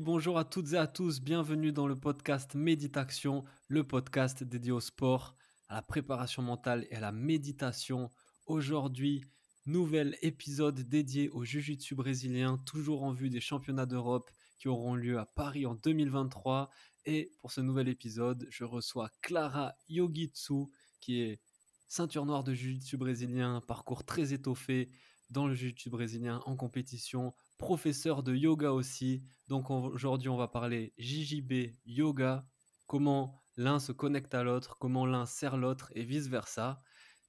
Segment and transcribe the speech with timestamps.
[0.00, 4.80] Bonjour à toutes et à tous, bienvenue dans le podcast Méditation, le podcast dédié au
[4.80, 5.34] sport,
[5.68, 8.10] à la préparation mentale et à la méditation.
[8.46, 9.24] Aujourd'hui,
[9.66, 15.18] nouvel épisode dédié au Jiu-Jitsu brésilien, toujours en vue des championnats d'Europe qui auront lieu
[15.18, 16.70] à Paris en 2023.
[17.06, 20.66] Et pour ce nouvel épisode, je reçois Clara Yogitsu,
[21.00, 21.40] qui est
[21.88, 24.90] ceinture noire de Jiu-Jitsu brésilien, parcours très étoffé
[25.30, 29.22] dans le Jiu-Jitsu brésilien en compétition, professeur de yoga aussi.
[29.48, 32.46] Donc aujourd'hui, on va parler JJB yoga,
[32.86, 36.80] comment l'un se connecte à l'autre, comment l'un sert l'autre et vice-versa.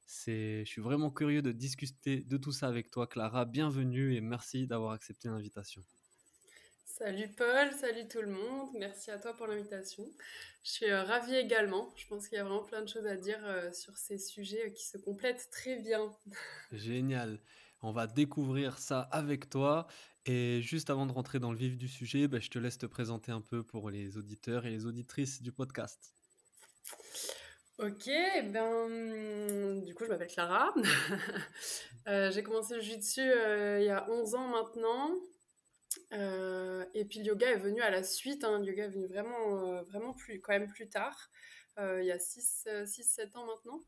[0.06, 3.46] C'est, je suis vraiment curieux de discuter de tout ça avec toi, Clara.
[3.46, 5.84] Bienvenue et merci d'avoir accepté l'invitation.
[7.00, 8.70] Salut Paul, salut tout le monde.
[8.78, 10.04] Merci à toi pour l'invitation.
[10.64, 11.94] Je suis euh, ravie également.
[11.96, 14.68] Je pense qu'il y a vraiment plein de choses à dire euh, sur ces sujets
[14.68, 16.12] euh, qui se complètent très bien.
[16.74, 17.40] Génial.
[17.82, 19.88] On va découvrir ça avec toi.
[20.26, 22.86] Et juste avant de rentrer dans le vif du sujet, ben, je te laisse te
[22.86, 26.14] présenter un peu pour les auditeurs et les auditrices du podcast.
[27.78, 28.10] Ok,
[28.52, 30.74] ben, du coup, je m'appelle Clara.
[32.32, 35.20] j'ai commencé le jiu-jitsu il y a 11 ans maintenant.
[36.14, 38.44] Euh, et puis le yoga est venu à la suite.
[38.44, 38.60] Hein.
[38.60, 41.30] Le yoga est venu vraiment, euh, vraiment plus, quand même plus tard,
[41.78, 43.82] euh, il y a 6-7 ans maintenant.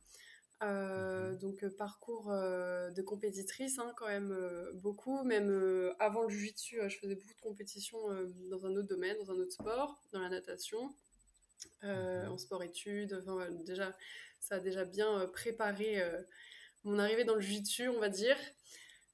[0.62, 1.38] Mhm.
[1.40, 4.36] donc parcours de compétitrice hein, quand même
[4.76, 5.24] beaucoup.
[5.24, 8.00] Même avant le jiu-jitsu, je faisais beaucoup de compétitions
[8.50, 10.94] dans un autre domaine, dans un autre sport, dans la natation,
[11.84, 12.30] mhm.
[12.30, 13.22] en sport-études.
[13.22, 13.96] Enfin, déjà,
[14.40, 16.02] ça a déjà bien préparé
[16.84, 18.38] mon arrivée dans le jiu-jitsu, on va dire.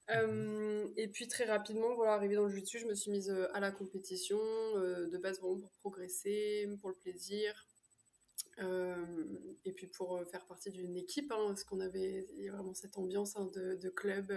[0.09, 3.47] Euh, et puis très rapidement, voilà, arrivé dans le jiu-jitsu, je me suis mise euh,
[3.53, 4.39] à la compétition,
[4.75, 7.67] euh, de base vraiment pour progresser, pour le plaisir.
[8.59, 13.49] Et puis pour faire partie d'une équipe, hein, parce qu'on avait vraiment cette ambiance hein,
[13.53, 14.27] de, club,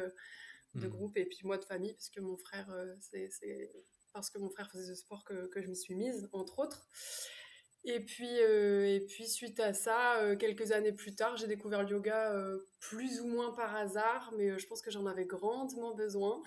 [0.74, 0.90] de hmm.
[0.90, 2.68] groupe, et puis moi de famille, parce que mon frère,
[3.00, 3.30] c'est
[4.12, 6.88] parce que mon frère faisait ce sport que, que je m'y suis mise, entre autres.
[7.84, 11.82] Et puis, euh, et puis suite à ça, euh, quelques années plus tard, j'ai découvert
[11.82, 15.94] le yoga euh, plus ou moins par hasard, mais je pense que j'en avais grandement
[15.94, 16.42] besoin.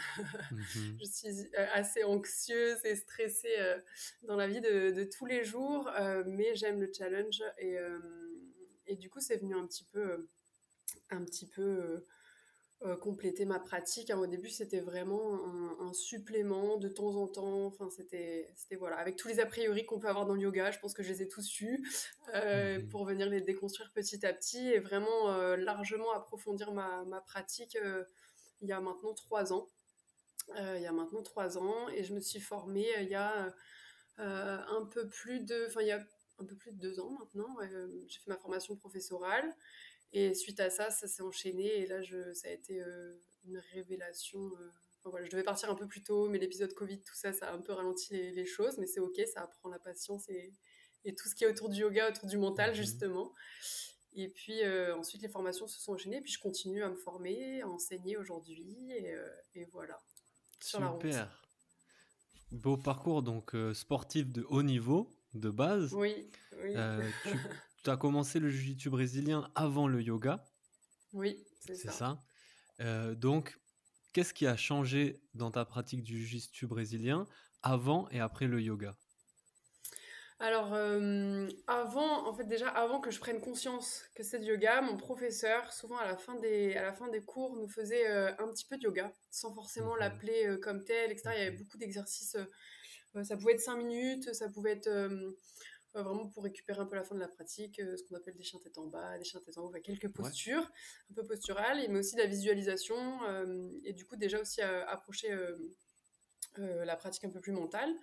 [0.51, 0.97] Mhm.
[1.01, 3.55] je suis assez anxieuse et stressée
[4.23, 5.89] dans la vie de, de tous les jours,
[6.27, 7.77] mais j'aime le challenge et,
[8.85, 10.27] et du coup, c'est venu un petit peu,
[11.09, 12.05] un petit peu
[12.85, 14.09] euh, compléter ma pratique.
[14.09, 15.39] Hein, au début, c'était vraiment
[15.79, 17.65] un, supplément de temps en temps.
[17.67, 20.69] Enfin, c'était, c'était voilà, avec tous les a priori qu'on peut avoir dans le yoga,
[20.69, 21.81] je pense que je les ai tous eus
[22.35, 27.05] euh, mmh pour venir les déconstruire petit à petit et vraiment euh, largement approfondir ma,
[27.05, 27.77] ma pratique
[28.61, 29.69] il y a maintenant trois ans.
[30.57, 33.53] il y a maintenant trois ans et je me suis formée il y a
[34.17, 36.03] un peu plus de, enfin il y a
[36.39, 37.55] un peu plus de deux ans maintenant.
[38.07, 39.55] j'ai fait ma formation professorale
[40.13, 43.15] et suite à ça, ça s'est enchaîné et là, je, ça a été euh,
[43.45, 44.39] une révélation.
[44.39, 44.71] Euh,
[45.05, 47.53] voilà, je devais partir un peu plus tôt, mais l'épisode Covid, tout ça, ça a
[47.53, 50.53] un peu ralenti les, choses, mais c'est ok, ça apprend la patience et,
[51.03, 52.75] et, tout ce qui est autour du yoga, autour du mental, mhm.
[52.75, 53.33] justement.
[54.15, 57.61] Et puis euh, ensuite, les formations se sont enchaînées, puis je continue à me former,
[57.61, 59.15] à enseigner aujourd'hui, et,
[59.55, 59.99] et, voilà.
[60.61, 61.43] Sur Super.
[62.51, 65.91] Beau parcours, donc sportif de haut niveau, de base.
[65.91, 66.29] Oui,
[66.61, 66.75] oui.
[67.23, 67.29] tu
[67.89, 70.43] as commencé le jiu-jitsu brésilien avant le yoga.
[71.13, 71.91] Oui, c'est ça.
[71.91, 72.23] ça.
[72.81, 73.59] Euh, donc,
[74.13, 77.27] qu'est-ce qui a changé dans ta pratique du jiu-jitsu brésilien
[77.61, 78.95] avant et après le yoga?
[80.39, 84.81] Alors, euh, avant, en fait, déjà, avant que je prenne conscience que c'est du yoga,
[84.81, 88.31] mon professeur, souvent à la fin des, à la fin des cours, nous faisait euh,
[88.39, 91.29] un petit peu de yoga, sans forcément l'appeler comme tel, etc.
[91.35, 92.35] Il y avait beaucoup d'exercices.
[93.23, 94.89] ça pouvait être 5 minutes, ça pouvait être
[96.01, 98.43] vraiment pour récupérer un peu la fin de la pratique, euh, ce qu'on appelle des
[98.43, 100.71] chiens tête en bas, des chiens tête en haut, quelques postures
[101.11, 102.95] un peu posturales, mais aussi de la visualisation,
[103.27, 107.93] euh, et du coup déjà aussi approcher euh, la pratique un peu plus mentale.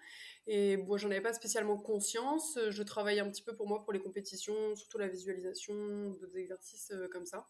[0.46, 3.92] Et bon, j'en avais pas spécialement conscience, je travaillais un petit peu pour moi pour
[3.92, 7.48] les compétitions, surtout la visualisation, d'autres exercices comme ça.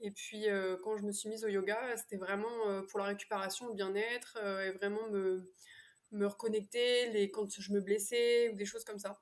[0.00, 0.46] Et puis
[0.84, 4.70] quand je me suis mise au yoga, c'était vraiment pour la récupération, le bien-être, et
[4.70, 5.50] vraiment me,
[6.12, 9.18] me reconnecter les, quand je me blessais ou des choses comme ça.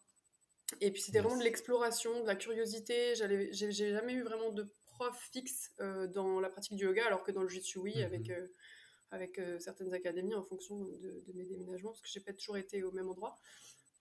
[0.81, 3.15] Et puis c'était vraiment de l'exploration, de la curiosité.
[3.15, 7.31] J'ai jamais eu vraiment de prof fixe euh, dans la pratique du yoga, alors que
[7.31, 8.35] dans le jiu-jitsu, oui, avec, mhm.
[8.35, 8.47] euh,
[9.11, 12.93] avec certaines académies en fonction de, mes déménagements, parce que j'ai pas toujours été au
[12.93, 13.39] même endroit.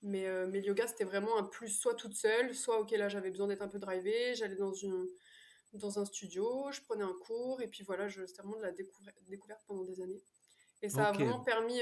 [0.01, 3.31] Mais, mais le yoga, c'était vraiment un plus, soit toute seule, soit, ok, là, j'avais
[3.31, 5.07] besoin d'être un peu drivée, j'allais dans, une,
[5.73, 8.71] dans un studio, je prenais un cours, et puis voilà, c'était vraiment de la
[9.27, 10.21] découverte pendant des années.
[10.81, 11.81] Et ça a vraiment permis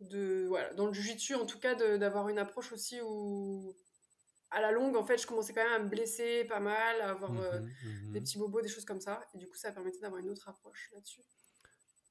[0.00, 3.74] de, voilà, dans le jiu-jitsu, en tout cas, d'avoir une approche aussi où
[4.50, 7.10] à la longue, en fait, je commençais quand même à me blesser pas mal, à
[7.10, 9.20] avoir euh, mmh mmh des petits bobos, des choses comme ça.
[9.34, 11.22] Et du coup, ça permettait d'avoir une autre approche là-dessus.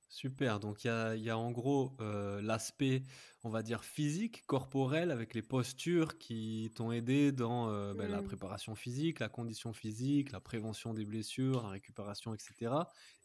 [0.10, 3.04] Super, donc il y a, y a, en gros euh, l'aspect,
[3.44, 8.22] on va dire, physique, corporel, avec les postures qui t'ont aidé dans euh, ben, la
[8.22, 8.26] mmh.
[8.26, 12.72] préparation physique, la condition physique, la prévention des blessures, la récupération, etc.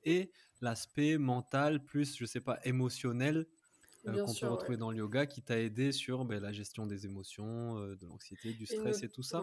[0.02, 3.46] Et l'aspect mental, plus, je sais pas, émotionnel,
[4.06, 7.04] euh, qu'on peut retrouver dans le yoga qui t'a aidé sur ben, la gestion des
[7.04, 9.42] émotions, euh, de l'anxiété, du stress et, tout ça.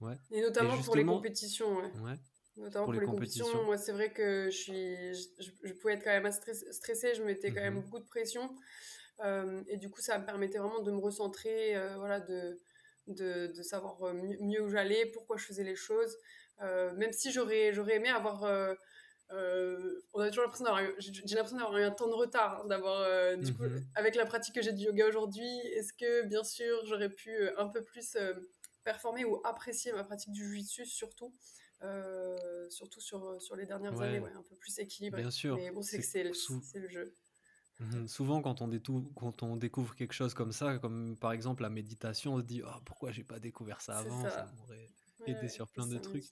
[0.00, 0.18] Ouais.
[0.30, 1.78] Et notamment pour les compétitions.
[1.78, 2.18] Ouais.
[2.56, 3.64] Notamment pour, les, compétitions.
[3.64, 5.14] Moi, c'est vrai que je, suis,
[5.64, 8.54] je, pouvais être quand même assez stressée, je mettais quand même mmh beaucoup de pression.
[9.24, 12.60] Euh, et du coup, ça me permettait vraiment de me recentrer, voilà, de,
[13.08, 16.16] de, de savoir mieux où j'allais, pourquoi je faisais les choses.
[16.60, 18.44] même si j'aurais aimé avoir
[19.32, 22.66] euh, on a toujours l'impression d'avoir, j'ai l'impression d'avoir eu un temps de retard, hein,
[22.66, 23.84] d'avoir, euh, du coup, mhm.
[23.94, 27.58] avec la pratique que j'ai du yoga aujourd'hui, est-ce que, bien sûr, j'aurais pu euh,
[27.58, 28.16] un peu plus
[28.84, 31.34] performer ou apprécier ma pratique du jiu-jitsu, surtout,
[32.68, 35.22] surtout sur, sur les dernières années, un peu plus équilibré.
[35.22, 35.56] Bien sûr.
[35.56, 37.14] Mais bon, c'est que c'est le, jeu.
[37.80, 38.06] Mhm.
[38.06, 38.70] Souvent, quand on,
[39.14, 42.62] quand on découvre quelque chose comme ça, comme par exemple la méditation, on se dit
[42.64, 44.90] oh, pourquoi j'ai pas découvert ça avant, ça, m'aurait
[45.26, 46.30] aidé sur plein de trucs.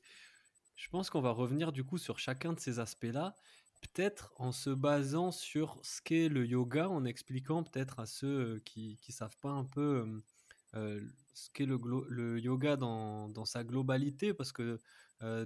[0.77, 3.35] Je pense qu'on va revenir du coup sur chacun de ces aspects-là,
[3.83, 8.63] peut-être en se basant sur ce qu'est le yoga, en expliquant peut-être à ceux euh,
[8.65, 10.23] qui ne savent pas un peu euh,
[10.75, 11.01] euh,
[11.35, 11.79] ce qu'est le,
[12.09, 14.79] le, yoga dans, dans, sa globalité, parce que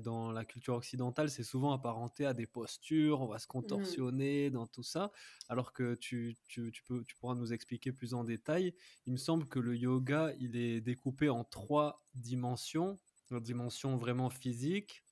[0.03, 3.49] dans la culture occidentale, c'est souvent apparenté à des postures, on va se mmh.
[3.49, 5.13] contorsionner dans tout ça,
[5.51, 8.73] alors que tu, tu, tu, peux, tu pourras nous expliquer plus en détail.
[9.05, 12.99] Il me semble que le yoga, il est découpé en trois dimensions,
[13.31, 15.05] une dimension vraiment physique,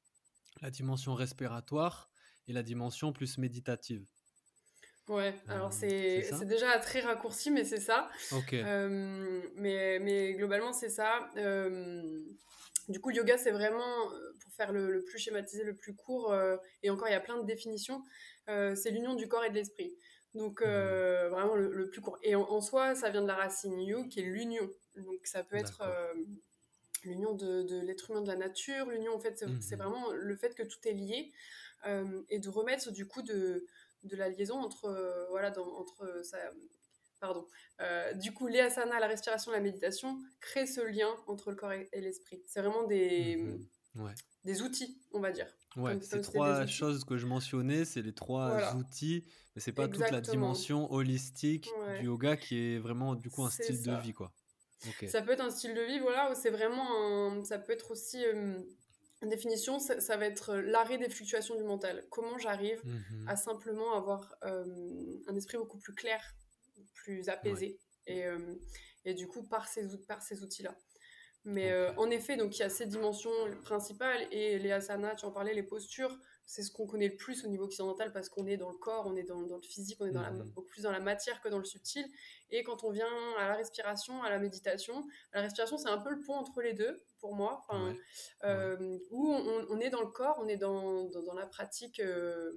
[0.61, 2.11] la dimension respiratoire
[2.49, 4.05] et la dimension plus méditative.
[5.09, 8.09] Ouais, alors euh, c'est déjà très raccourci, mais c'est ça.
[8.33, 8.55] Ok.
[8.55, 11.29] Euh, mais, mais globalement, c'est ça.
[11.37, 12.23] Euh,
[12.89, 14.09] du coup, le yoga, c'est vraiment,
[14.41, 16.35] pour faire le, plus schématisé, le plus court,
[16.83, 18.03] et encore, il y a plein de définitions,
[18.47, 19.95] c'est l'union du corps et de l'esprit.
[20.35, 21.29] Donc, mmh.
[21.31, 22.19] vraiment le, plus court.
[22.23, 24.69] Et en, soi, ça vient de la racine yu, qui est l'union.
[24.97, 25.83] Donc, ça peut être
[27.05, 29.83] l'union de, l'être humain de la nature, l'union en fait c'est mhm.
[29.83, 31.33] vraiment le fait que tout est lié
[31.87, 33.67] euh, et de remettre du coup de,
[34.05, 36.39] de la liaison entre euh, voilà dans, entre ça
[37.21, 37.47] pardon
[37.81, 41.73] euh, du coup les asanas la respiration la méditation créent ce lien entre le corps
[41.73, 42.43] et, l'esprit.
[42.47, 44.15] C'est vraiment des mhm.
[44.45, 45.49] des outils on va dire.
[45.77, 49.25] Ouais, ces trois choses que je mentionnais, c'est les trois outils,
[49.55, 51.69] mais c'est pas toute la dimension holistique
[51.99, 54.33] du yoga qui est vraiment du coup un style de vie quoi.
[55.09, 58.25] Ça peut être un style de vie, voilà, c'est vraiment Ça peut être aussi...
[58.25, 58.55] Euh,
[59.23, 62.05] une définition, ça, va être l'arrêt des fluctuations du mental.
[62.11, 63.27] Comment j'arrive mhm.
[63.27, 64.67] à simplement avoir euh,
[65.27, 66.21] un esprit beaucoup plus clair,
[66.93, 68.55] plus apaisé, et, euh,
[69.07, 70.77] et, du coup par ces, par ces outils-là.
[71.45, 73.31] Mais en effet, donc il y a ces dimensions
[73.63, 77.45] principales et les asanas, tu en parlais, les postures, c'est ce qu'on connaît le plus
[77.45, 79.97] au niveau occidental parce qu'on est dans le corps, on est dans, dans le physique,
[80.01, 80.51] on est dans la, mhm.
[80.51, 82.07] beaucoup plus dans la matière que dans le subtil.
[82.51, 83.09] Et quand on vient
[83.39, 86.75] à la respiration, à la méditation, la respiration c'est un peu le pont entre les
[86.75, 87.67] deux pour moi,
[88.45, 92.53] euh, où on, est dans le corps, on est dans, dans, la pratique, euh,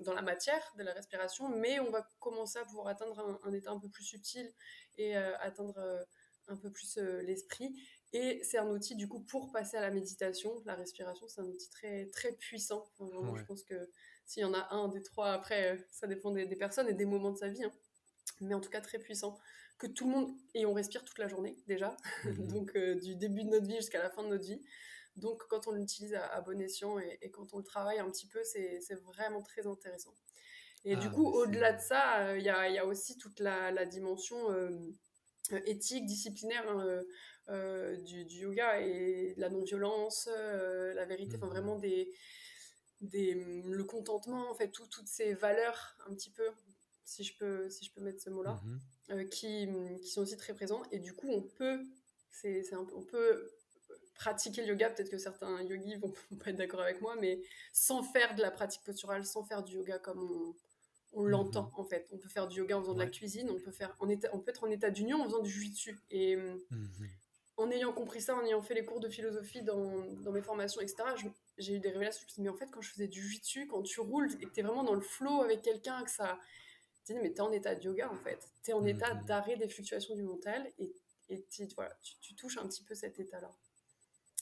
[0.00, 3.70] dans la matière de la respiration, mais on va commencer à pouvoir atteindre un, état
[3.70, 4.50] un peu plus subtil
[4.96, 6.06] et euh, atteindre
[6.48, 7.74] un peu plus l'esprit.
[8.12, 10.62] Et c'est un outil, du coup, pour passer à la méditation.
[10.64, 12.90] La respiration, c'est un outil très, très puissant.
[12.98, 13.88] Je pense que
[14.30, 17.04] s'il y en a un des trois, après, euh, ça dépend des, personnes et des
[17.04, 17.64] moments de sa vie.
[17.64, 17.72] Hein.
[18.40, 19.38] Mais en tout cas, très puissant.
[19.78, 20.36] Que tout le monde.
[20.54, 21.96] Et on respire toute la journée, déjà.
[22.24, 22.46] Mhm.
[22.48, 24.60] Donc, euh, du début de notre vie jusqu'à la fin de notre vie.
[25.16, 28.40] Donc, quand on l'utilise à, bon escient et, quand on le travaille un petit peu,
[28.44, 30.14] c'est vraiment très intéressant.
[30.84, 34.36] Et du ah, coup, au-delà de ça, euh, il y, a, aussi toute la, dimension
[35.66, 36.64] éthique, disciplinaire.
[36.70, 37.02] Hein,
[37.50, 41.80] euh, du, yoga et la non-violence, euh, la vérité, enfin vraiment mmh.
[41.80, 42.12] des,
[43.00, 46.48] des, le contentement, en fait, toutes ces valeurs un petit peu,
[47.04, 48.78] si je peux, si je peux mettre ce mot-là, mmh
[49.10, 49.68] euh, qui,
[50.02, 50.84] qui, sont aussi très présents.
[50.92, 51.84] Et du coup, on peut,
[52.30, 53.50] c'est, on peut
[54.14, 57.42] pratiquer le yoga, peut-être que certains yogis vont, vont pas être d'accord avec moi, mais
[57.72, 60.54] sans faire de la pratique posturale, sans faire du yoga comme on,
[61.12, 62.08] on l'entend mmh en fait.
[62.12, 64.28] On peut faire du yoga en faisant de la cuisine, on peut, faire en état,
[64.32, 65.98] on peut être en état d'union en faisant du jiu-jitsu.
[66.10, 66.36] Et
[67.60, 70.80] en ayant compris ça, en ayant fait les cours de philosophie dans, dans mes formations,
[70.80, 71.02] etc.,
[71.58, 72.20] j'ai eu des révélations.
[72.20, 74.30] Je me suis dit, mais en fait, quand je faisais du jiu-jitsu, quand tu roules
[74.40, 76.38] et que tu es vraiment dans le flow avec quelqu'un, que ça.
[77.06, 78.50] Tu dis, mais tu es en état de yoga, en fait.
[78.62, 79.24] Tu es en état mmh.
[79.26, 80.92] d'arrêt des fluctuations du mental et,
[81.28, 81.44] et
[81.76, 83.50] voilà, tu, tu, touches un petit peu cet état-là.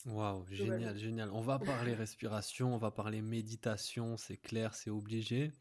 [0.07, 1.31] Waouh, génial, génial.
[1.33, 5.53] On va parler respiration, on va parler méditation, c'est clair, c'est obligé.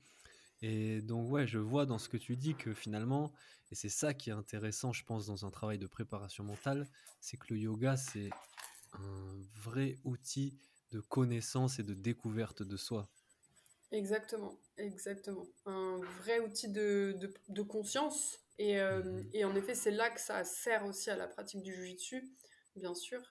[0.61, 3.31] Et donc, ouais, je vois dans ce que tu dis que finalement,
[3.71, 6.87] et c'est ça qui est intéressant, je pense, dans un travail de préparation mentale,
[7.19, 8.29] c'est que le yoga, c'est
[8.93, 10.57] un vrai outil
[10.91, 13.09] de connaissance et de découverte de soi.
[13.91, 15.47] Exactement, exactement.
[15.65, 18.39] Un vrai outil de, de, conscience.
[18.57, 21.61] Et, euh, mmh et, en effet, c'est là que ça sert aussi à la pratique
[21.61, 22.29] du jujitsu
[22.77, 23.21] bien sûr.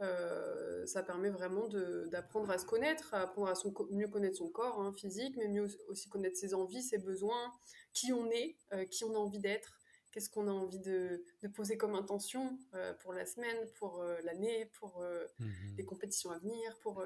[0.00, 1.68] Euh, ça permet vraiment
[2.06, 5.48] d'apprendre à se connaître, à apprendre à son, mieux connaître son corps hein, physique, mais
[5.48, 7.52] mieux aussi connaître ses envies, ses besoins,
[7.92, 9.78] qui on est, euh, qui on a envie d'être,
[10.12, 11.24] qu'est-ce qu'on a envie de,
[11.54, 15.02] poser comme intention euh, pour la semaine, pour l'année, pour
[15.38, 15.46] mmh
[15.78, 17.04] les compétitions à venir, pour,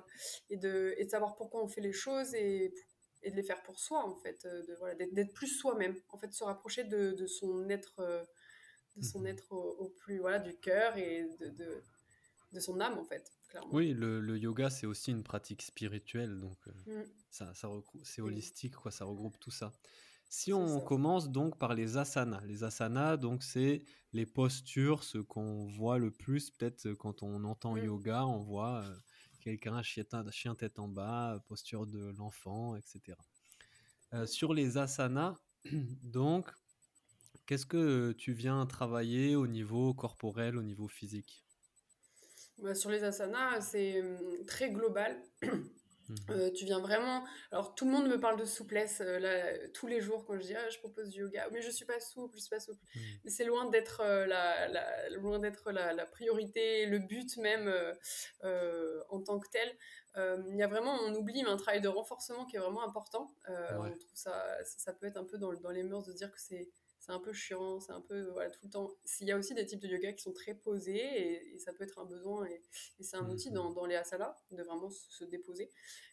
[0.48, 2.72] et, de, et de savoir pourquoi on fait les choses et,
[3.22, 6.32] et de les faire pour soi, en fait, de, voilà, d'être plus soi-même, en fait,
[6.32, 8.26] se rapprocher de, de son être
[8.96, 9.26] de son mhm.
[9.26, 11.82] être au, plus voilà du cœur et de, de,
[12.52, 13.32] de, son âme en fait.
[13.48, 13.70] Clairement.
[13.72, 17.06] Oui, le, le yoga c'est aussi une pratique spirituelle, donc euh, mm.
[17.30, 17.68] ça, ça
[18.04, 19.72] c'est holistique quoi, ça regroupe tout ça.
[20.28, 23.82] Si on commence donc par les asanas, les asanas donc c'est
[24.12, 27.84] les postures, ce qu'on voit le plus peut-être quand on entend mm.
[27.84, 28.96] yoga, on voit euh,
[29.40, 33.16] quelqu'un chien, chien tête en bas, posture de l'enfant, etc.
[34.12, 35.36] Euh, sur les asanas,
[36.02, 36.50] donc
[37.50, 41.44] Qu'est-ce que tu viens travailler au niveau corporel, au niveau physique?
[42.58, 45.20] Bah, Sur les asanas, c'est hum, très global.
[45.42, 47.24] Mmh euh, tu viens vraiment.
[47.52, 50.42] Alors, tout le monde me parle de souplesse euh, là, tous les jours quand je
[50.42, 51.48] dis ah, je propose du yoga.
[51.52, 52.82] Mais je suis pas souple, je suis pas souple.
[52.94, 53.00] Mmh.
[53.24, 57.72] Mais c'est loin d'être euh, la, loin d'être la, la, priorité, le but même
[59.10, 59.76] en tant que tel.
[60.16, 63.32] Il y a vraiment, on oublie un travail de renforcement qui est vraiment important.
[63.48, 66.40] On trouve ça, ça peut être un peu dans, dans les mœurs de dire que
[66.40, 68.90] c'est c'est un peu chiant, c'est un peu voilà, tout le temps.
[69.20, 71.84] Il y a aussi des types de yoga qui sont très posés et, ça peut
[71.84, 72.62] être un besoin et,
[73.00, 75.70] c'est un outil dans, dans, les asanas de vraiment se, déposer.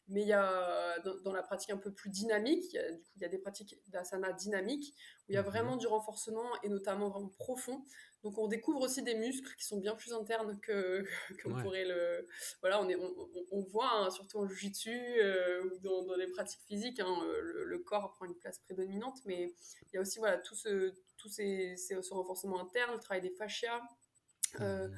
[0.07, 3.21] Mais il y a dans, la pratique un peu plus dynamique, a, du coup il
[3.21, 4.95] y a des pratiques d'asana dynamiques
[5.27, 5.49] où il y a mhm.
[5.49, 7.83] vraiment du renforcement et notamment vraiment profond.
[8.27, 11.05] Donc on découvre aussi des muscles qui sont bien plus internes que
[11.41, 12.27] qu'on pourrait le.
[12.59, 12.97] Voilà, on, est,
[13.51, 17.79] on, voit hein, surtout en jiu-jitsu euh, ou dans, dans, les pratiques physiques, hein, le,
[17.79, 19.53] corps prend une place prédominante, mais
[19.83, 23.29] il y a aussi voilà tout ce tout ces, ce renforcement interne, le travail des
[23.29, 23.81] fascias.
[24.59, 24.93] Euh, mmh.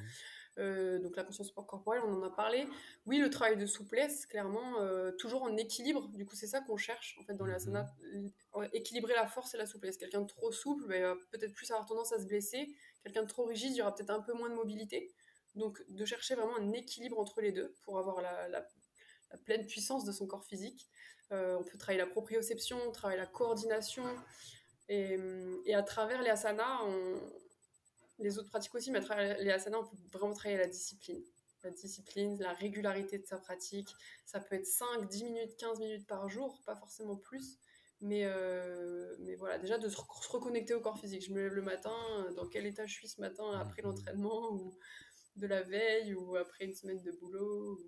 [0.58, 2.66] euh, donc la conscience corporelle, on en a parlé.
[3.06, 4.74] Oui, le travail de souplesse, clairement,
[5.20, 6.08] toujours en équilibre.
[6.08, 8.64] Du coup, c'est ça qu'on cherche en fait dans les asanas, mmh.
[8.72, 9.96] équilibrer la force et la souplesse.
[9.98, 13.28] Quelqu'un de trop souple ben, va peut-être plus avoir tendance à se blesser quelqu'un de
[13.28, 15.12] trop rigide, il y aura peut-être un peu moins de mobilité.
[15.54, 18.66] Donc de chercher vraiment un équilibre entre les deux pour avoir la,
[19.44, 20.88] pleine puissance de son corps physique.
[21.32, 24.04] Euh, on peut travailler la proprioception, travailler la coordination.
[24.88, 26.80] Et, à travers les asanas,
[28.18, 31.22] les autres pratiques aussi, mais à travers les asanas, on peut vraiment travailler la discipline.
[31.62, 33.88] La discipline, la régularité de sa pratique.
[34.24, 37.58] Ça peut être 5, 10 minutes, 15 minutes par jour, pas forcément plus.
[38.00, 39.96] Mais, euh, mais voilà, déjà de se,
[40.30, 41.22] reconnecter au corps physique.
[41.24, 43.88] Je me lève le matin, euh, dans quel état je suis ce matin après mhm.
[43.88, 44.78] l'entraînement, ou
[45.36, 47.78] de la veille, ou après une semaine de boulot.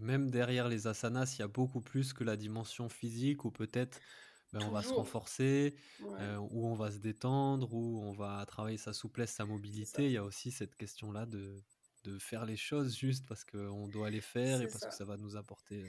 [0.00, 4.00] même derrière les asanas, il y a beaucoup plus que la dimension physique, ou peut-être
[4.52, 8.78] ben, on va se renforcer, euh, ou on va se détendre, ou on va travailler
[8.78, 10.06] sa souplesse, sa mobilité.
[10.06, 11.62] Il y a aussi cette question-là de,
[12.04, 15.16] de faire les choses juste parce qu'on doit les faire et parce que ça va
[15.16, 15.84] nous apporter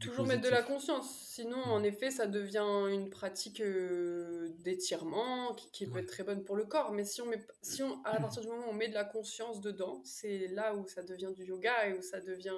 [0.00, 1.26] Toujours mettre de la conscience.
[1.28, 6.56] Sinon, en effet, ça devient une pratique euh, d'étirement qui, peut être très bonne pour
[6.56, 6.92] le corps.
[6.92, 9.04] Mais si on met, si on, à partir du moment où on met de la
[9.04, 12.56] conscience dedans, c'est là où ça devient du yoga et où ça devient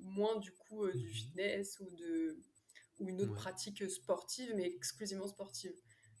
[0.00, 1.12] moins du coup euh, du mm-hmm.
[1.12, 2.36] fitness ou de
[3.00, 5.74] ou une autre pratique sportive, mais exclusivement sportive.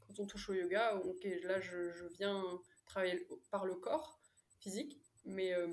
[0.06, 2.42] Quand on touche au yoga, ok, là je, je viens
[2.86, 4.20] travailler par le corps
[4.60, 5.68] physique, mais, euh,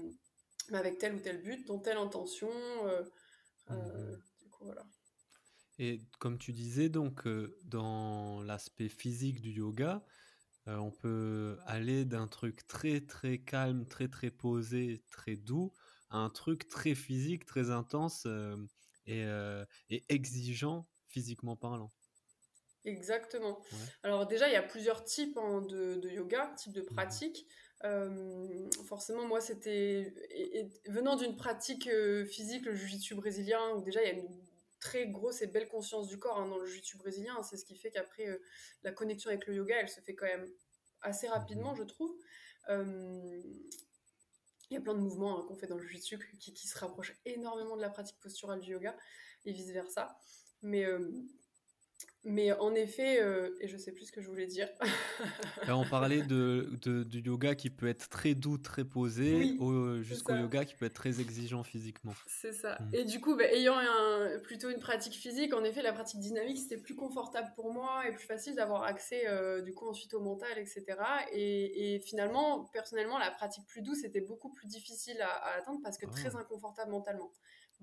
[0.70, 2.50] mais avec tel ou tel but, dans telle intention.
[5.84, 10.06] Et comme tu disais, donc, euh, dans l'aspect physique du yoga,
[10.68, 15.74] euh, on peut aller d'un truc très très calme, très très posé, très doux,
[16.12, 18.58] à un truc très physique, très intense euh,
[19.08, 19.26] et,
[19.90, 21.92] et, exigeant physiquement parlant.
[22.86, 23.60] Exactement.
[24.04, 27.48] Alors déjà, il y a plusieurs types hein, de, de, yoga, types de mmh pratiques.
[28.86, 30.14] forcément, moi, c'était
[30.86, 31.90] venant d'une pratique
[32.30, 34.30] physique, le jiu-jitsu brésilien, où déjà il y a une
[34.82, 37.42] très grosse et belle conscience du corps hein, dans le jiu-jitsu brésilien.
[37.44, 38.42] C'est ce qui fait qu'après, euh,
[38.84, 40.52] la connexion avec le yoga, elle se fait quand même
[41.02, 42.14] assez rapidement, je trouve.
[42.70, 43.42] Euh,
[44.70, 46.78] Il y a plein de mouvements hein, qu'on fait dans le jiu-jitsu qui, qui, se
[46.78, 48.98] rapprochent énormément de la pratique posturale du yoga
[49.46, 50.20] et vice-versa.
[50.62, 50.86] Mais,
[52.24, 54.70] mais en effet, euh, et je sais plus ce que je voulais dire.
[55.68, 59.58] on parlait de, de, du yoga qui peut être très doux, très posé,
[60.02, 62.14] jusqu'au yoga qui peut être très exigeant physiquement.
[62.28, 62.78] C'est ça.
[62.80, 62.96] Mm.
[62.96, 66.60] Et du coup, bah, ayant un, plutôt une pratique physique, en effet, la pratique dynamique,
[66.60, 70.22] c'était plus confortable pour moi et plus facile d'avoir accès euh, du coup ensuite au
[70.22, 70.84] mental, etc.
[71.32, 75.98] Et, et, finalement, personnellement, la pratique plus douce était beaucoup plus difficile à, atteindre parce
[75.98, 76.12] que ah.
[76.12, 77.32] très inconfortable mentalement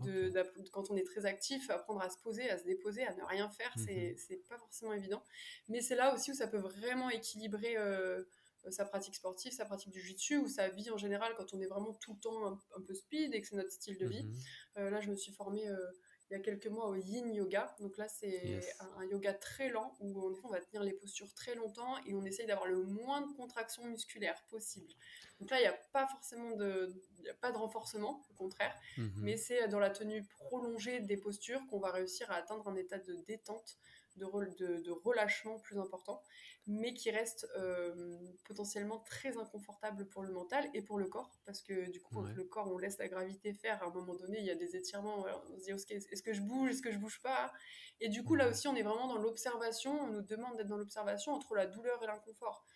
[0.05, 0.33] de,
[0.71, 3.49] quand on est très actif, apprendre à se poser, à se déposer, à ne rien
[3.49, 4.17] faire, mhm.
[4.17, 5.23] c'est pas forcément évident.
[5.69, 8.23] Mais c'est là aussi où ça peut vraiment équilibrer euh,
[8.71, 11.67] sa pratique sportive, sa pratique du jiu-jitsu ou sa vie en général quand on est
[11.67, 14.25] vraiment tout le temps un, peu speed et que c'est notre style de vie.
[14.25, 14.37] Mhm.
[14.79, 15.77] Euh, là, je me suis formée euh,
[16.31, 17.75] il y a quelques mois au yin yoga.
[17.81, 21.33] Donc là, c'est un, yoga très lent où en effet, on va tenir les postures
[21.35, 24.93] très longtemps et on essaye d'avoir le moins de contraction musculaire possible.
[25.41, 26.93] Donc là, il n'y a pas forcément de,
[27.31, 29.13] a pas de renforcement, au contraire, mhm.
[29.17, 32.99] mais c'est dans la tenue prolongée des postures qu'on va réussir à atteindre un état
[32.99, 33.79] de détente,
[34.19, 36.23] de, de, de relâchement plus important
[36.69, 41.63] mais qui reste euh, potentiellement très inconfortable pour le mental et pour le corps, parce
[41.63, 44.39] que du coup, quand le corps, on laisse la gravité faire, à un moment donné,
[44.39, 46.99] il y a des étirements, on se dit, est-ce que je bouge, est-ce que je
[46.99, 47.51] bouge pas?
[48.01, 50.77] Et du coup, là aussi, on est vraiment dans l'observation, on nous demande d'être dans
[50.77, 52.67] l'observation entre la douleur et l'inconfort.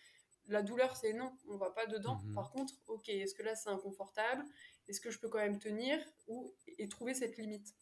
[0.49, 2.18] La douleur, c'est non, on va pas dedans.
[2.25, 2.34] Mhm.
[2.34, 4.42] Par contre, ok, est-ce que là, c'est inconfortable?
[4.88, 7.75] Est-ce que je peux quand même tenir ou, et trouver cette limite?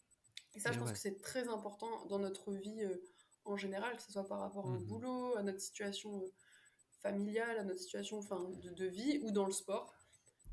[0.57, 2.83] Et ça, je pense que c'est très important dans notre vie.
[2.83, 3.01] Euh,
[3.45, 4.87] en général, que ce soit par rapport à un mhm.
[4.87, 6.29] boulot, à notre situation euh,
[7.03, 9.95] familiale, à notre situation enfin, de, vie ou dans le sport.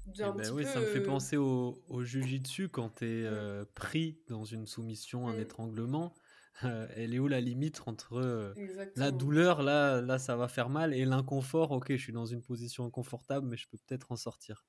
[0.07, 3.65] Eh ben oui, ça me fait euh, penser au, au jujitsu quand tu es euh,
[3.75, 5.41] pris dans une soumission, un mm.
[5.41, 6.15] étranglement.
[6.63, 8.53] elle est où la limite entre
[8.95, 12.41] la douleur, là, là ça va faire mal, et l'inconfort, ok, je suis dans une
[12.41, 14.65] position inconfortable, mais je peux peut-être en sortir.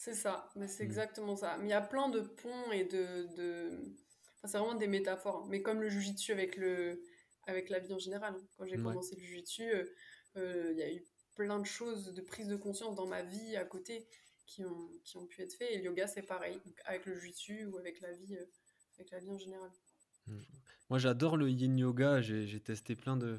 [0.00, 0.86] C'est ça, mais c'est mm.
[0.86, 1.58] exactement ça.
[1.58, 3.34] Mais il y a plein de ponts et de.
[3.36, 3.68] de...
[4.38, 5.42] Enfin, c'est vraiment des métaphores.
[5.42, 5.48] Hein.
[5.50, 7.02] Mais comme le jujitsu avec le,
[7.50, 8.34] avec la vie en général.
[8.34, 8.46] Hein.
[8.56, 9.84] Quand j'ai commencé le jiu-jitsu, euh,
[10.36, 13.56] euh, il y a eu plein de choses de prise de conscience dans ma vie
[13.56, 14.06] à côté
[14.46, 15.70] qui ont, qui ont pu être faites.
[15.70, 18.44] Et le yoga, c'est pareil, avec le jiu-jitsu ou avec la vie, euh,
[18.98, 19.70] avec la vie en général.
[20.26, 20.38] Mmh.
[20.90, 22.20] Moi, j'adore le yin yoga.
[22.20, 23.38] J'ai testé plein de,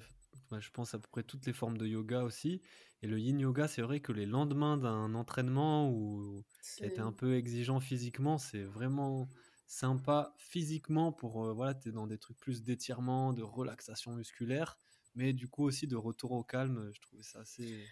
[0.60, 2.62] je pense à peu près toutes les formes de yoga aussi.
[3.02, 6.43] Et le yin yoga, c'est vrai que les lendemains d'un entraînement ou
[6.78, 9.28] qui a été un peu exigeant physiquement, c'est vraiment
[9.72, 14.78] sympa physiquement pour euh, voilà, tu es dans des trucs plus d'étirement, de relaxation musculaire,
[15.16, 17.88] mais du coup aussi de retour au calme, je trouvais ça assez.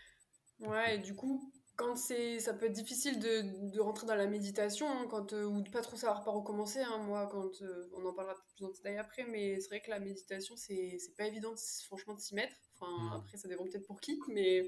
[0.60, 4.28] Ouais, et du coup, quand c'est ça peut être difficile de, de rentrer dans la
[4.28, 7.62] méditation hein, quand euh, ou de pas trop savoir par où commencer hein, moi quand
[7.62, 10.98] euh, on en parlera plus en détail après mais c'est vrai que la méditation c'est
[11.18, 11.54] pas évident
[11.86, 13.20] franchement de s'y mettre enfin mmh.
[13.20, 14.68] après ça dépend peut-être pour qui mais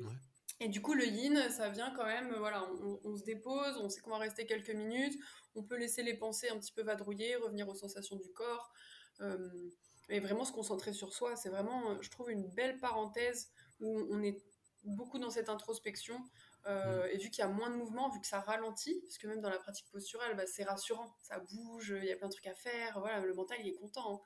[0.61, 3.89] et du coup le yin ça vient quand même voilà on, on se dépose on
[3.89, 5.19] sait qu'on va rester quelques minutes
[5.55, 8.71] on peut laisser les pensées un petit peu vadrouiller, revenir aux sensations du corps,
[9.21, 9.69] euh,
[10.09, 11.35] et vraiment se concentrer sur soi.
[11.35, 14.43] C'est vraiment, je trouve, une belle parenthèse où on est
[14.83, 16.19] beaucoup dans cette introspection.
[16.67, 17.09] Euh, mm.
[17.11, 19.41] Et vu qu'il y a moins de mouvement, vu que ça ralentit, parce que même
[19.41, 22.47] dans la pratique posturale, bah, c'est rassurant, ça bouge, il y a plein de trucs
[22.47, 24.15] à faire, voilà, le mental il est content.
[24.15, 24.21] Hein.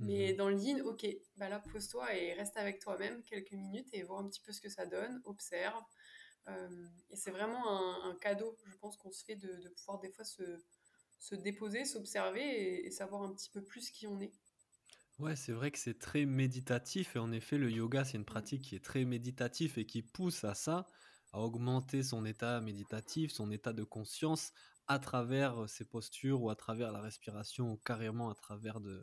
[0.00, 0.36] Mais mm-hmm.
[0.36, 4.18] dans le yin, ok, bah là pose-toi et reste avec toi-même quelques minutes et vois
[4.18, 5.84] un petit peu ce que ça donne, observe,
[6.48, 10.24] euh, et c'est vraiment un, cadeau, je pense, qu'on se fait de, pouvoir des fois
[10.24, 14.32] se, déposer, s'observer et, savoir un petit peu plus qui on est.
[15.18, 18.62] Ouais, c'est vrai que c'est très méditatif et en effet, le yoga, c'est une pratique
[18.62, 20.88] qui est très méditative et qui pousse à ça,
[21.32, 24.52] à augmenter son état méditatif, son état de conscience
[24.86, 29.00] à travers ses postures ou à travers la respiration ou carrément à travers de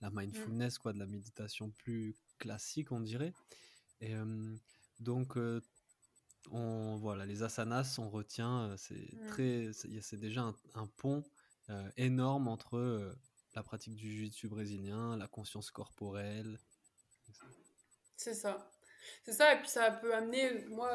[0.00, 3.34] la mindfulness, quoi, de la méditation plus classique, on dirait.
[4.00, 4.56] Et euh,
[4.98, 5.60] donc, euh,
[6.50, 9.26] on, voilà, les asanas, on retient, c'est mmh.
[9.28, 11.22] très, c'est déjà un, pont
[11.68, 13.14] euh, énorme entre
[13.54, 16.58] la pratique du jiu-jitsu brésilien, la conscience corporelle.
[18.16, 18.70] C'est ça.
[19.24, 20.90] C'est ça, et puis ça peut amener, moi,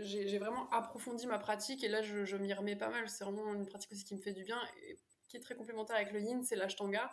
[0.00, 3.08] j'ai vraiment approfondi ma pratique, et là, je, m'y remets pas mal.
[3.08, 4.98] C'est vraiment une pratique aussi qui me fait du bien, et
[5.30, 7.10] qui est très complémentaire avec le yin, c'est l'ashtanga.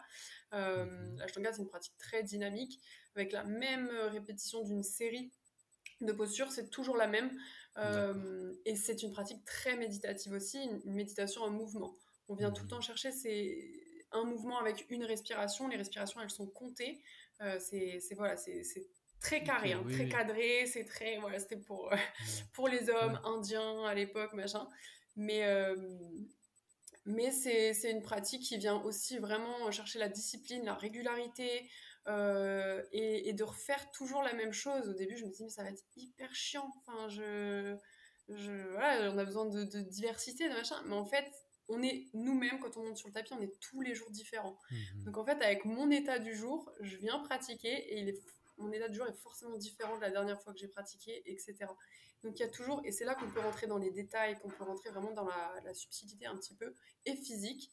[0.53, 2.79] Euh, mmh L'ashtanga, c'est une pratique très dynamique,
[3.15, 5.31] avec la même répétition d'une série
[6.01, 7.31] de posture, c'est toujours la même.
[7.77, 11.95] Euh, et c'est une pratique très méditative aussi, une, méditation en mouvement.
[12.27, 12.69] On vient tout le mmh.
[12.69, 13.71] temps chercher c'est
[14.11, 15.67] un mouvement avec une respiration.
[15.67, 17.01] Les respirations, elles sont comptées.
[17.41, 18.63] Euh, c'est voilà, c'est
[19.19, 20.65] très carré, hein, très cadré.
[20.65, 21.91] C'est très voilà, c'était pour
[22.53, 24.67] pour les hommes indiens à l'époque, machin.
[25.15, 25.75] Mais euh,
[27.07, 31.69] mais c'est une pratique qui vient aussi vraiment chercher la discipline, la régularité,
[32.07, 34.89] euh, et, de refaire toujours la même chose.
[34.89, 36.69] Au début, je me dis, mais ça va être hyper chiant.
[36.77, 37.77] Enfin, je...
[38.27, 40.81] voilà, on a besoin de, diversité, de machin.
[40.85, 41.25] Mais en fait,
[41.69, 44.57] on est nous-mêmes, quand on monte sur le tapis, on est tous les jours différents.
[44.71, 45.03] Mhm.
[45.05, 48.21] Donc en fait, avec mon état du jour, je viens pratiquer et il est,
[48.57, 51.67] mon état du jour est forcément différent de la dernière fois que j'ai pratiqué, etc.
[52.23, 54.49] Donc il y a toujours, et c'est là qu'on peut rentrer dans les détails, qu'on
[54.49, 56.73] peut rentrer vraiment dans la, subtilité un petit peu,
[57.05, 57.71] et physique,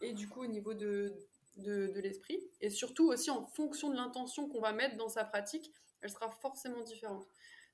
[0.00, 1.14] et du coup au niveau de,
[1.56, 5.72] de, l'esprit, et surtout aussi en fonction de l'intention qu'on va mettre dans sa pratique,
[6.00, 7.26] elle sera forcément différente.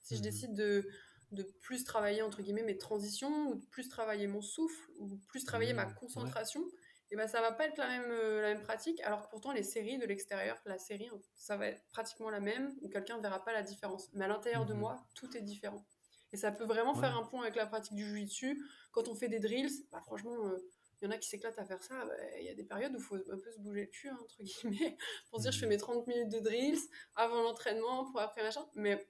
[0.02, 0.24] Si je mhm.
[0.24, 0.88] décide de,
[1.32, 5.44] de plus travailler entre guillemets mes transitions, ou de plus travailler mon souffle, ou plus
[5.44, 6.64] travailler ma mmh, concentration,
[7.10, 9.52] et ben ça va pas être la même, euh, la même pratique, alors que pourtant
[9.52, 13.22] les séries de l'extérieur, la série, ça va être pratiquement la même, ou quelqu'un ne
[13.22, 14.08] verra pas la différence.
[14.12, 15.84] Mais à l'intérieur de mmh moi, tout est différent.
[16.32, 18.64] Et ça peut vraiment faire un point avec la pratique du jiu-jitsu.
[18.92, 20.68] Quand on fait des drills, bah, franchement, il euh,
[21.02, 22.04] y en a qui s'éclatent à faire ça.
[22.04, 24.08] Bah, il y a des périodes où il faut un peu se bouger le cul,
[24.08, 24.96] hein, entre guillemets,
[25.30, 28.44] pour se dire je fais mmh mes 30 minutes de drills avant l'entraînement, pour après
[28.44, 28.64] machin.
[28.74, 29.04] Mais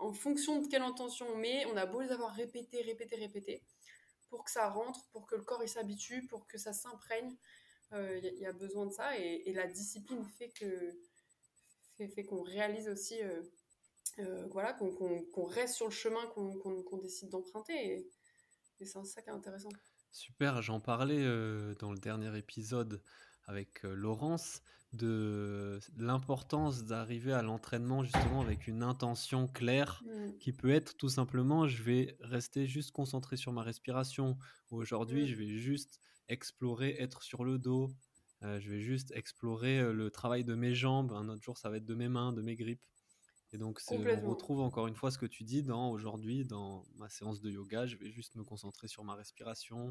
[0.00, 3.62] en fonction de quelle intention on met, on a beau les avoir répétés, répétés, répétés,
[4.28, 7.36] pour que ça rentre, pour que le corps il s'habitue, pour que ça s'imprègne,
[7.92, 9.16] il euh, y, a besoin de ça.
[9.18, 10.98] Et, la discipline fait que
[11.96, 13.42] fait, qu'on réalise aussi, euh,
[14.18, 17.74] euh, voilà, qu'on reste sur le chemin qu'on décide d'emprunter.
[17.74, 18.10] Et,
[18.80, 19.70] et c'est ça qui est intéressant.
[20.10, 21.24] Super, j'en parlais
[21.78, 23.02] dans le dernier épisode
[23.46, 30.38] avec Laurence de l'importance d'arriver à l'entraînement justement avec une intention claire mmh.
[30.38, 34.38] qui peut être tout simplement je vais rester juste concentré sur ma respiration
[34.70, 35.26] aujourd'hui mmh.
[35.26, 37.90] je vais juste explorer être sur le dos
[38.40, 41.86] je vais juste explorer le travail de mes jambes un autre jour ça va être
[41.86, 42.84] de mes mains de mes grippes
[43.52, 47.10] et donc on retrouve encore une fois ce que tu dis dans aujourd'hui dans ma
[47.10, 49.90] séance de yoga je vais juste me concentrer sur ma respiration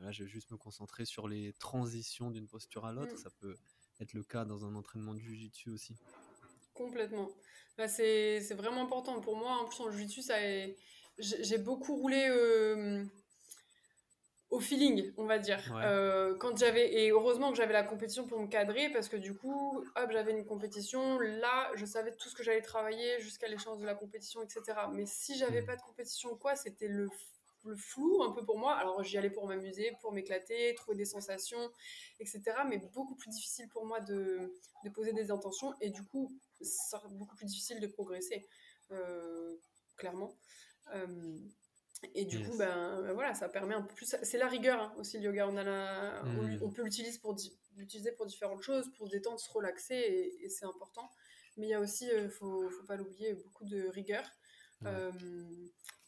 [0.00, 3.14] Là, je vais juste me concentrer sur les transitions d'une posture à l'autre.
[3.14, 3.18] Mmh.
[3.18, 3.56] Ça peut
[4.00, 5.96] être le cas dans un entraînement de Jiu-Jitsu aussi.
[6.74, 7.28] Complètement.
[7.76, 9.20] Bah, c'est vraiment important.
[9.20, 10.22] Pour moi, en plus, en Jiu-Jitsu,
[11.18, 13.04] j'ai beaucoup roulé euh,
[14.50, 15.60] au feeling, on va dire.
[15.76, 19.34] Euh, quand j'avais et heureusement que j'avais la compétition pour me cadrer parce que du
[19.34, 21.18] coup, hop, j'avais une compétition.
[21.18, 24.62] Là, je savais tout ce que j'allais travailler jusqu'à l'échéance de la compétition, etc.
[24.92, 25.66] Mais si j'avais mmh.
[25.66, 27.08] pas de compétition, quoi, c'était le
[27.68, 28.74] le flou un peu pour moi.
[28.74, 31.70] Alors j'y allais pour m'amuser, pour m'éclater, trouver des sensations,
[32.20, 32.42] etc.
[32.68, 34.52] Mais beaucoup plus difficile pour moi de,
[34.94, 38.48] poser des intentions et du coup, ça beaucoup plus difficile de progresser,
[38.90, 39.56] euh,
[39.96, 40.34] clairement.
[40.94, 41.38] Euh,
[42.14, 44.16] et du coup, ben, ben, voilà, ça permet un peu plus.
[44.22, 45.48] C'est la rigueur hein, aussi le yoga.
[45.48, 46.58] On, a la, hmm.
[46.62, 47.36] on, peut l'utiliser pour,
[47.76, 51.10] l'utiliser pour différentes choses, pour se détendre, se relaxer, et, c'est important.
[51.56, 54.24] Mais il y a aussi, il euh, faut, faut pas l'oublier, beaucoup de rigueur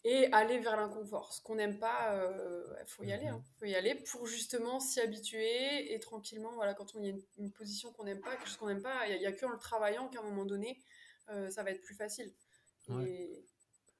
[0.05, 1.33] et aller vers l'inconfort.
[1.33, 3.25] Ce qu'on n'aime pas, il euh, faut y aller.
[3.25, 3.45] Il hein.
[3.59, 7.53] faut y aller pour justement s'y habituer et tranquillement, voilà, quand on y a une,
[7.53, 10.09] position qu'on n'aime pas, quelque chose qu'on n'aime pas, il n'y a, qu'en le travaillant
[10.09, 10.81] qu'à un moment donné,
[11.29, 12.33] euh, ça va être plus facile.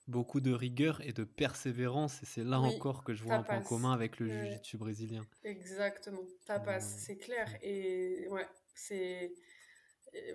[0.09, 3.61] Beaucoup de rigueur et de persévérance, et c'est là encore que je vois un point
[3.61, 5.25] commun avec le jiu-jitsu brésilien.
[5.45, 7.47] Exactement, ça passe, c'est clair.
[7.63, 9.33] Et ouais, c'est.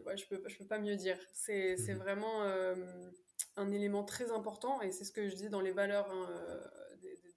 [0.05, 1.17] Ouais, je peux, je peux pas mieux dire.
[1.33, 2.43] C'est mmh vraiment.
[2.43, 2.75] Euh,
[3.57, 6.67] un élément très important, et c'est ce que je dis dans les valeurs, hein, euh,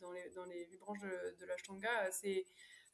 [0.01, 2.47] dans, les, dans les branches de, de l'Ashtanga, c'est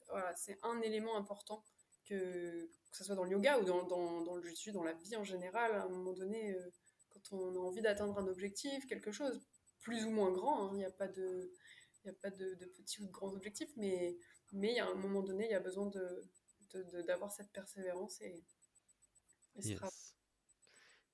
[0.08, 1.64] voilà, un élément important,
[2.04, 4.92] que, que ce soit dans le yoga ou dans, dans, dans le jiu dans la
[4.92, 6.70] vie en général, à un moment donné, euh,
[7.10, 9.40] quand on a envie d'atteindre un objectif, quelque chose,
[9.80, 11.52] plus ou moins grand, hein, il n'y a pas de...
[12.06, 14.14] Il n'y a pas de, de, petits ou de grands objectifs, mais,
[14.52, 15.90] mais il y a un moment donné, il y a besoin
[17.06, 18.44] d'avoir de, cette persévérance et,
[19.56, 19.62] et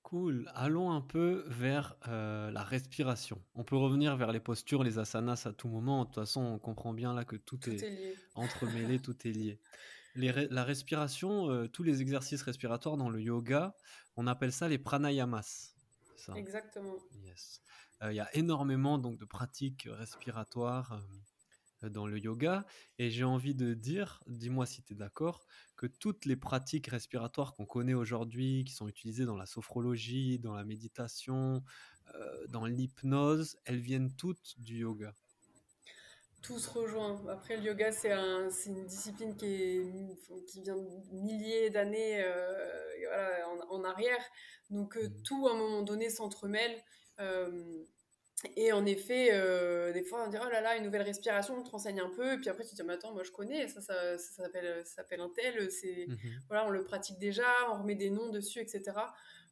[0.02, 0.50] Cool.
[0.54, 3.42] Allons un peu vers euh, la respiration.
[3.54, 6.00] On peut revenir vers les postures, les asanas à tout moment.
[6.02, 9.60] De toute façon, on comprend bien là que tout, est, entremêlé, tout est lié.
[10.14, 13.76] la respiration, euh, tous les exercices respiratoires dans le yoga,
[14.16, 15.74] on appelle ça les pranayamas.
[16.34, 16.96] Exactement.
[18.02, 21.00] Euh, il y a énormément donc de pratiques respiratoires
[21.82, 22.66] dans le yoga.
[22.98, 27.54] Et j'ai envie de dire, dis-moi si tu es d'accord, que toutes les pratiques respiratoires
[27.54, 31.62] qu'on connaît aujourd'hui, qui sont utilisées dans la sophrologie, dans la méditation,
[32.14, 35.14] euh, dans l'hypnose, elles viennent toutes du yoga.
[36.42, 37.22] Tout se rejoint.
[37.28, 43.44] Après, le yoga, c'est un, une discipline qui, est, qui vient de milliers d'années euh,
[43.68, 44.24] en, arrière.
[44.70, 45.22] Donc, euh, mmh.
[45.22, 46.82] tout, à un moment donné, s'entremêle.
[48.56, 51.62] Et en effet, euh, des fois, on dit oh là là, une nouvelle respiration, on
[51.62, 53.68] te renseigne un peu, et puis après, tu te dis mais attends, moi je connais,
[53.68, 56.18] ça, ça, ça s'appelle un tel, c'est, mhm.
[56.48, 58.82] voilà, on le pratique déjà, on remet des noms dessus, etc.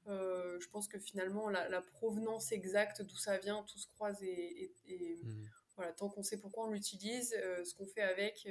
[0.06, 4.72] Euh, je pense que finalement, la, provenance exacte d'où ça vient, tout se croise, et,
[4.86, 5.48] et, mhm.
[5.76, 8.48] voilà, tant qu'on sait pourquoi on l'utilise, euh, ce qu'on fait avec,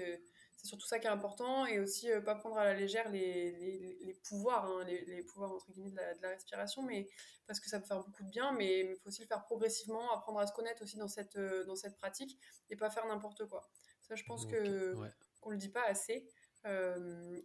[0.67, 1.65] c'est surtout ça qui est important.
[1.65, 5.53] Et aussi, pas prendre à la légère les, les, les pouvoirs, hein, les, les, pouvoirs
[5.53, 7.07] entre guillemets de la, de la, respiration, mais
[7.45, 10.11] parce que ça peut faire beaucoup de bien, mais il faut aussi le faire progressivement,
[10.13, 12.37] apprendre à se connaître aussi dans cette, dans cette pratique
[12.69, 13.69] et pas faire n'importe quoi.
[14.01, 14.95] Ça, je pense que
[15.39, 16.27] qu'on le dit pas assez.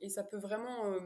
[0.01, 0.97] et ça peut vraiment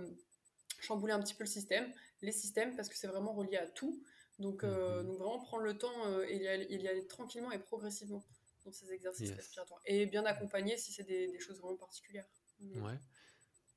[0.80, 4.02] chambouler un petit peu le système, les systèmes, parce que c'est vraiment relié à tout.
[4.38, 5.06] Donc, euh, mhm.
[5.06, 8.24] donc vraiment prendre le temps euh, et y, aller, y, aller, tranquillement et progressivement
[8.66, 9.80] dans ces exercices respiratoires.
[9.86, 12.26] Et bien accompagner si c'est des, des, choses vraiment particulières.
[12.60, 12.98] Ouais.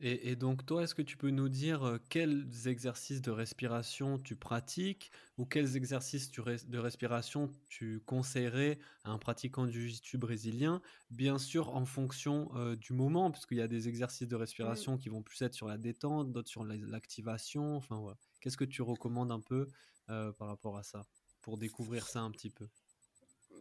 [0.02, 4.18] Et, et, donc toi, est-ce que tu peux nous dire euh, quels exercices de respiration
[4.18, 10.18] tu pratiques ou quels exercices tu de respiration tu conseillerais à un pratiquant du jiu
[10.18, 10.82] brésilien?
[11.10, 14.98] Bien sûr en fonction euh, du moment, parce qu'il y a des exercices de respiration
[14.98, 17.76] qui vont plus être sur la détente, d'autres sur l'activation.
[17.76, 18.18] Enfin, voilà.
[18.40, 19.68] Qu'est-ce que tu recommandes un peu
[20.10, 21.06] euh, par rapport à ça,
[21.42, 22.70] pour découvrir ça un petit peu?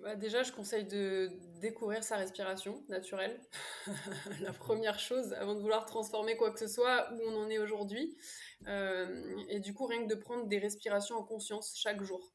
[0.02, 1.30] Bah déjà, je conseille de
[1.60, 3.40] découvrir sa respiration naturelle.
[4.40, 7.58] la première chose, avant de vouloir transformer quoi que ce soit où on en est
[7.58, 8.16] aujourd'hui.
[8.66, 12.32] Euh, et du coup, rien que de prendre des respirations en conscience chaque jour.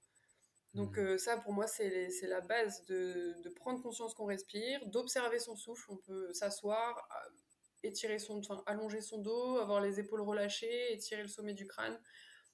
[0.74, 1.02] Donc mmh.
[1.02, 5.56] euh, ça, pour moi, c'est la base de, de prendre conscience qu'on respire, d'observer son
[5.56, 5.92] souffle.
[5.92, 7.08] On peut s'asseoir,
[7.84, 11.98] étirer son, enfin, allonger son dos, avoir les épaules relâchées, étirer le sommet du crâne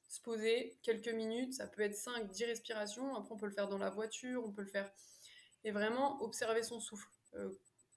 [0.09, 3.69] se poser quelques minutes, ça peut être 5, 10 respirations, après on peut le faire
[3.69, 4.91] dans la voiture, on peut le faire...
[5.65, 7.09] Et vraiment observer son souffle.
[7.33, 7.49] Euh,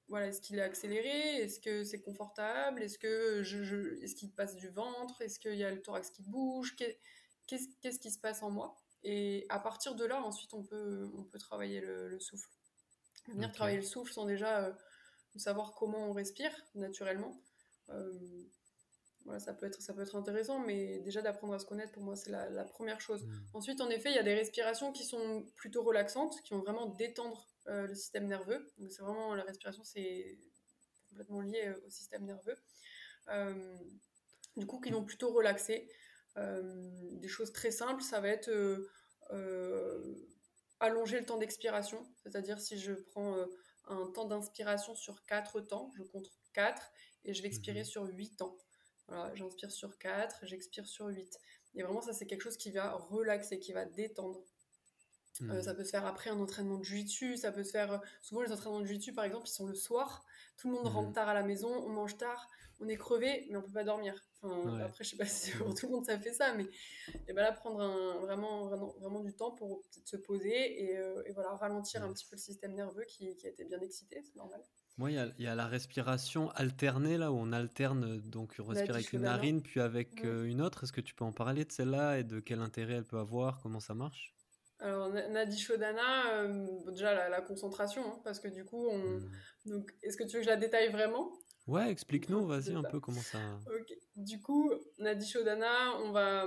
[0.08, 1.36] voilà, est-ce qu'il est accéléré?
[1.36, 2.82] Est-ce que c'est confortable?
[2.82, 5.22] Est-ce que je, est-ce qu'il passe du ventre?
[5.22, 6.74] Est-ce qu'il y a le thorax qui bouge?
[6.76, 8.82] Qu'est-ce, qu'est-ce qui se passe en moi?
[9.04, 12.50] Et à partir de là, ensuite, on peut, on peut travailler le, souffle.
[13.28, 14.72] Venir travailler le souffle sans déjà euh,
[15.36, 17.40] savoir comment on respire naturellement.
[17.90, 18.12] Euh,
[19.24, 22.02] voilà, ça peut être ça peut être intéressant, mais déjà d'apprendre à se connaître pour
[22.02, 23.24] moi c'est la, première chose.
[23.24, 23.30] Mm.
[23.54, 26.86] Ensuite, en effet, il y a des respirations qui sont plutôt relaxantes, qui vont vraiment
[26.86, 28.72] détendre euh, le système nerveux.
[28.78, 30.38] Donc c'est vraiment la respiration, c'est
[31.08, 32.56] complètement lié euh, au système nerveux.
[33.28, 33.76] Euh,
[34.56, 35.88] du coup, qui vont plutôt relaxer.
[36.36, 38.50] des choses très simples, ça va être
[40.80, 43.36] allonger le temps d'expiration, c'est-à-dire si je prends
[43.86, 46.92] un temps d'inspiration sur 4 temps, je compte 4
[47.24, 47.84] et je vais expirer mm-hmm.
[47.84, 48.58] sur 8 temps
[49.34, 51.38] j'inspire sur 4, j'expire sur 8.
[51.74, 54.42] Et vraiment, ça, c'est quelque chose qui va relaxer, qui va détendre.
[55.40, 55.62] Euh, hmm.
[55.62, 57.92] ça peut se faire après un entraînement de jiu ça peut se faire...
[57.92, 60.24] Euh, souvent, les entraînements de jiu par exemple, ils sont le soir.
[60.58, 61.14] Tout le monde rentre hmm.
[61.14, 62.48] tard à la maison, on mange tard,
[62.80, 64.14] on est crevé, mais on peut pas dormir.
[64.42, 66.66] Après, je sais pas si pour tout le monde ça fait ça, mais
[67.28, 71.22] et ben là, prendre un, vraiment, vraiment, vraiment du temps pour se poser et, euh,
[71.26, 74.20] et voilà, ralentir un petit peu le système nerveux qui, qui a été bien excité,
[74.22, 74.60] c'est normal.
[74.98, 79.12] Moi, il y, a la respiration alternée, là, où on alterne, donc on respire avec
[79.14, 80.84] une narine, puis avec euh, une autre.
[80.84, 83.60] Est-ce que tu peux en parler de celle-là et de quel intérêt elle peut avoir?
[83.62, 84.34] Comment ça marche?
[84.80, 88.98] Alors, Nadi Shodana, euh, déjà la, concentration, hein, parce que du coup, on...
[88.98, 89.30] Hmm.
[89.64, 91.32] donc, est-ce que tu veux que je la détaille vraiment?
[91.66, 93.38] Ouais, explique-nous, vas-y un peu comment ça.
[94.16, 96.46] Du coup, Nadi Shodana, on va,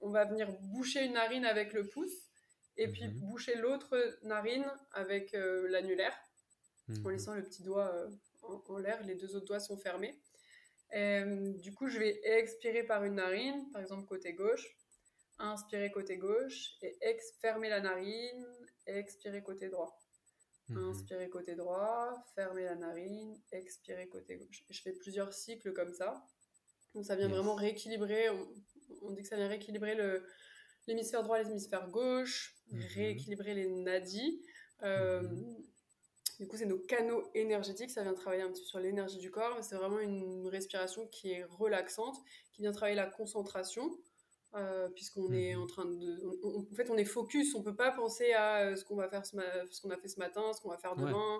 [0.00, 2.28] on va venir boucher une narine avec le pouce,
[2.76, 3.20] et puis mhm.
[3.20, 6.14] boucher l'autre narine avec euh, l'annulaire
[6.98, 7.10] en mhm.
[7.10, 8.08] laissant le petit doigt euh,
[8.42, 10.18] en, l'air, les deux autres doigts sont fermés.
[10.94, 14.66] Euh, du coup, je vais expirer par une narine, par exemple côté gauche,
[15.38, 18.46] inspirer côté gauche, et ex fermer la narine,
[18.86, 19.98] expirer côté droit.
[20.68, 20.90] Mhm.
[20.90, 24.64] Inspirer côté droit, fermer la narine, expirer côté gauche.
[24.68, 26.24] je fais plusieurs cycles comme ça.
[26.94, 28.30] Donc ça vient vraiment rééquilibrer,
[29.02, 29.96] on, dit que ça vient rééquilibrer
[30.88, 32.80] l'hémisphère droit et l'hémisphère gauche, mhm.
[32.94, 34.42] rééquilibrer les nadis.
[34.82, 35.22] Euh,
[36.40, 37.90] du coup, c'est nos canaux énergétiques.
[37.90, 39.62] Ça vient travailler un petit peu sur l'énergie du corps.
[39.62, 42.16] C'est vraiment une respiration qui est relaxante,
[42.52, 43.90] qui vient travailler la concentration.
[44.56, 45.62] Euh, puisqu'on est mhm.
[45.62, 48.84] en train de en fait on est focus on peut pas penser à euh, ce
[48.84, 49.36] qu'on va faire ce,
[49.70, 51.38] ce qu'on a fait ce matin ce qu'on va faire demain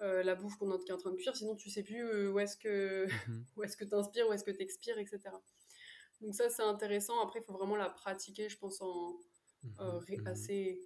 [0.00, 2.56] euh, la bouffe qu'on est en train de cuire sinon tu sais plus où est-ce
[2.56, 3.44] que mhm.
[3.58, 5.20] où est-ce que tu inspires où est-ce que tu expires etc
[6.22, 9.20] donc ça c'est intéressant après il faut vraiment la pratiquer je pense en
[9.62, 10.26] mhm.
[10.26, 10.80] assez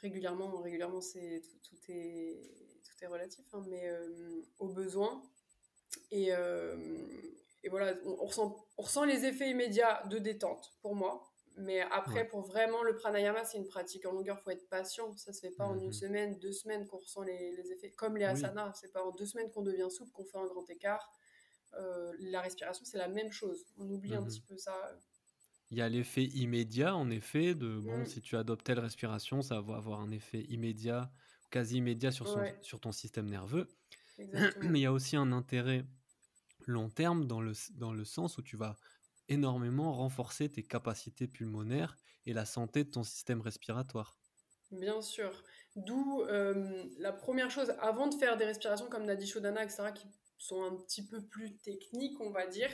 [0.00, 2.40] régulièrement, régulièrement c'est tout, est
[2.84, 5.22] tout est relatif, hein, mais euh, au besoin.
[6.10, 6.76] Et, euh,
[7.62, 11.26] et voilà, on, ressent, on ressent les effets immédiats de détente pour moi.
[11.56, 14.38] Mais après, pour vraiment le pranayama, c'est une pratique en longueur.
[14.40, 15.14] Il faut être patient.
[15.16, 15.92] Ça se fait pas en une mhm.
[15.92, 17.90] semaine, deux semaines qu'on ressent les, les, effets.
[17.90, 20.68] Comme les asanas, c'est pas en deux semaines qu'on devient souple, qu'on fait un grand
[20.70, 21.10] écart.
[21.74, 23.66] Euh, la respiration, c'est la même chose.
[23.78, 24.28] On oublie un mhm.
[24.28, 24.74] petit peu ça
[25.70, 28.06] il y a l'effet immédiat, en effet, de bon, mmh.
[28.06, 31.12] si tu adoptes telle respiration, ça va avoir un effet immédiat,
[31.50, 33.68] quasi immédiat sur, sur ton système nerveux.
[34.18, 35.84] Mais il y a aussi un intérêt
[36.66, 38.76] long terme dans le, dans le sens où tu vas
[39.28, 44.18] énormément renforcer tes capacités pulmonaires et la santé de ton système respiratoire.
[44.72, 45.30] Bien sûr.
[45.76, 46.24] D'où
[46.98, 50.74] la première chose, avant de faire des respirations comme Nadi Shodhana, etc., qui sont un
[50.76, 52.70] petit peu plus techniques, on va dire.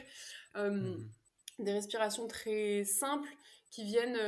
[0.54, 1.10] Mhm.
[1.58, 3.28] Des respirations très simples
[3.70, 4.18] qui viennent...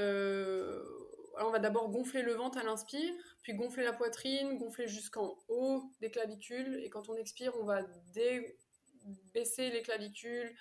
[1.41, 3.13] on va d'abord gonfler le ventre à l'inspire,
[3.43, 7.83] puis gonfler la poitrine, gonfler jusqu'en haut des clavicules, et quand on expire, on va
[9.33, 10.55] baisser les clavicules,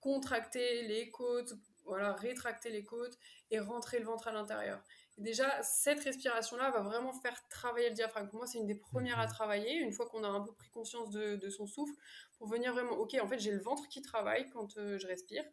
[0.00, 1.54] contracter les côtes,
[1.84, 3.18] voilà, rétracter les côtes
[3.50, 4.82] et rentrer le ventre à l'intérieur.
[5.16, 8.28] Déjà, cette respiration-là va vraiment faire travailler le diaphragme.
[8.28, 9.32] Pour moi, c'est une des premières à mhm.
[9.32, 11.94] travailler, une fois qu'on a un peu pris conscience de, son souffle,
[12.38, 15.44] pour venir vraiment, ok, en fait, j'ai le ventre qui travaille quand euh, je respire,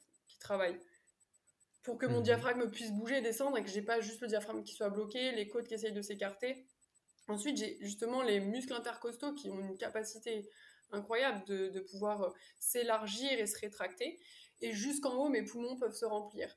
[0.46, 0.80] qui travaille
[1.82, 2.24] pour que mon mhm.
[2.24, 5.32] diaphragme puisse bouger et descendre et que j'ai pas juste le diaphragme qui soit bloqué,
[5.32, 6.68] les côtes qui essayent de s'écarter.
[7.28, 10.50] Ensuite, j'ai justement les muscles intercostaux qui ont une capacité
[10.92, 12.30] incroyable de, de pouvoir euh,
[12.60, 14.20] s'élargir et se rétracter.
[14.62, 16.56] Et jusqu'en haut, mes poumons peuvent se remplir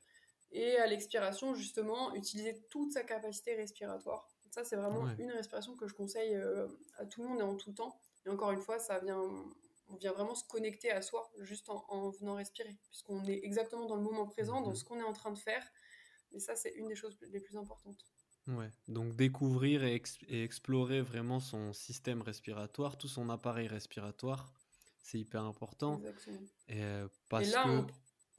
[0.51, 4.27] et à l'expiration, justement, utiliser toute sa capacité respiratoire.
[4.51, 7.55] Ça, c'est vraiment une respiration que je conseille euh, à tout le monde et en
[7.55, 7.99] tout temps.
[8.25, 9.21] Et encore une fois, ça vient,
[9.89, 13.95] on vient vraiment se connecter à soi juste en, venant respirer, puisqu'on est exactement dans
[13.95, 14.75] le moment présent, dans mhm.
[14.75, 15.65] ce qu'on est en train de faire.
[16.31, 18.05] Et ça, c'est une des choses les plus importantes.
[18.47, 24.51] Ouais, donc découvrir et, explorer vraiment son système respiratoire, tout son appareil respiratoire,
[25.01, 25.97] c'est hyper important.
[25.99, 26.39] Exactement.
[26.67, 27.85] Et, euh, parce que...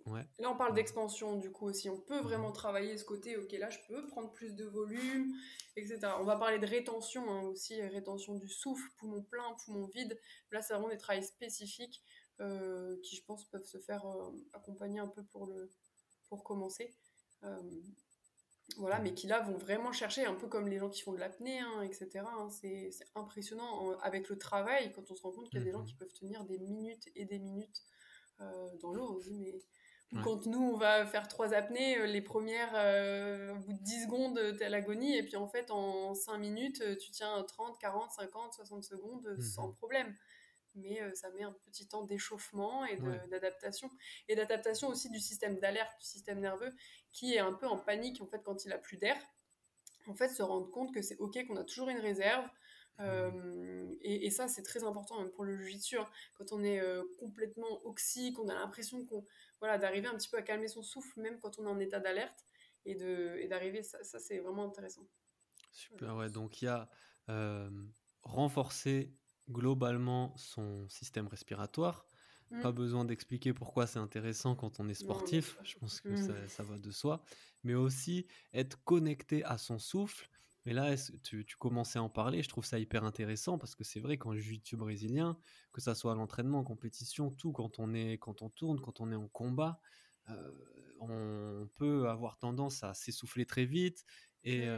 [0.07, 1.89] Là, on parle d'expansion du coup aussi.
[1.89, 2.55] On peut vraiment mhm.
[2.55, 5.35] travailler ce côté, ok, là, je peux prendre plus de volume,
[5.77, 6.01] etc.
[6.19, 10.19] On va parler de rétention hein, aussi, rétention du souffle, poumon plein, poumon vide.
[10.51, 12.03] Là, c'est vraiment des travails spécifiques
[12.41, 15.71] euh, qui, je pense, peuvent se faire euh, accompagner un peu pour, le,
[16.29, 16.97] pour commencer.
[17.45, 17.81] Euh,
[18.77, 21.19] voilà, mais qui là vont vraiment chercher, un peu comme les gens qui font de
[21.19, 22.25] l'apnée, hein, etc.
[22.25, 22.49] Hein.
[22.51, 25.81] c'est impressionnant avec le travail, quand on se rend compte qu'il y a des gens
[25.81, 25.87] mhm.
[25.87, 27.83] qui peuvent tenir des minutes et des minutes
[28.81, 29.17] dans l'eau.
[29.17, 29.61] On se dit, mais
[30.25, 34.05] quand nous, on va faire trois apnées, euh, les premières, euh, au bout de 10
[34.05, 35.17] secondes, tu es à l'agonie.
[35.17, 39.27] Et puis en fait, en 5 minutes, euh, tu tiens 30, 40, 50, 60 secondes
[39.29, 39.41] mhm.
[39.41, 40.17] sans problème.
[40.77, 42.97] Mais ça met un petit temps d'échauffement et
[43.29, 43.91] d'adaptation.
[44.29, 46.73] Et d'adaptation aussi du système d'alerte, du système nerveux,
[47.11, 49.17] qui est un peu en panique en fait quand il a plus d'air.
[50.07, 52.49] En fait, se rendre compte que c'est OK, qu'on a toujours une réserve,
[53.01, 53.97] mhm.
[54.03, 56.07] et, ça, c'est très important même pour le jiu hein.
[56.35, 56.81] Quand on est
[57.19, 59.25] complètement oxy, qu'on a l'impression qu'on
[59.61, 62.01] voilà, d'arriver un petit peu à calmer son souffle, même quand on est en état
[62.01, 62.45] d'alerte,
[62.87, 65.07] et, de, et d'arriver, ça, ça c'est vraiment intéressant.
[65.73, 66.89] Super, ouais, donc il y a
[67.29, 67.71] euh,
[68.23, 69.13] renforcer
[69.49, 72.07] globalement son système respiratoire.
[72.51, 72.63] Mmh.
[72.63, 76.17] Pas besoin d'expliquer pourquoi c'est intéressant quand on est sportif, je pense que mmh.
[76.17, 77.23] ça, ça, va de soi,
[77.63, 80.29] mais aussi être connecté à son souffle.
[80.67, 83.85] Mais là, tu, tu, commençais à en parler, je trouve ça hyper intéressant parce que
[83.85, 85.39] c'est vrai qu'en jiu-jitsu brésilien,
[85.73, 89.01] que ça soit à l'entraînement, en compétition, tout, quand on, est, quand on tourne, quand
[89.01, 89.81] on est en combat,
[90.29, 90.53] euh,
[91.01, 94.05] on peut avoir tendance à s'essouffler très vite.
[94.45, 94.69] Et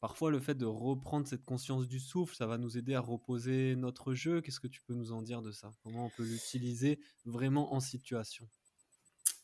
[0.00, 3.76] parfois, le fait de reprendre cette conscience du souffle, ça va nous aider à reposer
[3.76, 4.42] notre jeu.
[4.42, 5.70] Qu'est-ce que tu peux nous en dire de ça?
[5.82, 8.48] Comment on peut l'utiliser vraiment en situation?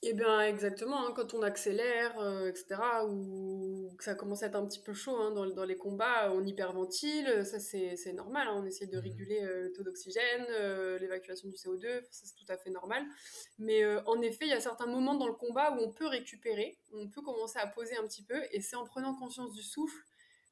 [0.02, 4.54] Eh bien, exactement, hein, quand on accélère, euh, etc., ou que ça commence à être
[4.54, 8.54] un petit peu chaud hein, dans, dans, les combats, on hyperventile, ça c'est normal, hein,
[8.56, 12.34] on essaie de mmh réguler euh, le taux d'oxygène, euh, l'évacuation du CO2, ça c'est
[12.34, 13.04] tout à fait normal.
[13.58, 16.78] Mais en effet, il y a certains moments dans le combat où on peut récupérer,
[16.94, 20.02] on peut commencer à poser un petit peu, et c'est en prenant conscience du souffle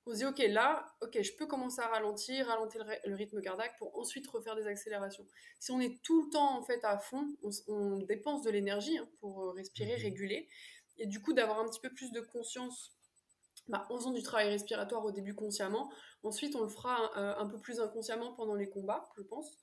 [0.09, 3.77] on se dit, ok, là, ok, je peux commencer à ralentir, ralentir le, rythme cardiaque
[3.79, 5.27] pour ensuite refaire des accélérations.
[5.59, 7.29] Si on est tout le temps en fait à fond,
[7.69, 10.03] on, dépense de l'énergie hein, pour euh, respirer, mhm.
[10.03, 10.49] réguler,
[10.97, 12.97] et du coup d'avoir un petit peu plus de conscience
[13.69, 15.93] bah, en faisant du travail respiratoire au début consciemment.
[16.23, 19.59] Ensuite, on le fera euh, un peu plus inconsciemment pendant les combats, je pense.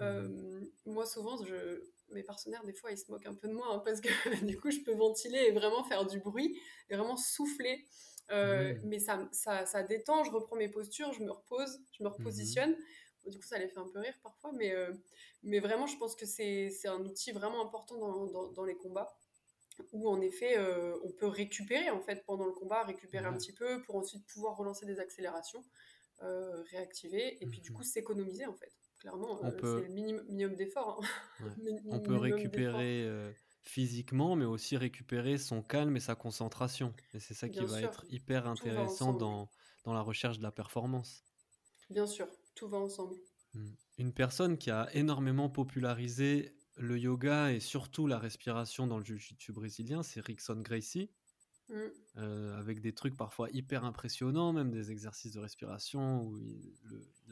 [0.00, 0.06] Mhm.
[0.06, 3.68] Euh, moi, souvent, je, mes partenaires, des fois, ils se moquent un peu de moi
[3.70, 4.08] hein, parce que
[4.44, 6.58] du coup, je peux ventiler et vraiment faire du bruit
[6.90, 7.86] et vraiment souffler.
[8.30, 12.08] Euh, mais ça, ça, ça, détend, je reprends mes postures, je me repose, je me
[12.08, 12.70] repositionne.
[12.70, 13.30] Mhm.
[13.30, 14.92] du coup, ça les fait un peu rire parfois, mais, euh,
[15.42, 19.16] mais vraiment, je pense que c'est un outil vraiment important dans, dans, les combats
[19.92, 23.52] où en effet euh, on peut récupérer en fait pendant le combat, récupérer un petit
[23.52, 25.64] peu pour ensuite pouvoir relancer des accélérations,
[26.70, 27.76] réactiver et puis du mhm.
[27.76, 28.72] coup s'économiser en fait.
[29.00, 31.02] Clairement, c'est le minimum, d'effort.
[31.40, 31.54] Hein.
[31.90, 33.06] on peut récupérer
[33.64, 36.94] physiquement, mais aussi récupérer son calme et sa concentration.
[37.14, 39.50] Et c'est ça qui va être hyper intéressant dans,
[39.84, 41.24] dans la recherche de la performance.
[41.90, 43.16] Bien sûr, tout va ensemble.
[43.54, 43.72] Hmm.
[43.98, 49.52] Une personne qui a énormément popularisé le yoga et surtout la respiration dans le jiu-jitsu
[49.52, 51.10] brésilien, c'est Rickson Gracie.
[51.70, 51.88] Hmm.
[52.18, 56.76] Euh, avec des trucs parfois hyper impressionnants, même des exercices de respiration où il,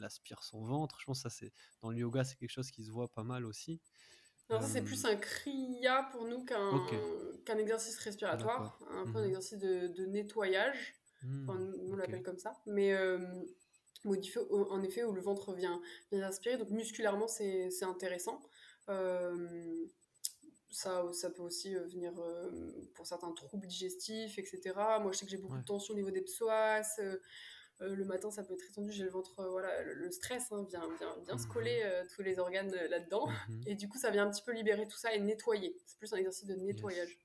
[0.03, 0.99] aspire son ventre.
[0.99, 3.23] Je pense que ça, c'est dans le yoga, c'est quelque chose qui se voit pas
[3.23, 3.79] mal aussi.
[4.49, 6.71] Non, ça c'est plus un kriya pour nous qu'un
[7.45, 9.27] qu'un exercice respiratoire, un peu un mhm.
[9.27, 11.49] exercice de, de nettoyage, hmm,
[11.91, 13.17] on l'appelle comme ça, mais euh,
[14.05, 15.81] modifié en effet où le ventre vient,
[16.11, 18.41] vient inspirer, donc musculairement c'est intéressant.
[20.71, 22.13] ça, ça peut aussi venir
[22.93, 24.73] pour certains troubles digestifs, etc.
[25.01, 26.99] Moi, je sais que j'ai beaucoup de tension au niveau des psoas.
[27.87, 28.91] Le matin, ça peut être très tendu.
[28.91, 32.39] J'ai le ventre, voilà, le, stress hein, vient, vient, vient se mmh coller tous les
[32.39, 33.27] organes là-dedans.
[33.27, 35.75] Mmh et du coup, ça vient un petit peu libérer tout ça et nettoyer.
[35.85, 37.17] C'est plus un exercice de nettoyage.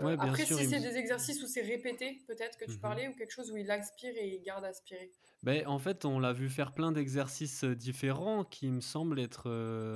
[0.00, 3.32] après, si c'est des exercices où c'est répété, peut-être que tu mmh parlais, ou quelque
[3.32, 5.10] chose où il aspire et il garde aspirer.
[5.42, 9.50] Ben, en fait, on l'a vu faire plein d'exercices différents qui me semblent être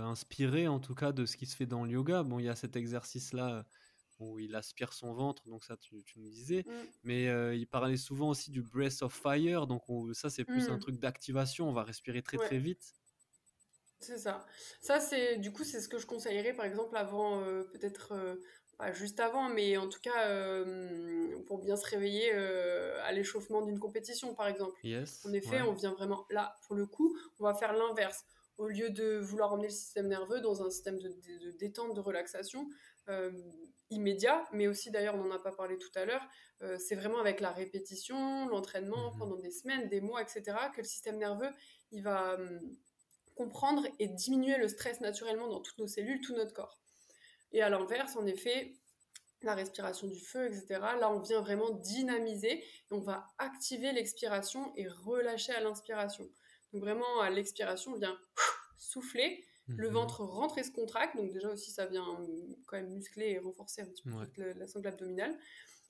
[0.05, 2.23] inspirés, en tout cas, de ce qui se fait dans le yoga.
[2.23, 3.65] Bon, il y a cet exercice-là
[4.21, 6.64] où il aspire son ventre, donc ça, tu, tu me disais.
[6.66, 6.73] Mmh.
[7.05, 10.81] Mais il parlait souvent aussi du breath of fire, donc ça, c'est plus un mmh.
[10.81, 11.68] truc d'activation.
[11.68, 12.95] On va respirer très, très vite.
[13.99, 14.47] C'est ça.
[14.81, 17.43] Ça, c'est du coup, c'est ce que je conseillerais, par exemple, avant,
[17.73, 18.39] peut-être
[18.93, 23.79] juste avant, mais en tout cas euh, pour bien se réveiller euh, à l'échauffement d'une
[23.79, 24.79] compétition, par exemple.
[25.25, 28.25] en effet, on vient vraiment là, pour le coup, on va faire l'inverse.
[28.57, 32.61] Au lieu de vouloir emmener le système nerveux dans un système de, détente, de relaxation
[32.62, 32.64] euh,
[33.91, 36.23] immédiat, mais aussi d'ailleurs, on n'en a pas parlé tout à l'heure,
[36.79, 39.19] c'est vraiment avec la répétition, l'entraînement mhm.
[39.19, 40.43] pendant des semaines, des mois, etc.,
[40.75, 41.51] que le système nerveux,
[41.91, 42.77] il va hum,
[43.35, 46.79] comprendre et diminuer le stress naturellement dans toutes nos cellules, tout notre corps.
[47.53, 48.75] Et à l'inverse, en effet,
[49.43, 50.81] la respiration du feu, etc.
[51.01, 56.29] Là, on vient vraiment dynamiser et on va activer l'expiration et relâcher à l'inspiration.
[56.73, 58.19] Donc vraiment, à l'expiration, on vient
[58.79, 59.45] souffler,
[59.77, 59.95] le mhm.
[59.95, 61.16] ventre rentre et se contracte.
[61.16, 62.07] Donc déjà aussi, ça vient
[62.66, 64.03] quand même muscler et renforcer un petit
[64.35, 65.37] peu la sangle abdominale.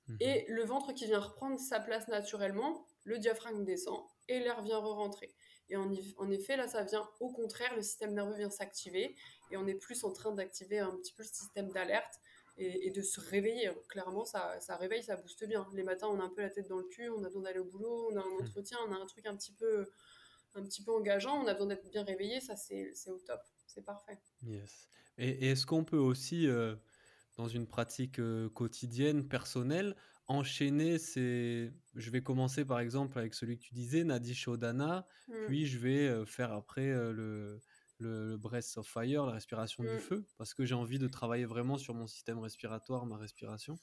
[0.09, 0.17] Mhm.
[0.21, 4.79] Et le ventre qui vient reprendre sa place naturellement, le diaphragme descend et l'air vient
[4.79, 5.35] re-rentrer.
[5.69, 9.15] Et en, en, effet, là, ça vient au contraire, le système nerveux vient s'activer
[9.53, 12.21] et on est plus en train d'activer un petit peu le système d'alerte
[12.61, 13.71] et, de se réveiller.
[13.89, 15.67] Clairement, ça, ça, réveille, ça booste bien.
[15.75, 17.59] Les matins, on a un peu la tête dans le cul, on a besoin d'aller
[17.59, 18.43] au boulot, on a un hmm.
[18.43, 19.91] entretien, on a un truc un petit peu,
[20.55, 23.41] un petit peu engageant, on a besoin d'être bien réveillé, ça c'est au top,
[23.75, 24.19] c'est parfait.
[24.43, 24.89] Yes.
[25.19, 26.77] Et, est-ce qu'on peut aussi, euh,
[27.37, 29.97] dans une pratique euh, quotidienne, personnelle,
[30.27, 31.73] enchaîner ces...
[31.95, 35.47] Je vais commencer par exemple avec celui que tu disais, Nadi Shodana, hmm.
[35.47, 37.61] puis je vais euh, faire après le
[38.01, 39.99] le, breath of fire, la respiration du mm.
[39.99, 43.79] feu, parce que j'ai envie de travailler vraiment sur mon système respiratoire, ma respiration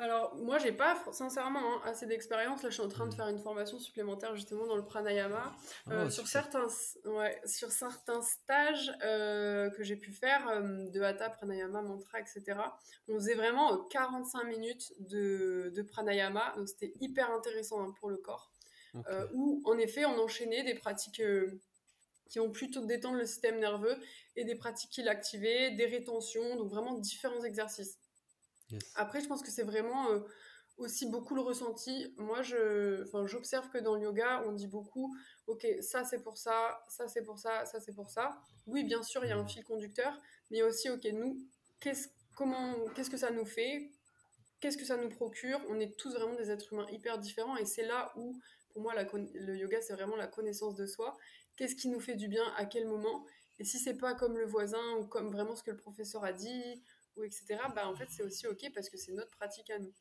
[0.00, 2.64] alors, moi, j'ai pas sincèrement hein, assez d'expérience.
[2.64, 3.16] Là, je suis en train de mm.
[3.16, 5.54] faire une formation supplémentaire justement dans le pranayama.
[5.86, 6.66] Ah, euh, sur, certains,
[7.04, 12.58] ouais, sur certains stages euh, que j'ai pu faire euh, de hatha, pranayama, mantra, etc.,
[13.06, 16.54] on faisait vraiment 45 minutes de, de pranayama.
[16.56, 18.50] Donc, c'était hyper intéressant hein, pour le corps.
[19.32, 21.22] où, en effet, on enchaînait des pratiques
[22.28, 23.96] qui vont plutôt détendre le système nerveux
[24.34, 27.98] et des pratiques qui l'activaient, des rétentions, donc vraiment différents exercices.
[28.94, 30.20] Après, je pense que c'est vraiment euh,
[30.78, 32.12] aussi beaucoup le ressenti.
[32.16, 36.82] Moi, je, j'observe que dans le yoga, on dit beaucoup, ok, ça c'est pour ça,
[36.88, 38.40] ça c'est pour ça, ça c'est pour ça.
[38.66, 39.48] Oui, bien sûr, il y a un mm.
[39.48, 40.18] fil conducteur,
[40.50, 41.38] mais aussi, ok, nous,
[41.80, 43.90] qu'est-ce, comment, qu'est-ce que ça nous fait?
[44.60, 45.60] Qu'est-ce que ça nous procure?
[45.68, 48.40] On est tous vraiment des êtres humains hyper différents et c'est là où,
[48.72, 51.16] pour moi, le yoga, c'est vraiment la connaissance de soi
[51.56, 53.24] qu'est-ce qui nous fait du bien, à quel moment?
[53.58, 56.32] Et si c'est pas comme le voisin ou comme vraiment ce que le professeur a
[56.32, 56.82] dit,
[57.16, 59.92] ou etc., bah en fait c'est aussi ok parce que c'est notre pratique à nous.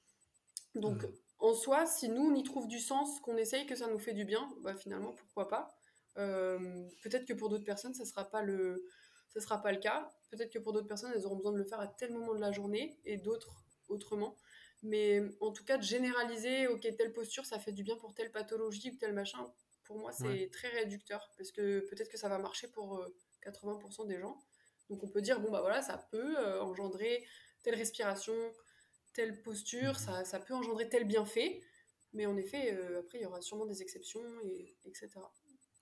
[0.76, 1.12] Donc mmh.
[1.40, 4.14] en soi, si nous on y trouve du sens, qu'on essaye que ça nous fait
[4.14, 5.76] du bien, bah finalement pourquoi pas.
[6.18, 8.86] Euh, peut-être que pour d'autres personnes ça sera pas le,
[9.30, 10.12] ça sera pas le cas.
[10.30, 12.40] Peut-être que pour d'autres personnes elles auront besoin de le faire à tel moment de
[12.40, 14.38] la journée et d'autres autrement.
[14.82, 18.32] Mais en tout cas de généraliser, ok telle posture ça fait du bien pour telle
[18.32, 19.48] pathologie ou tel machin,
[19.86, 23.06] pour moi, c'est très réducteur parce que peut-être que ça va marcher pour
[23.46, 24.42] 80% euh, des gens.
[24.90, 27.26] Donc on peut dire, bon, bah voilà, ça peut euh, engendrer
[27.64, 28.34] telle respiration,
[29.14, 31.62] telle posture, ça, ça, peut engendrer tel bienfait.
[32.14, 35.10] Mais en effet, euh, après, il y aura sûrement des exceptions, et, etc.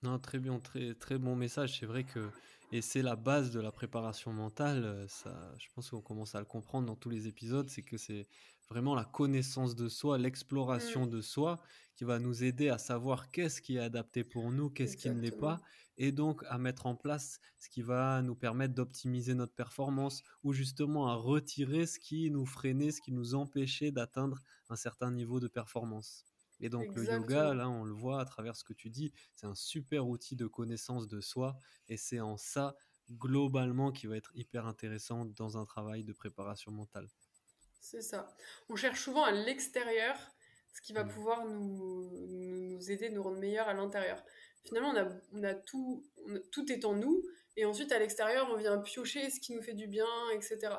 [0.02, 1.78] Non, très bien, très, très bon message.
[1.78, 2.30] C'est vrai que,
[2.72, 6.46] et c'est la base de la préparation mentale, ça, je pense qu'on commence à le
[6.46, 8.26] comprendre dans tous les épisodes, c'est que c'est
[8.68, 11.10] vraiment la connaissance de soi, l'exploration mmh.
[11.10, 11.60] de soi
[11.94, 15.20] qui va nous aider à savoir qu'est-ce qui est adapté pour nous, qu'est-ce qui ne
[15.20, 15.60] l'est pas,
[15.96, 20.52] et donc à mettre en place ce qui va nous permettre d'optimiser notre performance ou
[20.52, 25.40] justement à retirer ce qui nous freinait, ce qui nous empêchait d'atteindre un certain niveau
[25.40, 26.24] de performance.
[26.60, 29.46] Et donc le yoga, là, on le voit à travers ce que tu dis, c'est
[29.46, 31.56] un super outil de connaissance de soi,
[31.88, 32.76] et c'est en ça
[33.10, 37.08] globalement qui va être hyper intéressant dans un travail de préparation mentale.
[37.80, 38.28] C'est ça.
[38.68, 40.16] On cherche souvent à l'extérieur
[40.72, 41.08] ce qui va mm.
[41.08, 44.22] pouvoir nous, nous, aider, nous rendre meilleurs à l'intérieur.
[44.64, 46.04] Finalement, on a, on a tout,
[46.50, 47.22] tout est en nous,
[47.56, 50.74] et ensuite à l'extérieur, on vient piocher ce qui nous fait du bien, etc.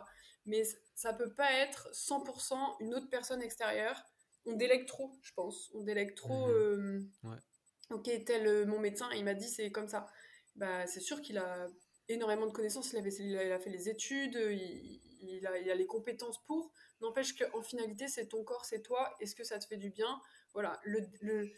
[0.45, 0.63] Mais
[0.95, 4.03] ça peut pas être 100% une autre personne extérieure.
[4.45, 5.71] On délègue trop, je pense.
[5.73, 6.49] On délègue trop.
[6.49, 7.01] Mm-hmm.
[7.25, 10.07] Euh, ok, tel euh, mon médecin, il m'a dit c'est comme ça.
[10.55, 11.67] Bah, c'est sûr qu'il a
[12.09, 15.75] énormément de connaissances, il, avait, il a, fait les études, il, il, a, il, a,
[15.75, 16.71] les compétences pour.
[17.03, 19.13] N'empêche qu'en finalité, c'est ton corps, c'est toi.
[19.19, 20.21] Est-ce que ça te fait du bien
[20.53, 20.79] Voilà.
[20.83, 21.51] Le, le,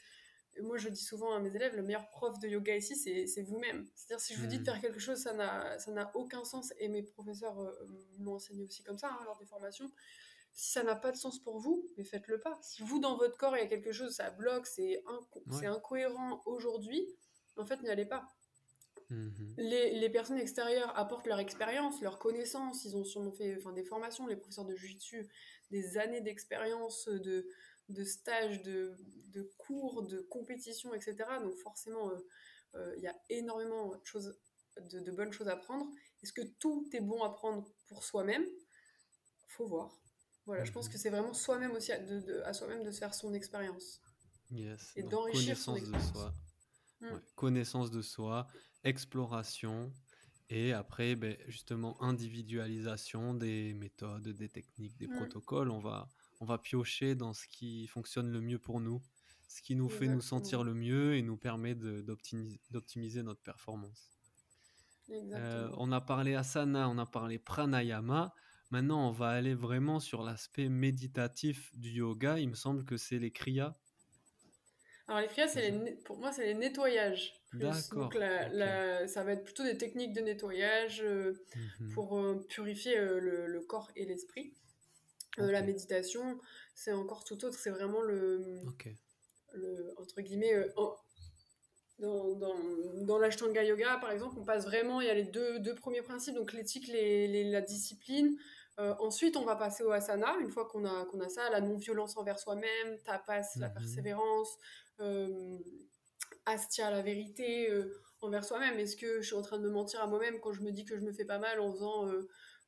[0.62, 3.88] moi, je dis souvent à mes élèves, le meilleur prof de yoga ici, c'est vous-même.
[3.94, 4.66] C'est-à-dire, si je vous dis de hmm.
[4.66, 6.74] faire quelque chose, ça n'a aucun sens.
[6.80, 7.72] Et mes professeurs euh,
[8.18, 9.92] m'ont enseigné aussi comme ça hein, lors des formations.
[10.52, 12.58] Si ça n'a pas de sens pour vous, mais faites-le pas.
[12.64, 16.42] Si vous, dans votre corps, il y a quelque chose, ça bloque, c'est inco incohérent
[16.46, 17.06] aujourd'hui,
[17.58, 18.26] en fait, n'y allez pas.
[19.10, 19.54] Mhm.
[19.58, 22.86] Les, les, personnes extérieures apportent leur expérience, leur connaissance.
[22.86, 25.30] Ils ont sûrement fait enfin, des formations, les professeurs de jiu-jitsu,
[25.70, 27.48] des années d'expérience, de,
[27.90, 28.98] de stages, de,
[29.28, 31.16] de, cours, de compétitions, etc.
[31.42, 32.18] Donc forcément, euh,
[32.76, 34.38] euh, il y a énormément de, choses,
[34.78, 35.88] de, de, bonnes choses à prendre.
[36.24, 38.46] Est-ce que tout est bon à prendre pour soi-même?
[39.50, 39.96] Faut voir.
[40.48, 40.94] Voilà, je pense mhm.
[40.94, 42.00] que c'est vraiment soi-même aussi à,
[42.46, 44.02] à soi-même de se faire son expérience.
[44.52, 44.92] Yes.
[44.96, 46.12] Et d'enrichir son expérience.
[46.12, 46.34] De soi.
[47.02, 47.18] Hmm.
[47.36, 48.48] connaissance de soi,
[48.84, 49.94] exploration
[50.50, 55.18] et après, ben, justement, individualisation des méthodes, des techniques, des hmm.
[55.18, 55.72] protocoles.
[55.72, 59.02] On va, on va piocher dans ce qui fonctionne le mieux pour nous,
[59.48, 64.12] ce qui nous fait nous sentir le mieux et nous permet d'optimiser notre performance.
[65.10, 68.34] Euh, on a parlé asana, on a parlé pranayama.
[68.72, 72.40] Maintenant, on va aller vraiment sur l'aspect méditatif du yoga.
[72.40, 73.76] Il me semble que c'est les kriyas.
[75.08, 75.56] Alors les kriyas,
[76.04, 77.40] pour moi, c'est les nettoyages.
[77.54, 78.10] D'accord.
[78.10, 78.18] Donc
[79.08, 81.34] ça va être plutôt des techniques de nettoyage euh,
[81.80, 81.94] mhm.
[81.94, 84.54] pour euh, purifier le, corps et l'esprit.
[85.40, 86.40] Euh, la méditation,
[86.74, 87.58] c'est encore tout autre.
[87.58, 88.62] C'est vraiment le,
[89.54, 90.68] le entre guillemets, euh,
[92.00, 92.56] dans, dans,
[93.06, 96.02] dans l'Ashtanga Yoga, par exemple, on passe vraiment, il y a les deux, deux premiers
[96.02, 98.38] principes, donc l'éthique, les, la discipline.
[98.78, 101.62] Euh, ensuite, on va passer au asana, une fois qu'on a, qu'on a ça, la
[101.62, 103.74] non-violence envers soi-même, tapas, la mhm.
[103.74, 104.58] persévérance,
[106.46, 107.70] astia, la vérité
[108.26, 108.78] envers soi-même.
[108.80, 110.86] Est-ce que je suis en train de me mentir à moi-même quand je me dis
[110.86, 112.10] que je me fais pas mal en faisant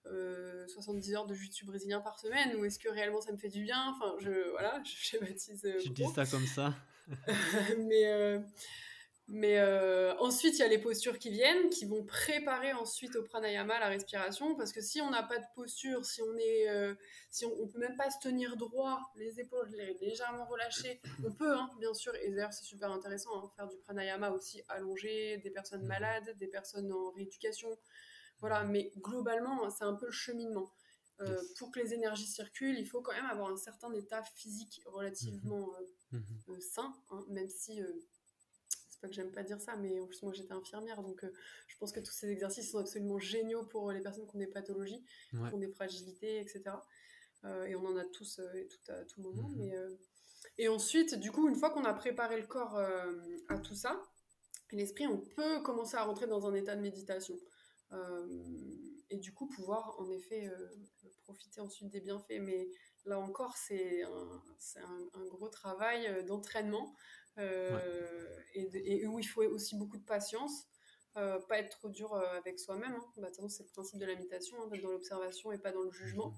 [0.05, 2.55] 70 euh, heures de jiu-jitsu brésilien par semaine?
[2.55, 3.93] Ou est-ce que réellement ça me fait du bien?
[3.95, 5.65] Enfin, je, voilà, je schématise.
[5.65, 6.73] Euh, tu dis ça comme ça.
[7.77, 8.41] mais
[9.29, 13.23] euh, mais ensuite, il y a les postures qui viennent, qui vont préparer ensuite au
[13.23, 16.95] pranayama la respiration, parce que si on n'a pas de posture, si on est,
[17.29, 19.69] si on, on, peut même pas se tenir droit, les épaules
[20.01, 22.13] légèrement relâchées, on peut, hein, bien sûr.
[22.15, 25.87] Et d'ailleurs, c'est super intéressant, hein, faire du pranayama aussi allongé, des personnes mmh.
[25.87, 27.77] malades, des personnes en rééducation,
[28.39, 30.71] voilà, mais globalement, c'est un peu le cheminement.
[31.21, 34.81] Euh, pour que les énergies circulent, il faut quand même avoir un certain état physique
[34.85, 35.87] relativement mhm.
[36.13, 36.41] Euh, mhm.
[36.49, 37.81] euh, sain, hein, même si
[38.97, 41.23] c'est pas que j'aime pas dire ça, mais en plus moi j'étais infirmière, donc
[41.67, 44.47] je pense que tous ces exercices sont absolument géniaux pour les personnes qui ont des
[44.47, 46.63] pathologies, qui ont des fragilités, etc.
[47.67, 49.49] et on en a tous et tout à tout moment.
[49.49, 49.57] Mhm.
[49.57, 49.73] Mais,
[50.57, 52.77] et ensuite, du coup, une fois qu'on a préparé le corps
[53.49, 54.01] à tout ça,
[54.71, 57.37] l'esprit, on peut commencer à rentrer dans un état de méditation.
[57.93, 58.43] Euh,
[59.09, 60.67] et du coup pouvoir en effet euh,
[61.23, 62.39] profiter ensuite des bienfaits.
[62.41, 62.67] Mais
[63.05, 64.41] là encore, c'est un,
[65.13, 66.23] un, gros travail euh,
[67.37, 68.07] d'entraînement
[68.53, 70.67] et, où il faut aussi beaucoup de patience.
[71.13, 72.93] pas être trop dur avec soi-même.
[72.93, 73.05] Hein.
[73.17, 75.91] Bah, c'est le principe de la méditation, hein, d'être dans l'observation et pas dans le
[75.91, 76.33] jugement.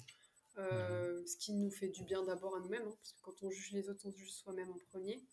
[0.58, 1.26] Mhm.
[1.26, 3.72] ce qui nous fait du bien d'abord à nous-mêmes, hein, parce que quand on juge
[3.72, 5.24] les autres, on se juge soi-même en premier.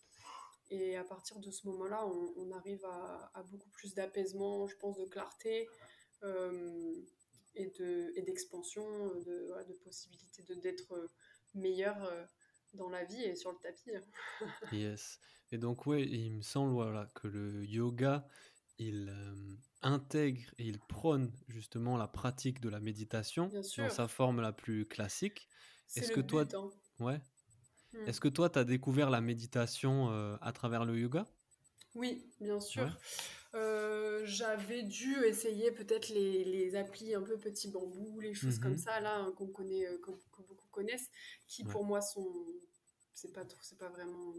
[0.69, 4.97] Et à partir de ce moment-là, on, arrive à, à, beaucoup plus d'apaisement, je pense,
[4.97, 5.67] de clarté,
[6.23, 6.93] euh,
[7.55, 11.09] et de et d'expansion, de, de possibilité de d'être
[11.55, 12.23] meilleur euh,
[12.73, 13.91] dans la vie et sur le tapis.
[14.71, 15.19] yes.
[15.51, 18.27] Et donc ouais, il me semble voilà que le yoga
[18.79, 24.41] il euh, intègre et il prône justement la pratique de la méditation dans sa forme
[24.41, 25.47] la plus classique.
[25.95, 26.69] Est-ce que toi hein.
[26.99, 27.21] ouais
[27.93, 28.07] hmm.
[28.07, 30.09] Est-ce que toi tu as découvert la méditation
[30.41, 31.25] à travers le yoga?
[31.97, 32.95] Oui, bien sûr.
[33.55, 38.73] Euh, j'avais dû essayer peut-être les, les, applis un peu petit bambou, les choses comme
[38.73, 38.77] mhm.
[38.77, 40.11] ça là hein, qu'on connaît, euh, que,
[40.43, 41.09] beaucoup connaissent,
[41.47, 42.29] qui pour moi sont
[43.13, 44.31] c'est pas c'est pas vraiment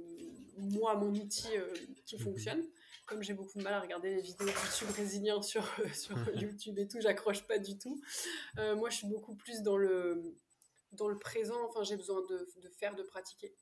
[0.56, 1.74] moi mon outil euh,
[2.06, 2.22] qui mhm.
[2.22, 2.64] fonctionne.
[3.06, 6.86] Comme j'ai beaucoup de mal à regarder les vidéos YouTube brésiliens sur sur YouTube et
[6.86, 8.00] tout, j'accroche pas du tout.
[8.56, 10.36] moi, je suis beaucoup plus dans le
[10.92, 11.66] dans le présent.
[11.68, 13.52] Enfin, j'ai besoin de, de faire, de pratiquer.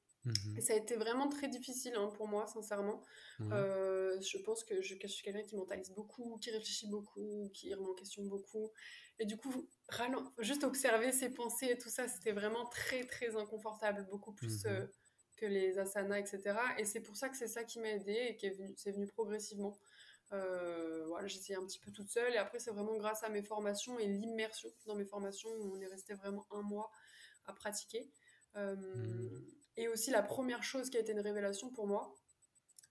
[0.57, 3.03] Et ça a été vraiment très difficile hein, pour moi, sincèrement.
[3.41, 7.89] Euh, je pense que je, suis quelqu'un qui mentalise beaucoup, qui réfléchit beaucoup, qui remet
[7.89, 8.71] en question beaucoup.
[9.19, 9.69] Et du coup,
[10.39, 14.73] juste observer ses pensées et tout ça, c'était vraiment très, très inconfortable, beaucoup plus mhm.
[14.73, 14.87] euh,
[15.37, 16.57] que les asanas, etc.
[16.79, 18.93] Et c'est pour ça que c'est ça qui m'a aidé et qui est venu, c'est
[18.93, 19.79] venu progressivement.
[20.33, 23.45] Euh, voilà, essayé un petit peu toute seule et après c'est vraiment grâce à mes
[23.45, 26.91] formations et l'immersion dans mes formations où on est resté vraiment un mois
[27.45, 28.11] à pratiquer.
[28.57, 29.47] Mhm.
[29.77, 32.15] Et aussi, la première chose qui a été une révélation pour moi,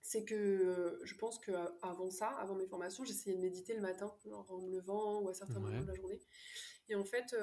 [0.02, 4.14] c'est que je pense qu'avant ça, avant mes formations, j'essayais de méditer le matin,
[4.48, 6.20] en me levant ou à certains moments de la journée.
[6.88, 7.34] Et en fait,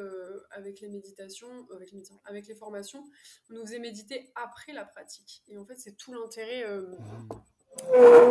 [0.52, 3.04] avec les méditations, avec les, avec les formations,
[3.50, 5.44] on nous faisait méditer après la pratique.
[5.50, 6.98] Et en fait, c'est tout l'intérêt, mmh.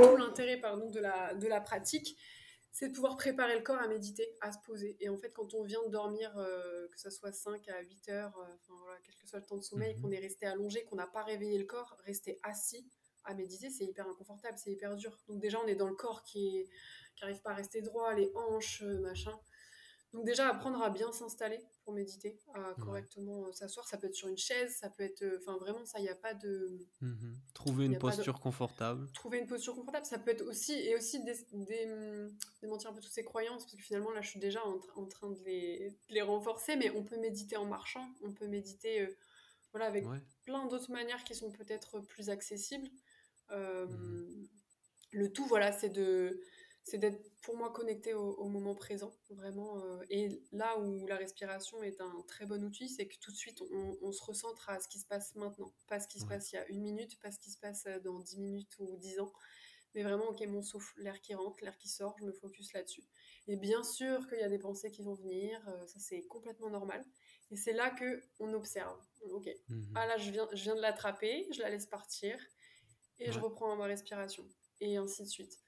[0.04, 2.16] tout l'intérêt pardon de la de la pratique,
[2.72, 4.96] c'est de pouvoir préparer le corps à méditer, à se poser.
[5.00, 6.32] Et en fait, quand on vient de dormir,
[6.90, 9.62] que ce soit 5 à 8 heures, enfin voilà, quel que soit le temps de
[9.62, 12.86] sommeil, mmh qu'on est resté allongé, qu'on n'a pas réveillé le corps, rester assis
[13.24, 15.16] à méditer, c'est hyper inconfortable, c'est hyper dur.
[15.28, 16.68] Donc déjà, on est dans le corps qui
[17.20, 19.38] n'arrive pas à rester droit, les hanches, euh, machin.
[20.12, 23.88] Donc déjà, apprendre à bien s'installer pour méditer, à correctement euh, s'asseoir.
[23.88, 25.22] Ça peut être sur une chaise, ça peut être...
[25.22, 26.86] Euh, enfin, vraiment, ça, il n'y a pas de...
[27.00, 29.10] Mmh Trouver une posture confortable.
[29.12, 30.74] Trouver une posture confortable, ça peut être aussi...
[30.74, 31.20] Et aussi
[32.60, 35.30] démentir un peu toutes ces croyances, parce que finalement, là, je suis déjà en, train
[35.30, 39.08] de les, les, renforcer, mais on peut méditer en marchant, on peut méditer...
[39.70, 40.04] voilà, avec
[40.44, 42.88] plein d'autres manières qui sont peut-être plus accessibles.
[43.50, 44.48] Euh, mmh
[45.12, 46.40] le tout, voilà, c'est de
[46.84, 49.78] c'est d'être pour moi connecté au, moment présent, vraiment.
[49.78, 53.36] Euh, et là où la respiration est un très bon outil, c'est que tout de
[53.36, 53.62] suite,
[54.02, 55.72] on, se recentre à ce qui se passe maintenant.
[55.86, 57.84] Pas ce qui se passe il y a une minute, pas ce qui se passe
[57.86, 59.32] euh, dans dix minutes ou dix ans.
[59.94, 63.04] Mais vraiment, ok, mon souffle, l'air qui rentre, l'air qui sort, je me focus là-dessus.
[63.46, 67.04] Et bien sûr qu'il y a des pensées qui vont venir, ça c'est complètement normal.
[67.50, 68.98] Et c'est là que on observe.
[69.30, 72.38] Ok, mmh ah là, je viens, je viens de l'attraper, je la laisse partir
[73.18, 74.48] et je reprends ma respiration
[74.80, 75.58] et ainsi de suite.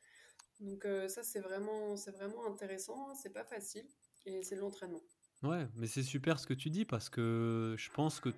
[0.61, 3.86] Donc euh, ça c'est vraiment c'est vraiment intéressant, hein, c'est pas facile
[4.26, 5.02] et c'est de l'entraînement.
[5.42, 8.30] Ouais, mais c'est super ce que tu dis parce que je pense que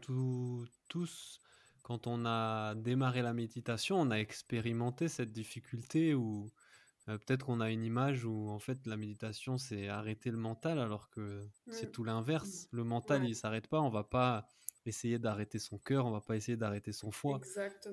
[0.88, 1.40] tous
[1.82, 6.50] quand on a démarré la méditation, on a expérimenté cette difficulté où
[7.08, 10.80] euh, peut-être qu'on a une image où en fait la méditation c'est arrêter le mental
[10.80, 11.92] alors que c'est mmh.
[11.92, 12.66] tout l'inverse.
[12.72, 14.48] Le mental il s'arrête pas, on va pas
[14.88, 17.40] essayer d'arrêter son cœur, on va pas essayer d'arrêter son foie.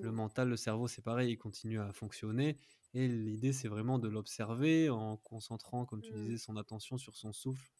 [0.02, 2.58] Le mental, le cerveau, c'est pareil, il continue à fonctionner.
[2.94, 6.24] Et l'idée, c'est vraiment de l'observer en concentrant, comme tu mmh.
[6.24, 7.72] disais, son attention sur son souffle.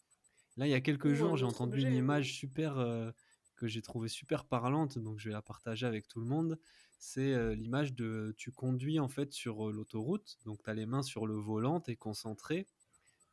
[0.58, 3.12] Là, il y a quelques jours, j'ai entendu une image super euh,
[3.56, 6.60] que j'ai trouvée super parlante, donc je vais la partager avec tout le monde.
[7.00, 10.86] C'est euh, l'image de tu conduis en fait sur euh, l'autoroute, donc tu as les
[10.86, 12.68] mains sur le volant, tu es concentré.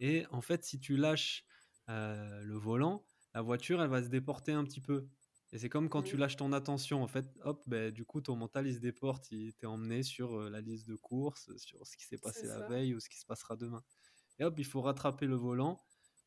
[0.00, 1.44] Et en fait, si tu lâches
[1.88, 3.04] le volant,
[3.34, 5.08] la voiture, elle va se déporter un petit peu.
[5.52, 8.36] Et c'est comme quand tu lâches ton attention, en fait, hop, ben, du coup, ton
[8.36, 12.04] mental, il se déporte, il t'est emmené sur la liste de courses, sur ce qui
[12.04, 13.82] s'est passé la veille ou ce qui se passera demain.
[14.38, 15.84] Et hop, il faut rattraper le volant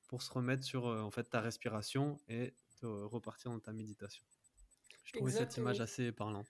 [0.07, 4.25] pour se remettre sur en fait, ta respiration et repartir dans ta méditation.
[5.05, 6.47] Je trouvais cette image assez parlante.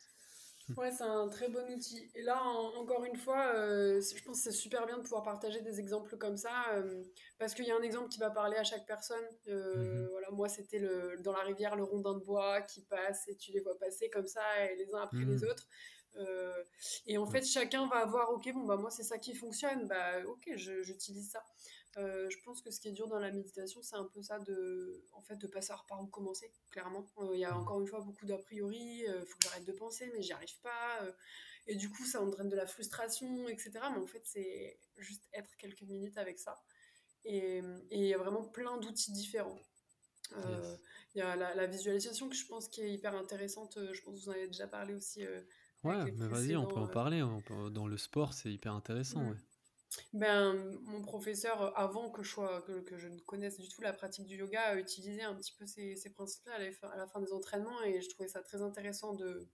[0.78, 2.10] Ouais, c'est un très bon outil.
[2.16, 2.42] Et là,
[2.78, 6.18] encore une fois, euh, je pense que c'est super bien de pouvoir partager des exemples
[6.18, 7.04] comme ça, euh,
[7.38, 9.26] parce qu'il y a un exemple qui va parler à chaque personne.
[9.48, 10.08] Euh, mhm.
[10.12, 13.52] Voilà, moi, c'était le, dans la rivière le rondin de bois qui passe et tu
[13.52, 15.50] les vois passer comme ça, et les uns après les mhm.
[15.50, 15.68] autres.
[17.08, 20.24] et en fait, chacun va avoir, ok, bon, bah moi, c'est ça qui fonctionne, bah
[20.26, 21.44] ok, j'utilise ça.
[21.98, 24.40] Euh, je pense que ce qui est dur dans la méditation, c'est un peu ça
[24.40, 27.06] de, en fait, de pas savoir par où commencer, clairement.
[27.20, 27.60] Euh, il y a mmh.
[27.60, 30.34] encore une fois beaucoup d'a priori, il euh, faut que j'arrête de penser, mais j'y
[30.34, 31.00] arrive pas.
[31.68, 33.72] et du coup, ça entraîne de la frustration, etc.
[33.92, 36.62] Mais en fait, c'est juste être quelques minutes avec ça.
[37.26, 39.60] Et il y a vraiment plein d'outils différents.
[40.36, 43.78] Il y a la, visualisation que je pense qui est hyper intéressante.
[43.78, 45.26] Je pense que vous en avez déjà parlé aussi.
[45.84, 47.24] ouais, mais vas-y, on peut en parler.
[47.72, 49.22] dans le sport, c'est hyper intéressant.
[49.22, 49.30] Mmh.
[49.30, 49.38] Ouais.
[50.14, 53.94] Ben, mon professeur, euh, avant que je, sois, que, je ne connaisse du tout la
[53.94, 57.82] pratique du yoga, utilisait un petit peu ces, ces principes-là à, la fin des entraînements
[57.84, 59.48] et je trouvais ça très intéressant de,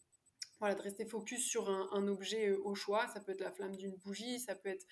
[0.60, 3.08] voilà, de rester focus sur un, objet euh, au choix.
[3.08, 4.86] Ça peut être la flamme d'une bougie, ça peut être,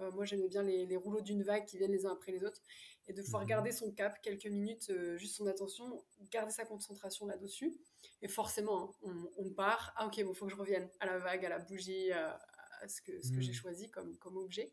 [0.00, 2.60] euh, moi j'aimais bien les, rouleaux d'une vague qui viennent les uns après les autres,
[3.08, 7.26] et de pouvoir mmh garder son cap quelques minutes, juste son attention, garder sa concentration
[7.26, 7.76] là-dessus.
[8.20, 11.44] Et forcément, hein, on, part, ah ok, bon, faut que je revienne à la vague,
[11.44, 12.38] à la bougie, à,
[12.88, 13.54] ce que, ce que j'ai mmh.
[13.54, 14.72] choisi comme, comme objet.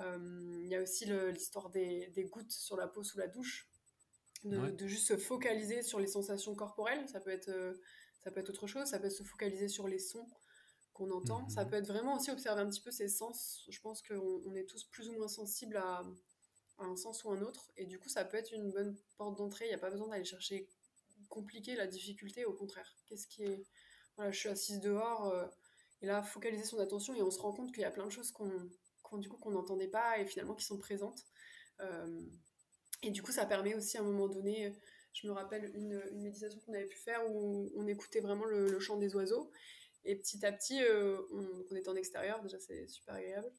[0.00, 3.68] Euh, il y a aussi l'histoire des, des, gouttes sur la peau sous la douche,
[4.44, 7.08] de, juste se focaliser sur les sensations corporelles.
[7.08, 7.74] Ça peut être, euh,
[8.22, 10.26] ça peut être autre chose, ça peut être se focaliser sur les sons
[10.92, 11.48] qu'on entend.
[11.48, 11.68] Ça mmh.
[11.68, 13.64] peut être vraiment aussi observer un petit peu ses sens.
[13.68, 16.04] Je pense qu'on on est tous plus ou moins sensibles à,
[16.80, 17.72] un sens ou un autre.
[17.76, 19.64] Et du coup, ça peut être une bonne porte d'entrée.
[19.64, 20.68] Il n'y a pas besoin d'aller chercher
[21.28, 22.44] compliqué la difficulté.
[22.44, 23.66] Au contraire, qu'est-ce qui est...
[24.14, 25.26] Voilà, je suis assise dehors.
[25.26, 25.46] Euh,
[26.00, 28.10] et là, focaliser son attention et on se rend compte qu'il y a plein de
[28.10, 28.68] choses qu'on
[29.16, 31.24] du coup qu'on n'entendait pas et finalement qui sont présentes.
[31.80, 32.20] Euh,
[33.02, 34.74] et du coup, ça permet aussi à un moment donné,
[35.12, 38.96] je me rappelle une, méditation qu'on avait pu faire où on écoutait vraiment le, chant
[38.96, 39.50] des oiseaux.
[40.04, 41.18] Et petit à petit, euh,
[41.70, 43.50] on, était en extérieur, déjà c'est super agréable.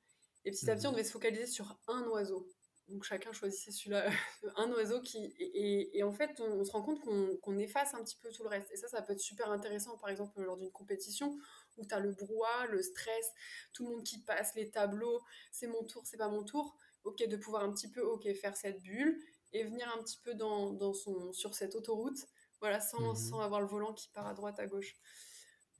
[0.46, 0.98] Et petit à petit, on mhm.
[0.98, 2.48] devait se focaliser sur un oiseau.
[2.88, 4.10] donc chacun choisissait celui-là,
[4.58, 5.34] un oiseau qui.
[5.38, 7.02] Et, en fait, on, se rend compte
[7.42, 8.72] qu'on efface un petit peu tout le reste.
[8.72, 11.38] Et ça, ça peut être super intéressant, par exemple, lors d'une compétition
[11.80, 13.32] où tu as le brouhaha, le stress,
[13.74, 15.22] tout le monde qui passe, les tableaux,
[15.52, 16.76] c'est mon tour, c'est pas mon tour.
[17.04, 19.18] Ok, de pouvoir un petit peu, ok, faire cette bulle
[19.54, 22.28] et venir un petit peu dans, dans son, sur cette autoroute,
[22.60, 24.96] voilà, sans, mmh sans, avoir le volant qui part à droite, à gauche.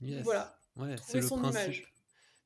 [0.00, 0.58] Voilà.
[0.76, 1.86] Ouais, c'est le principe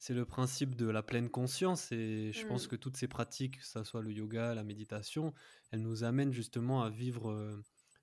[0.05, 2.69] c'est le principe de la pleine conscience et je pense mmh.
[2.69, 5.33] que toutes ces pratiques, que ce soit le yoga, la méditation,
[5.71, 7.33] elles nous amènent justement à vivre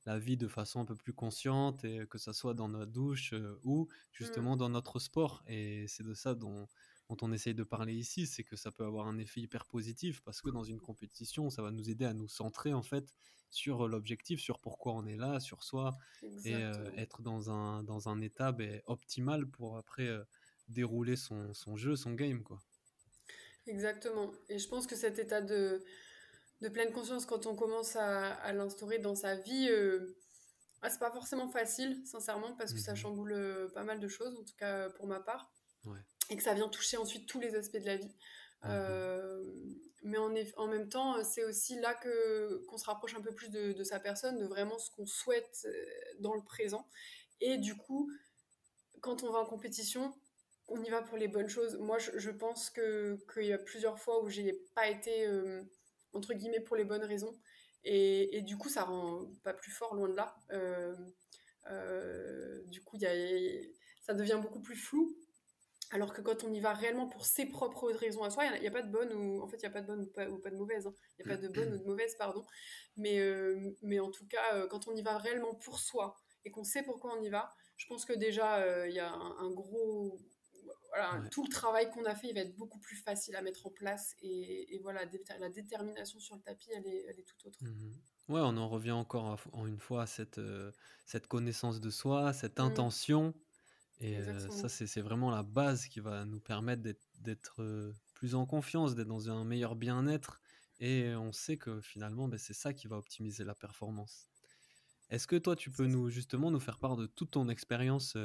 [0.05, 3.33] la vie de façon un peu plus consciente et que ce soit dans notre douche
[3.63, 3.87] ou mmh.
[4.13, 5.43] justement dans notre sport.
[5.47, 6.67] Et c'est de ça dont,
[7.09, 10.41] on essaye de parler ici, c'est que ça peut avoir un effet hyper positif parce
[10.41, 13.13] que dans une compétition, ça va nous aider à nous centrer en fait
[13.49, 15.97] sur l'objectif, sur pourquoi on est là, sur soi
[16.45, 16.55] et
[16.95, 20.09] être dans un, dans un état ben, optimal pour après
[20.69, 22.61] dérouler son, son, jeu, son game, quoi.
[23.67, 24.31] Exactement.
[24.49, 25.83] Et je pense que cet état de,
[26.61, 30.15] de pleine conscience, quand on commence à, à l'instaurer dans sa vie, euh,
[30.81, 32.97] ah, c'est pas forcément facile, sincèrement, parce que ça mhm.
[32.97, 35.51] chamboule euh, pas mal de choses, en tout cas pour ma part.
[36.29, 38.15] Et que ça vient toucher ensuite tous les aspects de la vie.
[38.63, 38.69] Mhm.
[38.69, 39.43] Euh,
[40.03, 43.49] mais en, en, même temps, c'est aussi là que qu'on se rapproche un peu plus
[43.49, 45.67] de, de sa personne, de vraiment ce qu'on souhaite
[46.19, 46.87] dans le présent.
[47.39, 48.11] Et du coup,
[49.01, 50.13] quand on va en compétition,
[50.71, 51.77] on y va pour les bonnes choses.
[51.77, 55.63] Moi, je, pense qu'il y a plusieurs fois où j'ai pas été, euh,
[56.13, 57.33] entre guillemets, pour les bonnes raisons.
[57.83, 60.35] Et, du coup, ça rend pas plus fort, loin de là.
[60.51, 60.95] Euh,
[61.69, 63.11] euh, du coup, y a,
[64.01, 65.15] ça devient beaucoup plus flou.
[65.93, 68.67] Alors que quand on y va réellement pour ses propres raisons à soi, il n'y
[68.67, 70.49] a, pas de bonne ou en fait il n'y a pas de bonne ou pas,
[70.49, 70.87] de mauvaise.
[70.87, 70.93] Hein.
[71.19, 72.45] Il n'y a pas de bonne ou de mauvaise, pardon.
[72.95, 73.19] Mais,
[73.81, 77.13] mais en tout cas, quand on y va réellement pour soi et qu'on sait pourquoi
[77.17, 80.17] on y va, je pense que déjà il y a un, gros
[80.91, 83.65] voilà, tout le travail qu'on a fait, il va être beaucoup plus facile à mettre
[83.65, 84.13] en place.
[84.21, 85.01] Et, voilà,
[85.39, 87.57] la détermination sur le tapis, elle est, elle est tout autre.
[87.61, 87.91] Mmh
[88.31, 90.71] ouais, on en revient encore en une fois à cette, euh,
[91.05, 92.63] cette connaissance de soi, cette mmh.
[92.63, 93.33] intention.
[93.99, 96.81] Et euh, ça, c'est vraiment la base qui va nous permettre
[97.19, 100.41] d'être euh, plus en confiance, d'être dans un meilleur bien-être.
[100.79, 104.27] Et on sait que finalement, ben, c'est ça qui va optimiser la performance.
[105.11, 108.17] Est-ce que toi, tu peux nous justement nous faire part de toute ton expérience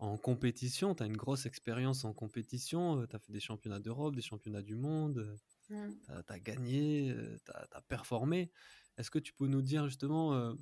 [0.00, 4.16] en compétition, tu as une grosse expérience en compétition, tu as fait des championnats d'Europe,
[4.16, 5.38] des championnats du monde,
[5.68, 5.90] mmh.
[6.06, 8.50] tu as, gagné, tu as, performé.
[8.96, 10.54] Est-ce que tu peux nous dire justement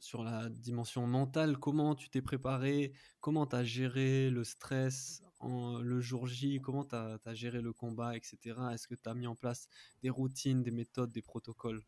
[0.00, 5.78] sur la dimension mentale, comment tu t'es préparé, comment tu as géré le stress en,
[5.78, 8.56] le jour J, comment tu as, as, géré le combat, etc.
[8.72, 9.68] Est-ce que tu as mis en place
[10.02, 11.82] des routines, des méthodes, des protocoles?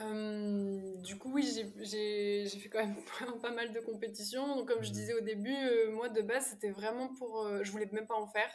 [0.00, 1.42] Euh, du coup, oui,
[1.80, 2.96] j'ai fait quand même
[3.42, 4.56] pas mal de compétitions.
[4.56, 4.94] Donc, comme je mmh.
[4.94, 7.42] disais au début, euh, moi de base, c'était vraiment pour.
[7.42, 8.50] Euh, je voulais même pas en faire.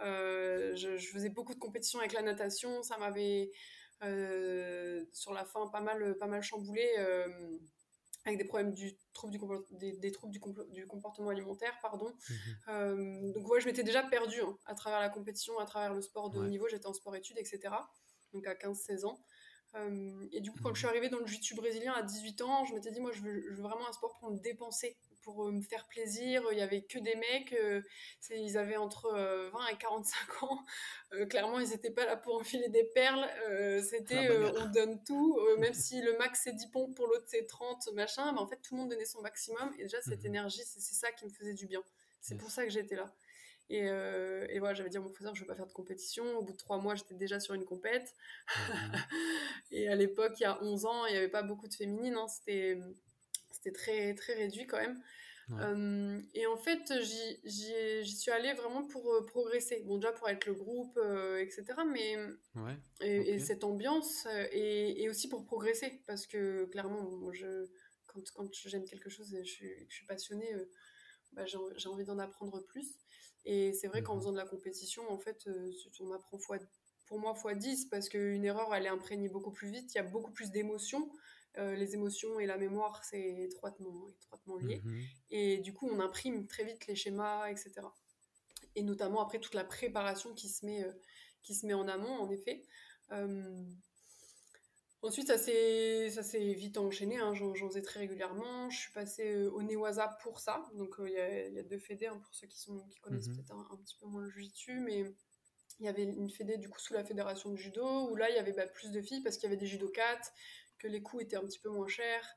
[0.00, 2.82] Je, je, faisais beaucoup de compétitions avec la natation.
[2.82, 3.50] Ça m'avait,
[5.12, 6.88] sur la fin, pas mal, pas mal chamboulé
[8.24, 9.40] avec des problèmes du trouble du
[9.72, 12.14] des, des, troubles du, du, comportement alimentaire pardon
[12.68, 13.32] mmh.
[13.32, 16.30] donc ouais je m'étais déjà perdue hein, à travers la compétition à travers le sport
[16.30, 17.74] de haut niveau j'étais en sport études etc
[18.32, 19.18] donc à 15-16 ans
[19.74, 22.64] euh, et du coup, quand je suis arrivée dans le jiu-jitsu brésilien à 18 ans,
[22.64, 25.62] je m'étais dit, moi, je veux, vraiment un sport pour me dépenser, pour euh, me
[25.62, 26.42] faire plaisir.
[26.52, 27.80] Il y avait que des mecs, euh,
[28.30, 29.10] ils avaient entre
[29.52, 30.64] 20 et 45 ans.
[31.30, 33.26] clairement, ils n'étaient pas là pour enfiler des perles.
[33.82, 37.88] C'était, on donne tout, même si le max c'est 10 pompes, pour l'autre c'est 30,
[37.94, 38.32] machin.
[38.32, 39.72] Mais en fait, tout le monde donnait son maximum.
[39.78, 40.26] Et déjà, cette mhm.
[40.26, 41.82] énergie, c'est ça qui me faisait du bien.
[42.20, 43.12] C'est pour ça que j'étais là.
[43.70, 46.24] Euh, et, voilà, j'avais dit à mon professeur, je ne vais pas faire de compétition.
[46.36, 48.14] Au bout de trois mois, j'étais déjà sur une compète.
[48.56, 48.92] Mhm.
[49.70, 52.16] et à l'époque, il y a 11 ans, il n'y avait pas beaucoup de féminines.
[52.16, 52.28] Hein.
[52.28, 52.78] C'était,
[53.50, 55.00] c'était très, très réduit quand même.
[55.60, 59.82] Euh, et en fait, j'y, suis allée vraiment pour euh, progresser.
[59.84, 60.98] Bon, déjà pour être le groupe,
[61.38, 61.64] etc.
[61.90, 62.16] Mais
[63.00, 66.02] et, cette ambiance, et, aussi pour progresser.
[66.06, 67.66] Parce que clairement, je,
[68.06, 70.54] quand, quand j'aime quelque chose et je je suis passionnée,
[71.32, 72.94] bah, j'ai envie d'en apprendre plus.
[73.44, 75.70] Et c'est vrai qu'en mmh faisant de la compétition, en fait, euh,
[76.00, 76.58] on apprend fois,
[77.06, 79.94] pour moi fois 10 parce qu'une erreur, elle est imprégnée beaucoup plus vite.
[79.94, 81.10] Il y a beaucoup plus d'émotions.
[81.58, 84.80] Euh, les émotions et la mémoire, c'est étroitement, étroitement lié.
[84.84, 87.72] Mmh et du coup, on imprime très vite les schémas, etc.
[88.74, 90.92] Et notamment après toute la préparation qui se met, euh,
[91.42, 92.64] qui se met en amont, en effet.
[95.02, 97.34] Ensuite, ça s'est vite enchaîné, hein.
[97.34, 98.70] j'en faisais très régulièrement.
[98.70, 100.64] Je suis passée euh, au Newaza pour ça.
[100.74, 103.36] Donc, euh, il y, a deux fédés, hein, pour ceux qui, sont, qui connaissent mhm.
[103.36, 105.04] peut-être un, petit peu moins le jiu mais
[105.80, 108.36] il y avait une fédé du coup sous la fédération de judo, où là, il
[108.36, 110.32] y avait bah, plus de filles parce qu'il y avait des judo 4,
[110.78, 112.36] que les coûts étaient un petit peu moins chers,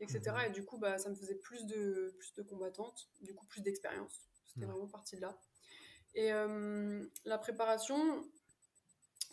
[0.00, 0.22] etc.
[0.26, 0.46] Mhm.
[0.46, 3.60] Et du coup, bah, ça me faisait plus de, plus de combattantes, du coup, plus
[3.60, 4.22] d'expérience.
[4.46, 5.38] C'était vraiment parti de là.
[6.14, 8.24] Et euh, la préparation,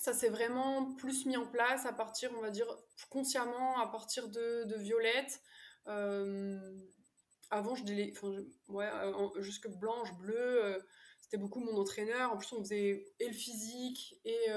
[0.03, 2.67] ça s'est vraiment plus mis en place à partir, on va dire,
[3.09, 5.41] consciemment, à partir de, de Violette.
[5.85, 8.35] avant, je déléguais, enfin,
[8.67, 8.89] ouais,
[9.37, 10.77] jusque blanche, bleue,
[11.21, 12.33] c'était beaucoup mon entraîneur.
[12.33, 14.47] En plus, on faisait et le physique et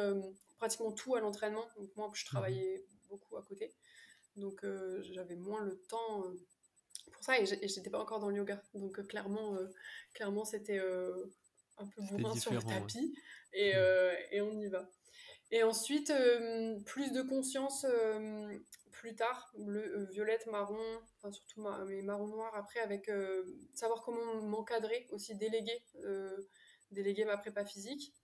[0.58, 1.64] pratiquement tout à l'entraînement.
[1.78, 3.72] Donc, moi, je travaillais beaucoup à côté.
[4.34, 4.66] Donc,
[5.02, 6.24] j'avais moins le temps
[7.12, 8.60] pour ça et j'étais pas encore dans le yoga.
[8.74, 9.56] Donc, clairement,
[10.12, 10.80] clairement c'était
[11.78, 13.16] un peu bourrin sur le tapis.
[13.52, 14.16] Et, mmh.
[14.32, 14.90] et on y va.
[15.52, 18.58] Et ensuite, euh, plus de conscience euh,
[18.90, 23.10] plus tard, bleu, euh, violette, marron, enfin surtout mais marron noir après, avec
[23.74, 25.80] savoir comment m'encadrer, aussi déléguer,
[26.90, 28.14] déléguer ma prépa physique,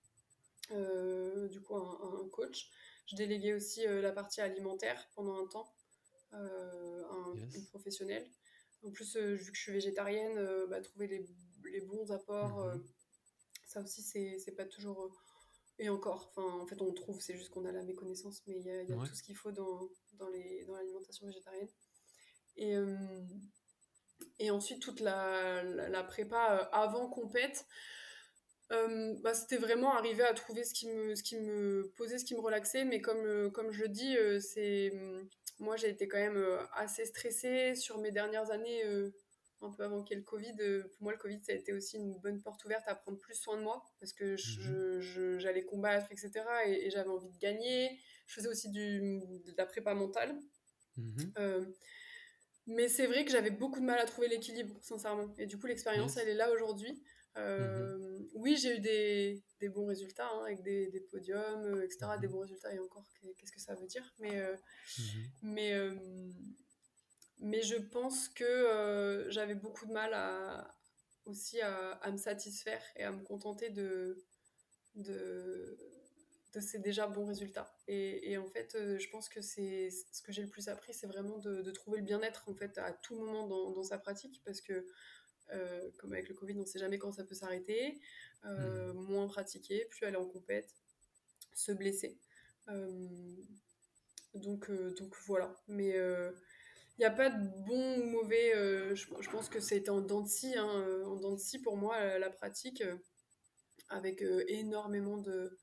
[0.71, 2.71] du coup un, coach.
[3.07, 5.73] Je déléguais aussi la partie alimentaire pendant un temps,
[6.33, 8.27] un, une professionnelle.
[8.85, 11.27] En plus, vu que je suis végétarienne, bah, trouver les,
[11.71, 12.83] les, bons apports, mmh
[13.65, 15.22] ça aussi c'est pas toujours
[15.83, 18.65] et encore, enfin, en fait, on trouve, c'est juste qu'on a la méconnaissance, mais il
[18.65, 21.69] y a, tout ce qu'il faut dans, dans l'alimentation végétarienne.
[22.57, 22.97] Et, euh,
[24.39, 27.67] et ensuite, toute la, la, prépa euh, avant compète,
[28.71, 32.25] euh, bah, c'était vraiment arriver à trouver ce qui, me, ce qui me posait, ce
[32.25, 34.93] qui me relaxait, mais comme, comme je le dis, c'est
[35.59, 36.43] moi j'ai été quand même
[36.75, 38.83] assez stressée sur mes dernières années
[39.65, 41.55] un peu avant qu'il y ait le Covid, euh, pour moi, le Covid, ça a
[41.55, 45.39] été aussi une bonne porte ouverte à prendre plus soin de moi parce que mhm.
[45.39, 46.31] j'allais combattre, etc.
[46.67, 47.99] Et, j'avais envie de gagner.
[48.27, 50.39] Je faisais aussi du, de la prépa mentale.
[50.97, 51.33] Mhm.
[51.39, 51.65] Euh,
[52.67, 55.35] mais c'est vrai que j'avais beaucoup de mal à trouver l'équilibre, sincèrement.
[55.39, 57.03] Et du coup, l'expérience, elle est là aujourd'hui.
[57.37, 58.29] Euh, mhm.
[58.35, 62.13] Oui, j'ai eu des, des, bons résultats hein, avec des, des, podiums, etc.
[62.21, 63.05] Des bons résultats et encore,
[63.39, 64.15] qu'est-ce que ça veut dire?
[64.19, 64.43] Mais,
[65.43, 65.73] mais
[67.43, 70.73] mais je pense que euh, j'avais beaucoup de mal à,
[71.27, 74.25] aussi à, me satisfaire et à me contenter de,
[74.95, 75.77] de,
[76.55, 77.77] de ces déjà bons résultats.
[77.89, 81.09] Et, en fait, euh, je pense que c'est ce que j'ai le plus appris, c'est
[81.09, 84.87] vraiment de, trouver le bien-être en fait à tout moment dans, sa pratique, parce que
[85.51, 88.01] euh, comme avec le Covid, on ne sait jamais quand ça peut s'arrêter.
[88.45, 88.93] Mmh.
[88.95, 90.75] Moins pratiquer, plus aller en compète,
[91.55, 92.19] se blesser.
[94.35, 95.55] donc, donc voilà.
[95.69, 95.97] Mais
[97.01, 98.55] n'y a pas de bon ou mauvais.
[98.55, 100.25] Euh, je, pense que c'était en dents
[100.57, 102.97] hein, euh, en dents pour moi, la, pratique, euh,
[103.89, 105.59] avec énormément de,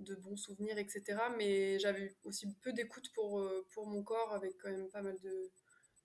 [0.00, 1.18] de, bons souvenirs, etc.
[1.36, 5.50] Mais j'avais aussi peu d'écoute pour, pour mon corps, avec quand même pas mal de,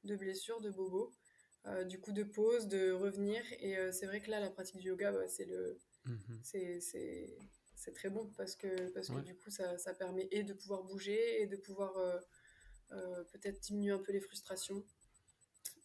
[0.05, 1.13] de blessures, de bobos.
[1.85, 3.43] du coup, de pause, de revenir.
[3.59, 5.79] Et c'est vrai que là, la pratique du yoga, bah, c'est le.
[6.05, 6.41] Mmh
[7.83, 10.83] c'est très bon parce que, parce que du coup, ça, ça, permet et de pouvoir
[10.83, 11.97] bouger et de pouvoir
[13.31, 14.83] peut-être diminuer un peu les frustrations.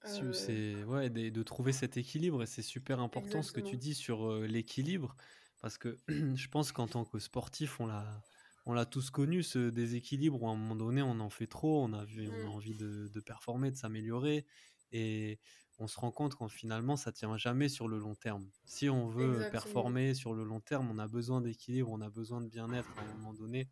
[0.05, 3.95] Euh, c'est ouais, de, trouver cet équilibre et c'est super important ce que tu dis
[3.95, 5.17] sur euh, l'équilibre
[5.61, 8.23] parce que je pense qu'en tant que sportif on l'a
[8.67, 11.83] on l'a tous connu ce déséquilibre où à un moment donné on en fait trop,
[11.85, 12.49] on a, vu, on a mm.
[12.49, 14.47] envie de, de performer, de s'améliorer
[14.93, 15.41] et
[15.79, 18.49] on se rend compte qu'en finalement ça tient jamais sur le long terme.
[18.65, 22.41] Si on veut performer sur le long terme, on a besoin d'équilibre, on a besoin
[22.41, 23.69] de bien-être à un moment donné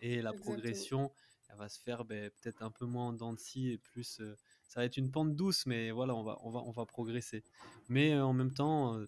[0.00, 1.10] et la progression
[1.48, 4.20] elle va se faire ben, peut-être un peu moins en dents de scie et plus.
[4.20, 4.36] Euh,
[4.68, 7.42] ça va être une pente douce, mais voilà, on va, on va, on va progresser.
[7.88, 9.06] Mais euh, en même temps, euh,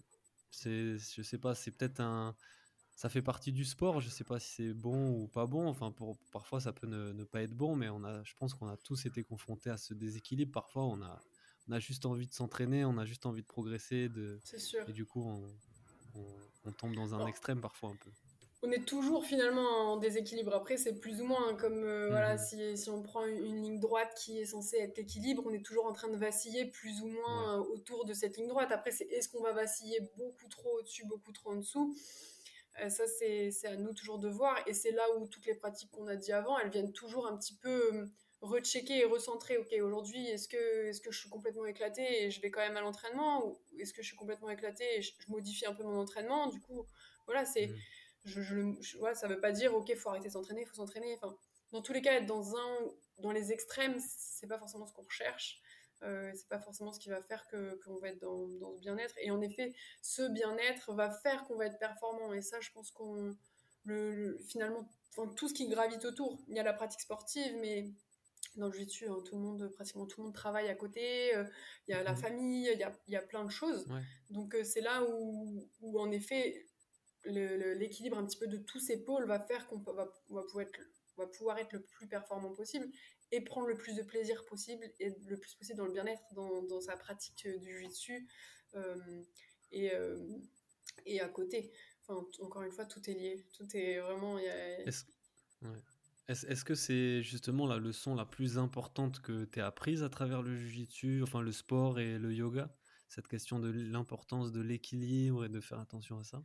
[0.49, 2.35] c'est, je sais pas, c'est peut-être un.
[2.95, 5.67] Ça fait partie du sport, je sais pas si c'est bon ou pas bon.
[5.67, 8.67] Enfin, pour, parfois ça peut ne, pas être bon, mais on a, je pense qu'on
[8.67, 10.51] a tous été confrontés à ce déséquilibre.
[10.51, 11.19] Parfois, on a,
[11.67, 14.09] on a juste envie de s'entraîner, on a juste envie de progresser.
[14.09, 14.87] De, sûr.
[14.87, 16.21] Et du coup, on,
[16.65, 18.11] on, tombe dans un extrême parfois un peu
[18.63, 20.53] on est toujours finalement en déséquilibre.
[20.53, 22.75] Après, c'est plus ou moins hein, comme euh, voilà, mhm.
[22.75, 25.93] si, on prend une, ligne droite qui est censée être l'équilibre, on est toujours en
[25.93, 28.71] train de vaciller plus ou moins euh, autour de cette ligne droite.
[28.71, 31.95] Après, c'est est-ce qu'on va vaciller beaucoup trop au-dessus, beaucoup trop en dessous?
[32.83, 34.55] Euh, Ça, c'est à nous toujours de voir.
[34.67, 37.35] Et c'est là où toutes les pratiques qu'on a dit avant, elles viennent toujours un
[37.37, 38.07] petit peu
[38.41, 39.57] rechecker et recentrer.
[39.57, 42.77] Ok, aujourd'hui, est-ce que, est que je suis complètement éclatée et je vais quand même
[42.77, 43.43] à l'entraînement?
[43.47, 46.47] Ou est-ce que je suis complètement éclatée et je, modifie un peu mon entraînement?
[46.47, 46.85] Du coup,
[47.25, 47.65] voilà, c'est.
[47.65, 47.75] Mhm
[48.23, 51.15] je, je, ça veut pas dire ok faut arrêter de s'entraîner faut s'entraîner.
[51.15, 51.35] Enfin
[51.71, 52.77] dans tous les cas être dans un
[53.19, 55.61] dans les extrêmes c'est pas forcément ce qu'on recherche.
[56.03, 58.79] Euh, c'est pas forcément ce qui va faire que qu'on va être dans, dans ce
[58.79, 59.15] bien-être.
[59.21, 62.33] Et en effet ce bien-être va faire qu'on va être performant.
[62.33, 63.35] Et ça je pense qu'on
[63.83, 64.87] le, finalement
[65.35, 66.39] tout ce qui gravite autour.
[66.47, 67.91] Il y a la pratique sportive mais
[68.55, 71.35] dans le jiu hein, tout le monde pratiquement tout le monde travaille à côté.
[71.35, 71.45] Euh,
[71.87, 72.17] il y a la mhm.
[72.17, 73.87] famille il y a, y a, plein de choses.
[74.29, 76.67] Donc euh, c'est là où, où en effet
[77.25, 80.79] l'équilibre un petit peu de tous ces pôles va faire qu'on va, va, pouvoir être,
[81.17, 82.87] va pouvoir être le plus performant possible
[83.31, 86.63] et prendre le plus de plaisir possible et le plus possible dans le bien-être, dans,
[86.63, 88.27] dans, sa pratique du jiu
[88.75, 89.23] euh,
[89.71, 90.17] et, euh,
[91.05, 91.71] et à côté.
[92.01, 93.45] Enfin, encore une fois, tout est lié.
[93.53, 94.37] Tout est vraiment.
[96.27, 100.41] Est-ce que c'est justement la leçon la plus importante que tu as apprise à travers
[100.41, 102.73] le jiu-jitsu, enfin le sport et le yoga?
[103.11, 106.41] Cette question de l'importance de l'équilibre et de faire attention à ça?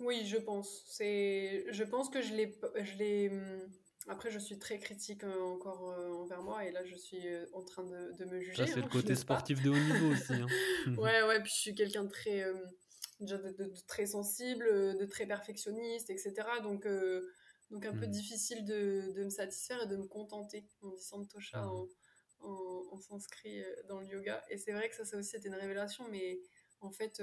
[0.00, 0.84] Oui, je pense.
[0.98, 3.28] Je pense que je l'ai...
[3.28, 3.70] Hum,
[4.08, 7.46] après, je suis très critique euh, encore euh, envers moi et là, je suis euh,
[7.52, 8.66] en train de, me juger.
[8.66, 10.32] c'est le hein, côté sportif de haut niveau aussi.
[10.32, 10.48] Hein.
[10.98, 12.44] ouais, ouais, puis je suis quelqu'un de très,
[13.20, 14.64] de, très sensible,
[14.98, 16.34] de très perfectionniste, etc.
[16.64, 16.88] Donc,
[17.70, 18.10] donc un peu hmm.
[18.10, 20.66] difficile de, de, me satisfaire et de me contenter.
[20.82, 21.68] On dit Santosha ah.
[21.68, 21.86] en,
[22.42, 24.44] en, sanskrit dans le yoga.
[24.50, 26.38] Et c'est vrai que ça, ça aussi, c'était une révélation, mais
[26.80, 27.22] en fait,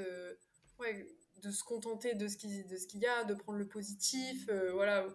[0.80, 1.08] ouais,
[1.38, 5.08] de se contenter de ce qu'il y a, de prendre le positif, voilà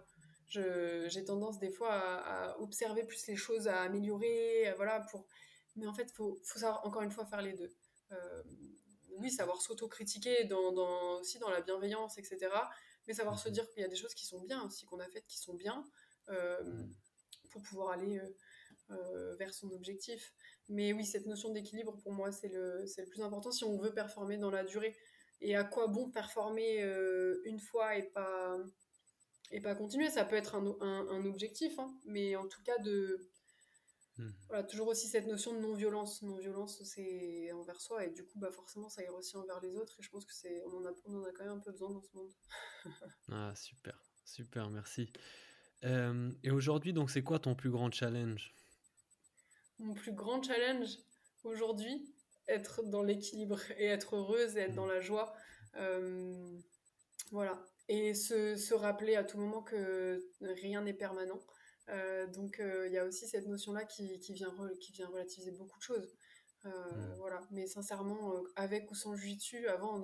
[1.09, 5.25] j'ai tendance des fois à, observer plus les choses, à améliorer, euh, voilà, pour...
[5.75, 7.73] Mais en fait, il faut, faut, savoir, encore une fois, faire les deux.
[8.11, 8.43] Euh,
[9.17, 12.49] oui, savoir s'auto-critiquer dans, dans, aussi dans la bienveillance, etc.
[13.07, 15.07] Mais savoir se dire qu'il y a des choses qui sont bien aussi, qu'on a
[15.07, 15.83] faites qui sont bien,
[16.29, 16.83] euh,
[17.49, 18.21] pour pouvoir aller
[19.37, 20.33] vers son objectif.
[20.69, 23.93] Mais oui, cette notion d'équilibre, pour moi, c'est le, le plus important si on veut
[23.93, 24.95] performer dans la durée.
[25.41, 26.81] Et à quoi bon performer
[27.45, 28.57] une fois et pas
[29.51, 30.09] et pas continuer?
[30.09, 33.29] Ça peut être un, un, objectif, hein, mais en tout cas de
[34.17, 34.29] hmm.
[34.47, 36.21] voilà, toujours aussi cette notion de non-violence.
[36.21, 39.99] Non-violence, c'est envers soi et du coup, bah forcément, ça ira aussi envers les autres.
[39.99, 41.71] Et je pense que c'est on en a on en a quand même un peu
[41.71, 42.31] besoin dans ce monde.
[43.31, 45.11] ah super, super, merci.
[45.83, 48.53] Euh, et aujourd'hui, donc, c'est quoi ton plus grand challenge?
[49.79, 50.97] Mon plus grand challenge
[51.43, 52.13] aujourd'hui,
[52.47, 55.33] être dans l'équilibre et être heureuse et être dans la joie.
[55.75, 56.59] Euh,
[57.31, 61.41] voilà, et se, se, rappeler à tout moment que rien n'est permanent.
[61.89, 65.51] Euh, donc euh, il y a aussi cette notion-là qui, qui, vient qui vient relativiser
[65.51, 66.15] beaucoup de choses.
[66.63, 66.69] Mm.
[67.17, 67.41] Voilà.
[67.51, 70.03] Mais sincèrement, avec ou sans jujitsu, avant,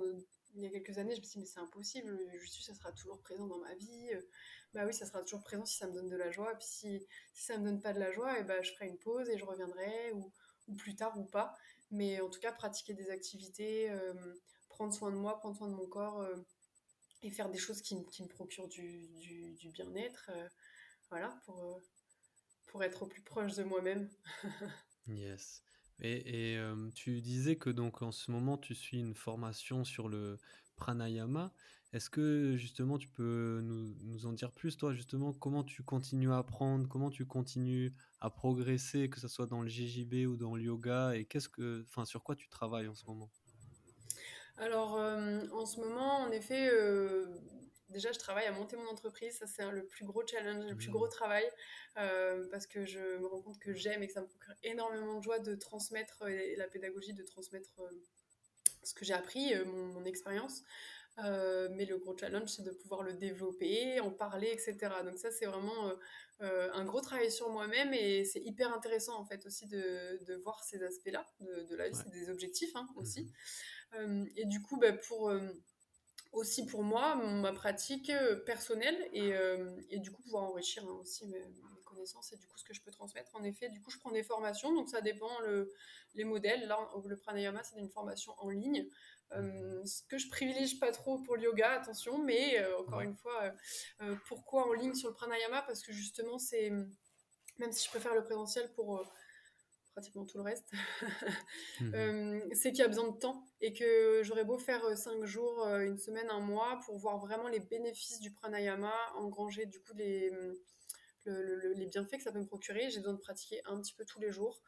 [0.54, 2.74] il y a quelques années, je me suis dit, mais c'est impossible, le jujitsu, ça
[2.74, 4.10] sera toujours présent dans ma vie.
[4.72, 6.54] Bah oui, ça sera toujours présent si ça me donne de la joie.
[6.54, 8.86] Puis si, si ça me donne pas de la joie, et eh ben je ferai
[8.86, 10.32] une pause et je reviendrai, ou,
[10.68, 11.54] ou, plus tard ou pas.
[11.90, 13.92] Mais en tout cas, pratiquer des activités,
[14.68, 16.24] prendre soin de moi, prendre soin de mon corps
[17.22, 19.08] et faire des choses qui, qui me procurent du,
[19.54, 20.48] du, bien-être, euh,
[21.10, 21.78] voilà, pour, euh,
[22.66, 24.08] pour être au plus proche de moi-même.
[25.06, 25.62] yes.
[26.00, 30.08] Et, et euh, tu disais que donc en ce moment tu suis une formation sur
[30.08, 30.38] le
[30.76, 31.52] pranayama.
[31.92, 36.32] Est-ce que justement tu peux nous, nous, en dire plus, toi, justement, comment tu continues
[36.32, 40.54] à apprendre, comment tu continues à progresser, que ce soit dans le JJB ou dans
[40.54, 43.30] le yoga, et qu'est-ce que, enfin, sur quoi tu travailles en ce moment?
[44.60, 47.26] Alors, euh, en ce moment, en effet, euh,
[47.88, 49.38] déjà, je travaille à monter mon entreprise.
[49.38, 50.92] Ça, c'est le plus gros challenge, le plus mmh.
[50.92, 51.44] gros travail,
[51.96, 55.18] euh, parce que je me rends compte que j'aime et que ça me procure énormément
[55.18, 56.24] de joie de transmettre
[56.58, 57.80] la pédagogie, de transmettre
[58.82, 60.62] ce que j'ai appris, mon, expérience.
[61.70, 64.76] Mais le gros challenge, c'est de pouvoir le développer, en parler, etc.
[65.04, 65.92] Donc ça, c'est vraiment
[66.40, 70.82] un gros travail sur moi-même et c'est hyper intéressant en fait aussi de, voir ces
[70.82, 73.22] aspects-là de, la vie, c'est des objectifs hein, aussi.
[73.22, 73.30] Mmh.
[73.94, 75.40] Euh, et du coup, bah, pour euh,
[76.32, 79.32] aussi pour moi, ma pratique euh, personnelle et,
[79.90, 81.42] et, du coup pouvoir enrichir hein, aussi mes,
[81.84, 83.34] connaissances et du coup ce que je peux transmettre.
[83.34, 85.72] En effet, du coup, je prends des formations, donc ça dépend le,
[86.14, 86.68] les modèles.
[86.68, 88.86] Là, le pranayama, c'est une formation en ligne.
[89.32, 93.52] Ce que je privilégie pas trop pour le yoga, attention, mais encore une fois,
[94.26, 95.62] pourquoi en ligne sur le pranayama?
[95.62, 96.72] Parce que justement, c'est
[97.60, 99.04] même si je préfère le présentiel pour
[99.92, 100.72] pratiquement tout le reste,
[101.82, 105.26] euh, c'est qu'il y a besoin de temps et que j'aurais beau faire 5 euh,
[105.26, 109.80] jours, euh, une semaine, un mois pour voir vraiment les bénéfices du pranayama, engranger du
[109.80, 110.32] coup les,
[111.26, 112.90] les bienfaits que ça peut me procurer.
[112.90, 114.62] J'ai besoin de pratiquer un petit peu tous les jours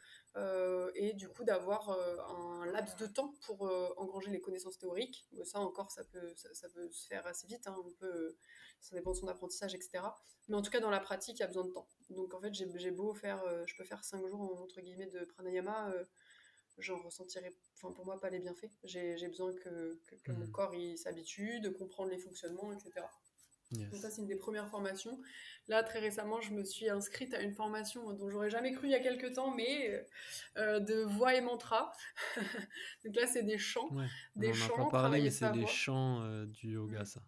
[0.94, 3.62] et du coup d'avoir un laps de temps pour
[3.96, 5.26] engranger les connaissances théoriques.
[5.44, 7.66] Ça encore, ça peut, ça, peut se faire assez vite.
[7.66, 7.76] Hein.
[7.84, 8.36] On peut,
[8.80, 10.02] ça dépend de son apprentissage, etc.
[10.48, 11.88] Mais en tout cas, dans la pratique, il y a besoin de temps.
[12.10, 15.24] Donc en fait, j'ai beau faire, euh, je peux faire 5 jours entre guillemets de
[15.24, 16.04] pranayama, euh,
[16.78, 18.70] j'en ressentirai, enfin pour moi, pas les bienfaits.
[18.84, 20.52] J'ai besoin que, que, mon mhm.
[20.52, 23.06] corps s'habitue, de comprendre les fonctionnements, etc.
[23.72, 25.20] Donc ça, c'est une des premières formations.
[25.68, 28.90] Là, très récemment, je me suis inscrite à une formation dont j'aurais jamais cru il
[28.90, 30.04] y a quelques temps, mais
[30.56, 31.92] euh, de voix et mantra.
[33.04, 33.90] Donc là, c'est des chants.
[34.36, 34.84] Des on chants.
[34.84, 37.06] pas parlé, mais c'est des chants du yoga, mm.
[37.06, 37.22] ça.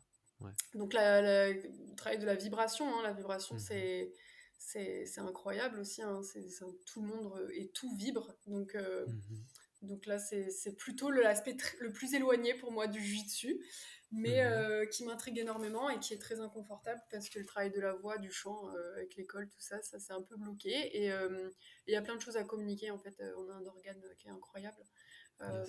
[0.74, 3.60] Donc le travail de la vibration, hein, la vibration mhm.
[3.60, 4.12] c'est
[4.56, 6.22] c'est incroyable aussi, hein,
[6.86, 8.34] tout le monde et tout vibre.
[8.46, 9.44] Donc, euh, mhm.
[9.84, 13.60] Donc là c'est plutôt l'aspect le plus éloigné pour moi du jitsu,
[14.10, 14.52] mais mhm.
[14.52, 17.94] euh, qui m'intrigue énormément et qui est très inconfortable parce que le travail de la
[17.94, 20.70] voix, du chant euh, avec l'école, tout ça, ça c'est un peu bloqué.
[20.70, 21.06] Et
[21.86, 23.14] il y a plein de choses à communiquer en fait.
[23.36, 24.84] on a un organe qui est incroyable.
[25.40, 25.64] Euh,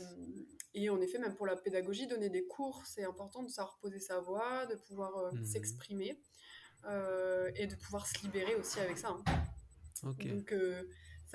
[0.74, 4.00] et en effet, même pour la pédagogie, donner des cours, c'est important de savoir poser
[4.00, 5.46] sa voix, de pouvoir euh, mhm.
[5.46, 6.20] s'exprimer.
[7.56, 9.10] et de pouvoir se libérer aussi avec ça.
[9.10, 9.24] Hein.
[10.04, 10.54] Donc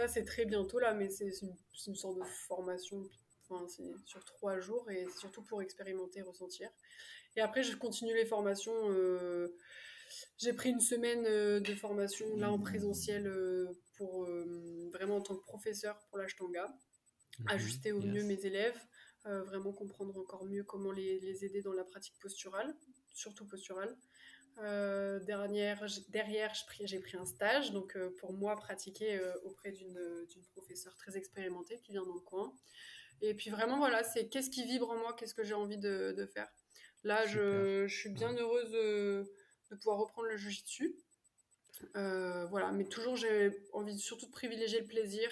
[0.00, 1.54] ça, c'est très bientôt là, mais c'est une,
[1.86, 3.02] une, sorte de formation.
[3.44, 6.70] Enfin, c'est sur trois jours et surtout pour expérimenter, ressentir.
[7.36, 8.72] Et après, je continue les formations.
[8.90, 9.54] Euh,
[10.38, 14.26] j'ai pris une semaine euh, de formation là en présentiel euh, pour
[14.90, 16.66] vraiment en tant que professeur pour l'ashtanga,
[17.38, 17.48] mhm.
[17.48, 18.80] ajuster au mieux mes élèves,
[19.24, 22.74] vraiment comprendre encore mieux comment les, les aider dans la pratique posturale,
[23.12, 23.94] surtout posturale.
[24.58, 26.52] Euh, dernière, derrière,
[26.84, 29.98] j'ai pris un stage, donc euh, pour moi, pratiquer euh, auprès d'une
[30.52, 32.52] professeure très expérimentée qui vient dans le coin.
[33.22, 36.14] Et puis vraiment, voilà, c'est qu'est-ce qui vibre en moi, qu'est-ce que j'ai envie de,
[36.16, 36.48] de, faire.
[37.04, 39.32] Là, je, je, suis bien heureuse de,
[39.70, 40.94] de pouvoir reprendre le jujitsu.
[41.94, 45.30] voilà, mais toujours, j'ai envie surtout de privilégier le plaisir.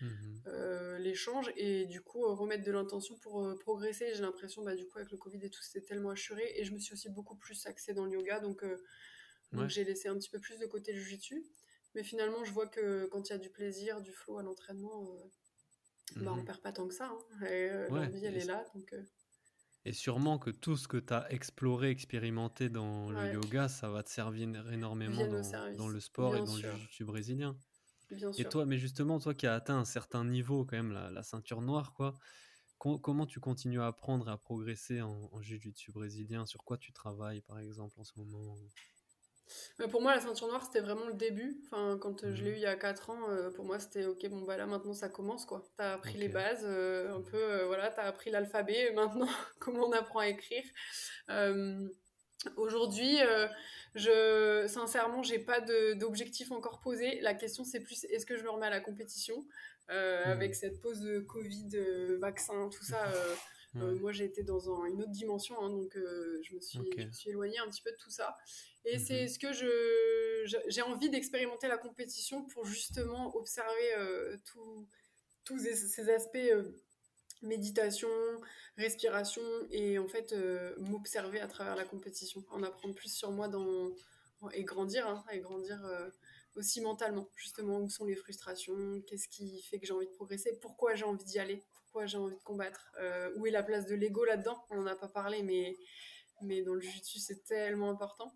[0.00, 4.14] Mmh euh, l'échange et du coup euh, remettre de l'intention pour euh, progresser.
[4.14, 6.72] J'ai l'impression, bah, du coup, avec le Covid et tout, c'était tellement assuré et je
[6.72, 8.64] me suis aussi beaucoup plus axée dans le yoga, donc,
[9.68, 11.18] j'ai laissé un petit peu plus de côté le jiu
[11.94, 15.08] Mais finalement, je vois que quand il y a du plaisir, du flow à l'entraînement,
[16.16, 17.06] bah, on mmh perd pas tant que ça.
[17.06, 17.46] Hein.
[17.46, 18.64] Et l'envie, elle est là.
[18.74, 18.94] Donc,
[19.84, 24.02] Et sûrement que tout ce que tu as exploré, expérimenté dans le yoga, ça va
[24.02, 27.56] te servir énormément dans, dans, le sport et dans le jiu brésilien
[28.38, 31.62] et toi, mais justement, toi qui as atteint un certain niveau, quand même, la, ceinture
[31.62, 32.14] noire, quoi,
[32.78, 36.46] comment tu continues à apprendre, à progresser en, en jiu-jitsu brésilien?
[36.46, 38.56] Sur quoi tu travailles, par exemple, en ce moment?
[39.78, 41.60] Bah, pour moi, la ceinture noire, c'était vraiment le début.
[41.66, 43.78] Enfin, quand euh, je l'ai mmh eu il y a 4 ans, euh, pour moi,
[43.78, 45.64] c'était ok, bon, bah là, maintenant, ça commence, quoi.
[45.76, 49.28] T'as appris les bases, euh, un peu, voilà, t'as appris l'alphabet, maintenant,
[49.60, 50.64] comment on apprend à écrire.
[52.56, 53.18] Aujourd'hui,
[53.96, 55.60] je, sincèrement, j'ai pas
[55.94, 57.20] d'objectif encore posé.
[57.20, 59.46] La question, c'est plus est-ce que je me remets à la compétition
[59.90, 60.30] euh, hmm.
[60.30, 63.06] avec cette pause de Covid, euh, vaccin, tout ça.
[63.76, 67.12] Euh, moi, j'ai été dans une autre dimension, hein, donc je, me suis, je me
[67.12, 68.34] suis éloignée un petit peu de tout ça.
[68.84, 69.28] Et c'est mhm.
[69.28, 73.94] ce que je, j'ai envie d'expérimenter la compétition pour justement observer
[75.44, 76.38] tous ces aspects
[77.42, 78.08] méditation,
[78.76, 83.48] respiration et en fait euh, m'observer à travers la compétition, en apprendre plus sur moi
[83.48, 83.90] dans,
[84.52, 86.08] et grandir, hein, et grandir euh,
[86.56, 90.58] aussi mentalement, justement où sont les frustrations, qu'est-ce qui fait que j'ai envie de progresser,
[90.60, 93.86] pourquoi j'ai envie d'y aller, pourquoi j'ai envie de combattre, euh, où est la place
[93.86, 95.76] de l'ego là-dedans, on n'en a pas parlé mais,
[96.42, 98.32] mais dans le jiu-jitsu c'est tellement important.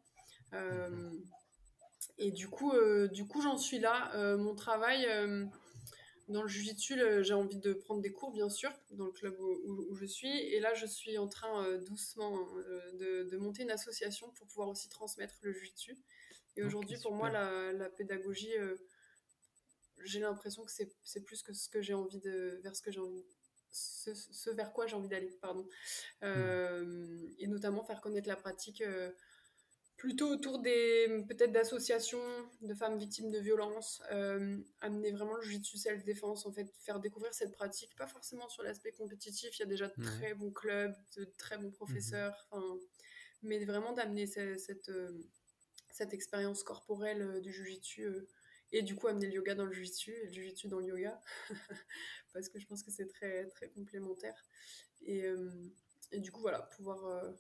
[2.19, 2.73] et du coup,
[3.13, 5.07] du coup j'en suis là, mon travail
[6.31, 9.95] dans le Jiu-Jitsu, j'ai envie de prendre des cours, bien sûr, dans le club où,
[9.95, 10.31] je suis.
[10.31, 14.69] Et là, je suis en train euh, doucement euh, de, monter une association pour pouvoir
[14.69, 15.97] aussi transmettre le Jiu-Jitsu.
[16.57, 18.77] Et aujourd'hui, pour moi, la, pédagogie, euh,
[20.05, 23.01] j'ai l'impression que c'est plus que ce que j'ai envie de, vers ce que j'ai
[23.01, 23.25] envie,
[23.73, 25.67] ce, vers quoi j'ai envie d'aller, pardon.
[26.23, 27.27] Hmm.
[27.39, 28.85] Et notamment faire connaître la pratique
[30.01, 32.25] plutôt autour des peut-être d'associations
[32.63, 37.35] de femmes victimes de violences, euh, amener vraiment le jiu-jitsu self-défense, en fait, faire découvrir
[37.35, 40.95] cette pratique, pas forcément sur l'aspect compétitif, il y a déjà de très bons clubs,
[41.19, 42.81] de très bons professeurs, mhm.
[43.43, 45.13] mais vraiment d'amener cette, cette, euh,
[45.91, 48.09] cette, expérience corporelle euh, du jiu-jitsu
[48.73, 51.21] et du coup amener le yoga dans le jiu-jitsu et le jiu-jitsu dans le yoga,
[52.33, 54.47] parce que je pense que c'est très, très complémentaire.
[55.03, 55.27] Et,
[56.13, 57.35] et, du coup, voilà, pouvoir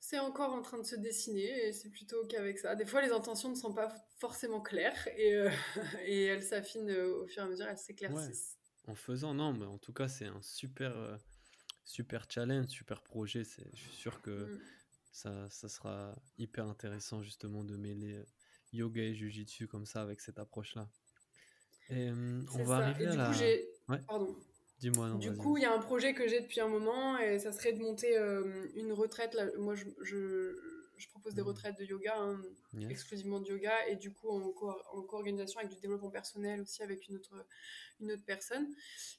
[0.00, 2.74] c'est encore en train de se dessiner et c'est plutôt OK avec ça.
[2.74, 5.50] Des fois, les intentions ne sont pas forcément claires et, euh,
[6.06, 8.56] et elles s'affinent euh, au fur et à mesure, elles s'éclaircissent.
[8.86, 11.16] En faisant, non, mais en tout cas, c'est un super, euh,
[11.84, 13.42] super challenge, super projet.
[13.44, 14.60] Je suis sûr que mm.
[15.10, 18.22] ça, ça, sera hyper intéressant justement de mêler
[18.72, 20.88] yoga et jujitsu comme ça avec cette approche-là.
[21.88, 23.30] Et on va arriver à la...
[23.30, 24.00] Ouais.
[24.06, 24.36] Pardon.
[24.78, 25.10] Dis-moi.
[25.18, 27.72] Du coup, il y a un projet que j'ai depuis un moment et ça serait
[27.72, 29.34] de monter euh, une retraite.
[29.34, 31.46] Là, moi, je, je, propose des mmh.
[31.46, 32.40] retraites de yoga, hein,
[32.90, 36.82] exclusivement de yoga, et du coup en, co en co-organisation avec du développement personnel aussi
[36.82, 37.46] avec une autre,
[38.00, 38.68] une autre personne.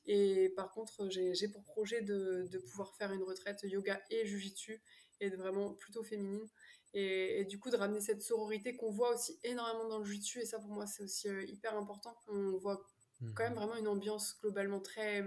[0.05, 4.81] Et par contre, j'ai pour projet de, de, pouvoir faire une retraite yoga et jujitsu
[5.19, 6.47] et de vraiment plutôt féminine.
[6.93, 10.45] Et, du coup, de ramener cette sororité qu'on voit aussi énormément dans le jujitsu, et
[10.45, 12.17] ça pour moi, c'est aussi euh, hyper important.
[12.27, 12.81] On voit
[13.35, 13.55] quand même mmh.
[13.55, 15.23] vraiment une ambiance globalement très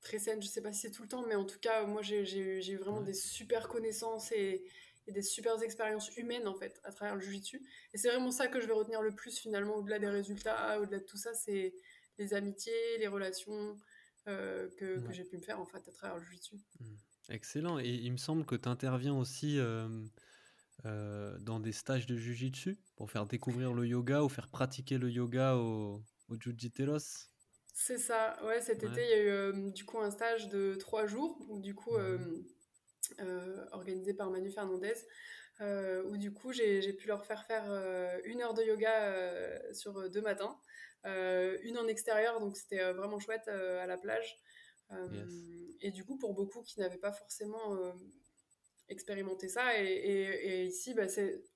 [0.00, 0.42] très saine.
[0.42, 2.76] Je sais pas si c'est tout le temps, mais en tout cas, moi, j'ai eu
[2.76, 4.64] vraiment des super connaissances et,
[5.08, 7.60] des super expériences humaines, en fait, à travers le jiu-jitsu.
[7.92, 11.00] Et c'est vraiment ça que je vais retenir le plus, finalement, au-delà des résultats, au-delà
[11.00, 11.74] de tout ça, c'est
[12.18, 13.76] les amitiés, les relations
[14.28, 16.60] euh, que, j'ai pu me faire, en fait, à travers le jiu-jitsu.
[16.78, 16.84] Mmh.
[17.30, 17.80] Excellent.
[17.80, 19.88] Et il me semble que tu interviens aussi euh,
[20.84, 25.10] euh, dans des stages de jiu-jitsu pour faire découvrir le yoga ou faire pratiquer le
[25.10, 27.28] yoga aux, aux jiu-jiteros.
[27.74, 30.74] C'est ça, ouais, cet été, il y a eu euh, du coup un stage de
[30.74, 32.18] trois jours, du coup, euh,
[33.20, 34.94] euh, organisé par Manu Fernandez,
[36.06, 37.64] où du coup j'ai pu leur faire faire
[38.24, 40.58] une heure de yoga sur deux matins,
[41.04, 44.38] une en extérieur, donc c'était vraiment chouette à la plage.
[45.80, 47.78] Et du coup, pour beaucoup qui n'avaient pas forcément
[48.88, 51.04] expérimenté ça, et, ici, bah,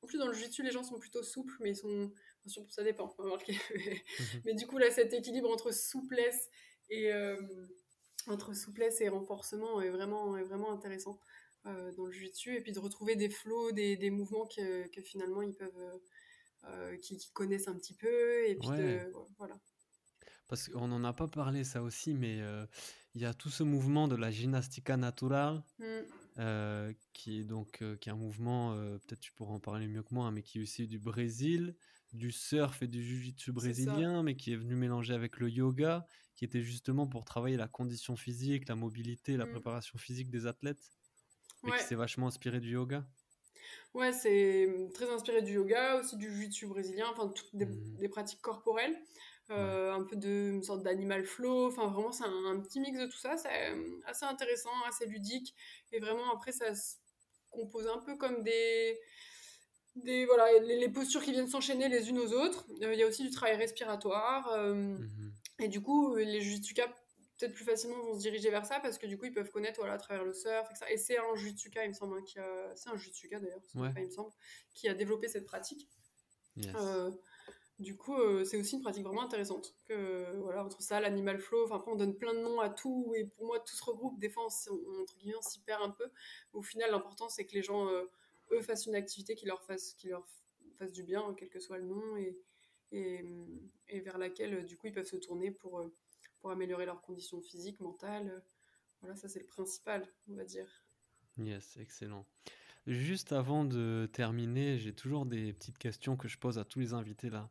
[0.02, 2.10] en plus dans le jiu-jitsu, les gens sont plutôt souples, mais ils sont,
[2.46, 3.52] ça dépend, remarquer.
[3.52, 3.98] Mhm.
[4.44, 6.48] mais du coup, là, cet équilibre entre souplesse
[6.90, 7.10] et
[8.26, 11.18] entre souplesse et renforcement est vraiment, est vraiment intéressant
[11.66, 12.56] euh, dans le jiu-jitsu.
[12.56, 15.98] Et puis de retrouver des flots, des, des mouvements que, que, finalement ils peuvent, euh,
[16.64, 18.48] euh qui, connaissent un petit peu.
[18.48, 18.68] Et puis
[19.38, 19.58] voilà.
[20.46, 22.66] Parce qu'on n'en a pas parlé ça aussi, mais euh,
[23.14, 25.62] il y a tout ce mouvement de la gymnastica naturale.
[25.78, 26.92] Mmh.
[27.12, 30.26] qui est donc qui est un mouvement, peut-être tu pourras en parler mieux que moi,
[30.26, 31.76] hein, mais qui est aussi du Brésil,
[32.14, 36.44] du surf et du jiu-jitsu brésilien, mais qui est venu mélanger avec le yoga, qui
[36.44, 39.50] était justement pour travailler la condition physique, la mobilité, la mmh.
[39.50, 40.92] préparation physique des athlètes,
[41.66, 43.04] et qui s'est vachement inspiré du yoga.
[43.94, 48.08] Ouais, c'est mmh, très inspiré du yoga, aussi du jiu-jitsu brésilien, enfin toutes des, mmh.
[48.10, 48.96] pratiques corporelles,
[49.50, 53.06] euh, un peu de une sorte d'animal flow, enfin vraiment c'est un, petit mix de
[53.06, 53.74] tout ça, c'est
[54.06, 55.54] assez intéressant, assez ludique,
[55.92, 56.96] et vraiment après ça se
[57.50, 58.98] compose un peu comme des
[59.96, 62.66] des voilà les, postures qui viennent s'enchaîner les unes aux autres.
[62.82, 64.50] Euh, il y a aussi du travail respiratoire.
[64.52, 65.32] Euh, mhm.
[65.60, 66.88] Et du coup, les jujitsuka
[67.38, 69.80] peut-être plus facilement vont se diriger vers ça parce que du coup ils peuvent connaître
[69.80, 72.38] voilà à travers le surf et, et c'est un jujitsuka il me semble hein, qui
[72.38, 74.30] a c'est un jujitsuka d'ailleurs il me semble
[74.72, 75.88] qui a développé cette pratique
[76.76, 77.10] euh,
[77.80, 81.76] du coup c'est aussi une pratique vraiment intéressante que voilà entre ça l'animal flow enfin
[81.76, 84.30] après on donne plein de noms à tout et pour moi tout se regroupe des
[84.30, 86.08] fois on, entre guillemets on s'y perd un peu
[86.52, 87.88] au final l'important c'est que les gens
[88.50, 90.26] eux fassent une activité qui leur fasse, qui leur
[90.78, 92.38] fasse du bien, quel que soit le nom, et,
[92.92, 93.24] et,
[93.88, 95.84] et vers laquelle du coup ils peuvent se tourner pour,
[96.40, 98.44] pour améliorer leurs conditions physiques, mentales.
[99.00, 100.68] Voilà, ça c'est le principal, on va dire.
[101.38, 102.26] Yes, excellent.
[102.86, 106.92] Juste avant de terminer, j'ai toujours des petites questions que je pose à tous les
[106.92, 107.50] invités là.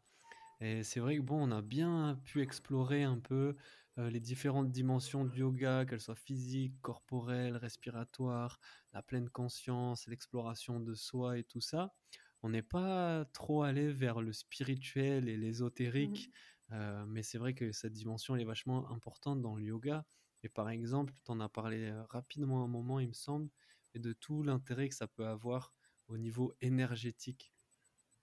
[0.61, 3.56] Et c'est vrai que bon, on a bien pu explorer un peu
[3.99, 8.60] euh, les différentes dimensions du yoga, qu'elles soient physiques, corporelles, respiratoires,
[8.91, 11.94] la pleine conscience, l'exploration de soi et tout ça.
[12.41, 16.30] On n'est pas trop allé vers le spirituel et l'ésotérique,
[16.70, 16.74] mmh.
[16.74, 20.06] euh, mais c'est vrai que cette dimension elle est vachement importante dans le yoga.
[20.41, 23.48] Et par exemple, tu en as parlé euh, rapidement un moment, il me semble,
[23.94, 25.72] et de tout l'intérêt que ça peut avoir
[26.07, 27.53] au niveau énergétique,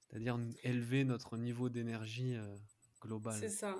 [0.09, 2.37] c'est-à-dire élever notre niveau d'énergie
[3.01, 3.39] global.
[3.39, 3.77] C'est ça.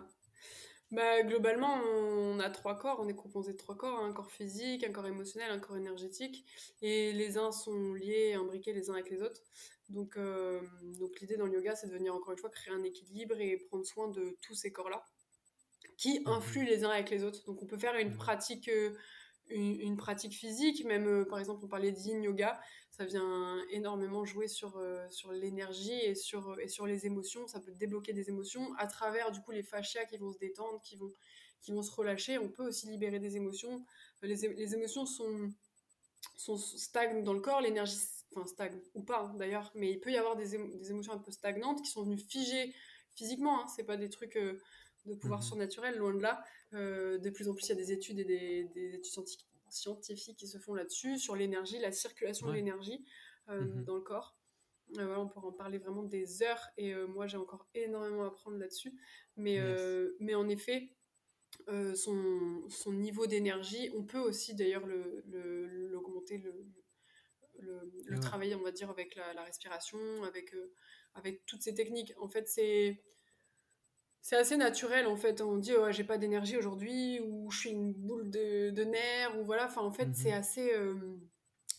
[0.91, 4.83] Bah, globalement, on a trois corps, on est composé de trois corps, un corps physique,
[4.83, 6.45] un corps émotionnel, un corps énergétique,
[6.83, 9.43] et les uns sont liés, imbriqués les uns avec les autres.
[9.89, 10.61] Donc, euh,
[10.99, 13.57] donc l'idée dans le yoga, c'est de venir encore une fois créer un équilibre et
[13.57, 15.05] prendre soin de tous ces corps-là,
[15.97, 17.45] qui mmh influent les uns avec les autres.
[17.47, 18.69] Donc on peut faire une pratique,
[19.53, 22.61] euh, une, pratique physique, même euh, par exemple on parlait d'yin yoga,
[22.91, 27.47] ça vient énormément jouer sur, euh, sur l'énergie et sur, et sur les émotions.
[27.47, 30.81] Ça peut débloquer des émotions à travers du coup les fascias qui vont se détendre,
[30.83, 31.13] qui vont,
[31.61, 32.39] qui vont se relâcher.
[32.39, 33.85] On peut aussi libérer des émotions.
[34.23, 35.51] Les, les émotions sont,
[36.37, 37.97] sont stagnent dans le corps, l'énergie,
[38.35, 41.19] enfin stagne ou pas hein, d'ailleurs, mais il peut y avoir des, des, émotions un
[41.19, 42.75] peu stagnantes qui sont venues figer
[43.15, 43.63] physiquement.
[43.63, 43.67] Hein.
[43.75, 44.61] C'est pas des trucs euh,
[45.07, 46.43] de pouvoir mmh surnaturel, loin de là.
[46.75, 49.47] Euh, de plus en plus, il y a des études et des, des études scientifiques
[49.73, 53.05] scientifiques qui se font là-dessus, sur l'énergie, la circulation de l'énergie
[53.51, 53.85] euh, mhm.
[53.85, 54.37] dans le corps.
[54.99, 58.59] Euh, on pourrait en parler vraiment des heures et moi j'ai encore énormément à apprendre
[58.59, 58.93] là-dessus.
[59.37, 59.61] Mais,
[60.19, 60.91] mais en effet,
[61.95, 66.67] son, son, niveau d'énergie, on peut aussi d'ailleurs l'augmenter, le,
[67.61, 70.53] le, le, travailler, on va dire, avec la, la respiration, avec,
[71.15, 72.13] avec toutes ces techniques.
[72.19, 73.01] En fait, c'est
[74.23, 75.41] c'est assez naturel en fait.
[75.41, 79.45] On dit j'ai pas d'énergie aujourd'hui ou je suis une boule de, de nerfs ou
[79.45, 79.67] voilà.
[79.67, 80.39] Enfin en fait c'est mhm.
[80.39, 80.95] assez euh,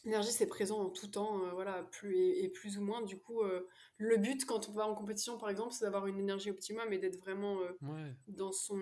[0.03, 3.01] l'énergie c'est présent en tout temps euh, voilà plus et, plus ou moins.
[3.01, 3.67] Du coup euh,
[3.97, 6.97] le but quand on va en compétition par exemple c'est d'avoir une énergie optimum et
[6.97, 7.59] d'être vraiment
[8.27, 8.81] dans son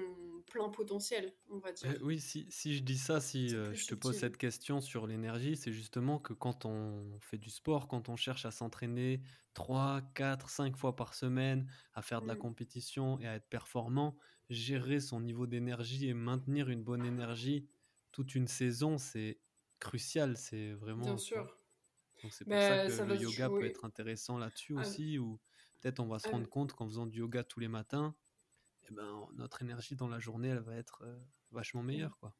[0.49, 1.93] plein potentiel on va dire.
[1.95, 5.57] Eh oui si, si je dis ça si je te pose cette question sur l'énergie
[5.57, 9.21] c'est justement que quand on fait du sport quand on cherche à s'entraîner
[9.53, 12.39] 3, 4, 5 fois par semaine à faire de la mmh.
[12.39, 14.15] compétition et à être performant,
[14.49, 17.67] gérer son niveau d'énergie et maintenir une bonne énergie
[18.11, 19.39] toute une saison, c'est
[19.79, 21.05] crucial, c'est vraiment...
[21.05, 21.57] Bien sûr.
[22.23, 25.39] Donc c'est pour ça que le yoga peut être intéressant là-dessus ah aussi, ou
[25.79, 28.15] peut-être on va se ah rendre compte qu'en faisant du yoga tous les matins,
[28.89, 31.17] eh ben, notre énergie dans la journée, elle va être euh,
[31.51, 31.85] vachement mmh.
[31.87, 32.17] meilleure.
[32.19, 32.33] quoi.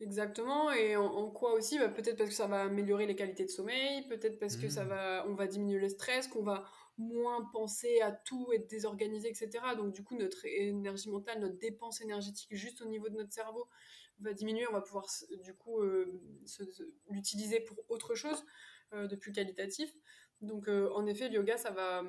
[0.00, 1.78] Exactement, et en, quoi aussi?
[1.78, 4.84] Bah, Peut-être parce que ça va améliorer les qualités de sommeil, peut-être parce que ça
[4.84, 4.88] mmh.
[4.88, 6.64] va, on va diminuer le stress, qu'on va
[6.98, 9.50] moins penser à tout, être désorganisé, etc.
[9.76, 13.68] Donc du coup, notre énergie mentale, notre dépense énergétique juste au niveau de notre cerveau
[14.20, 15.06] va diminuer, on va pouvoir
[15.42, 15.82] du coup
[17.08, 18.44] l'utiliser pour autre chose
[18.92, 19.92] de plus qualitatif.
[20.40, 22.02] Donc en effet, le yoga, ça va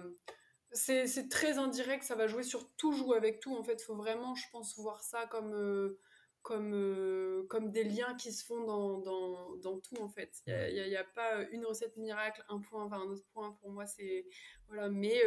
[0.76, 3.56] c'est très indirect, ça va jouer sur tout, jouer avec tout.
[3.56, 5.96] En fait, faut vraiment, je pense, voir ça comme,
[6.42, 10.32] comme, comme des liens qui se font dans, dans, dans tout, en fait.
[10.48, 13.58] Il n'y a, pas une recette miracle, un point vers un autre point.
[13.62, 14.26] Pour moi, c'est...
[14.68, 15.22] Voilà, mais...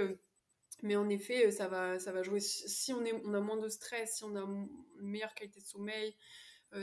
[0.83, 2.39] Mais en effet, ça va, ça va jouer.
[2.41, 4.69] Si on, est, on a moins de stress, si on a une
[5.01, 6.13] meilleure qualité de sommeil, euh,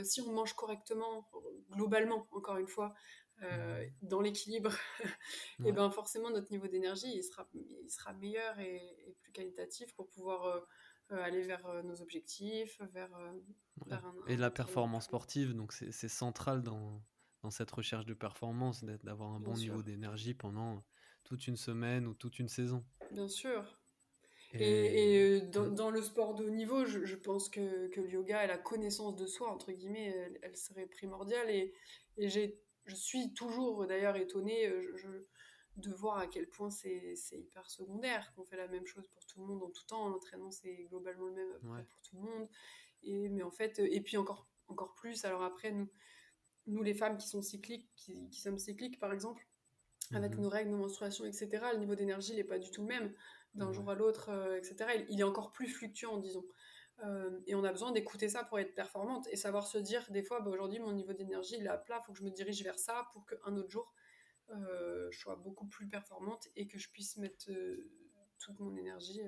[0.02, 1.28] si on mange correctement,
[1.70, 2.94] globalement, encore une fois,
[3.42, 4.72] euh, dans l'équilibre,
[5.66, 10.08] et ben forcément notre niveau d'énergie il sera, il sera meilleur et, plus qualitatif pour
[10.08, 10.46] pouvoir
[11.12, 13.10] euh, aller vers nos objectifs, vers,
[13.86, 17.02] vers un, Et la performance sportive, donc c'est central dans,
[17.42, 20.82] dans cette recherche de performance, d'avoir un bon niveau d'énergie pendant
[21.22, 22.84] toute une semaine ou toute une saison.
[23.10, 23.64] Bien sûr.
[24.60, 28.46] Et, euh, dans, le sport de haut niveau, je, pense que, que, le yoga et
[28.46, 31.50] la connaissance de soi, entre guillemets, elle, serait primordiale.
[31.50, 31.72] Et,
[32.16, 35.28] et je suis toujours d'ailleurs étonnée euh,
[35.76, 39.40] de voir à quel point c'est hyper secondaire, qu'on fait la même chose pour tout
[39.40, 40.08] le monde en tout temps.
[40.08, 42.48] L'entraînement, c'est globalement le même pour tout le monde.
[43.02, 45.88] Et, mais en fait, et puis encore, encore plus, alors après, nous,
[46.66, 49.46] nous les femmes qui sont cycliques, qui, qui sommes cycliques par exemple,
[50.12, 52.88] avec mmh nos règles, nos menstruations, etc., le niveau d'énergie n'est pas du tout le
[52.88, 53.12] même
[53.56, 55.04] d'un jour à l'autre, euh, etc.
[55.08, 56.44] Il, est encore plus fluctuant, disons.
[57.04, 60.22] Euh, et on a besoin d'écouter ça pour être performante et savoir se dire des
[60.22, 62.30] fois, bah, aujourd'hui, mon niveau d'énergie il est à plat, il faut que je me
[62.30, 63.92] dirige vers ça pour qu'un autre jour,
[64.50, 67.50] euh, je sois beaucoup plus performante et que je puisse mettre
[68.38, 69.20] toute mon énergie.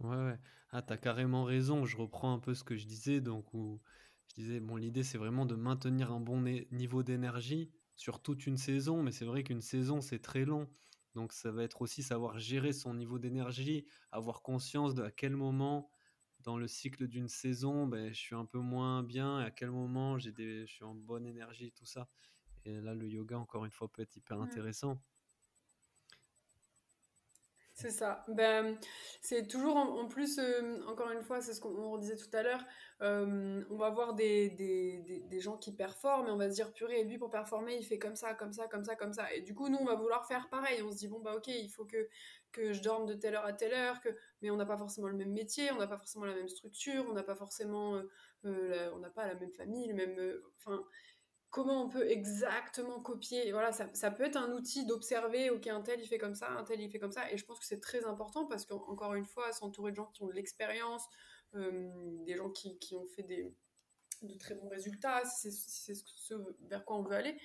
[0.00, 0.38] Ouais, ouais.
[0.70, 1.84] Ah, t'as carrément raison.
[1.84, 3.20] Je reprends un peu ce que je disais.
[3.20, 3.80] Donc, où
[4.28, 6.40] je disais, bon, l'idée, c'est vraiment de maintenir un bon
[6.72, 9.02] niveau d'énergie sur toute une saison.
[9.02, 10.68] Mais c'est vrai qu'une saison, c'est très long.
[11.14, 15.36] Donc ça va être aussi savoir gérer son niveau d'énergie, avoir conscience de à quel
[15.36, 15.90] moment
[16.40, 19.70] dans le cycle d'une saison, ben, je suis un peu moins bien, et à quel
[19.70, 22.08] moment j'ai des, je suis en bonne énergie, tout ça.
[22.66, 24.42] Et là, le yoga, encore une fois, peut être hyper mmh.
[24.42, 25.02] intéressant.
[27.76, 28.24] C'est ça.
[28.28, 28.78] Ben,
[29.20, 32.64] c'est toujours en, plus, euh, encore une fois, c'est ce qu'on disait tout à l'heure,
[33.02, 37.18] euh, on va voir des, gens qui performent et on va se dire, purée, lui
[37.18, 39.32] pour performer, il fait comme ça, comme ça, comme ça, comme ça.
[39.34, 40.82] Et du coup, nous, on va vouloir faire pareil.
[40.82, 42.08] On se dit, bon, bah ok, il faut que,
[42.56, 44.00] je dorme de telle heure à telle heure,
[44.40, 47.04] mais on n'a pas forcément le même métier, on n'a pas forcément la même structure,
[47.08, 48.00] on n'a pas forcément,
[48.44, 50.40] euh, on n'a pas la même famille, le même...
[50.58, 50.84] Enfin,
[51.54, 53.52] comment on peut exactement copier.
[53.52, 56.64] voilà, ça, peut être un outil d'observer, ok, un tel il fait comme ça, un
[56.64, 57.30] tel il fait comme ça.
[57.30, 60.24] Et je pense que c'est très important parce qu'encore une fois, s'entourer de gens qui
[60.24, 61.04] ont de l'expérience,
[61.54, 61.92] euh,
[62.24, 67.14] des gens qui, ont fait de très bons résultats, c'est ce vers quoi on veut
[67.14, 67.38] aller.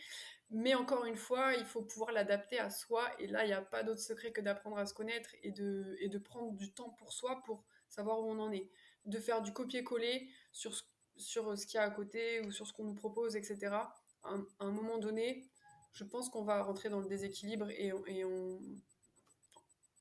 [0.50, 3.08] Mais encore une fois, il faut pouvoir l'adapter à soi.
[3.20, 6.18] Et là, il n'y a pas d'autre secret que d'apprendre à se connaître et de,
[6.18, 8.72] prendre du temps pour soi pour savoir où on en est.
[9.06, 10.74] De faire du copier-coller sur
[11.20, 13.76] sur ce qu'il y a à côté ou sur ce qu'on nous propose, etc.
[14.24, 15.50] À un, moment donné,
[15.94, 18.60] je pense qu'on va rentrer dans le déséquilibre et, et, on,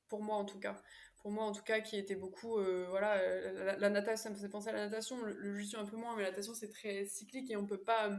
[0.07, 0.81] pour moi en tout cas,
[1.19, 4.49] pour moi en tout cas qui était beaucoup, euh, voilà, la, natation, ça me faisait
[4.49, 7.49] penser à la natation, le, le un peu moins, mais la natation c'est très cyclique
[7.49, 8.11] et on peut pas,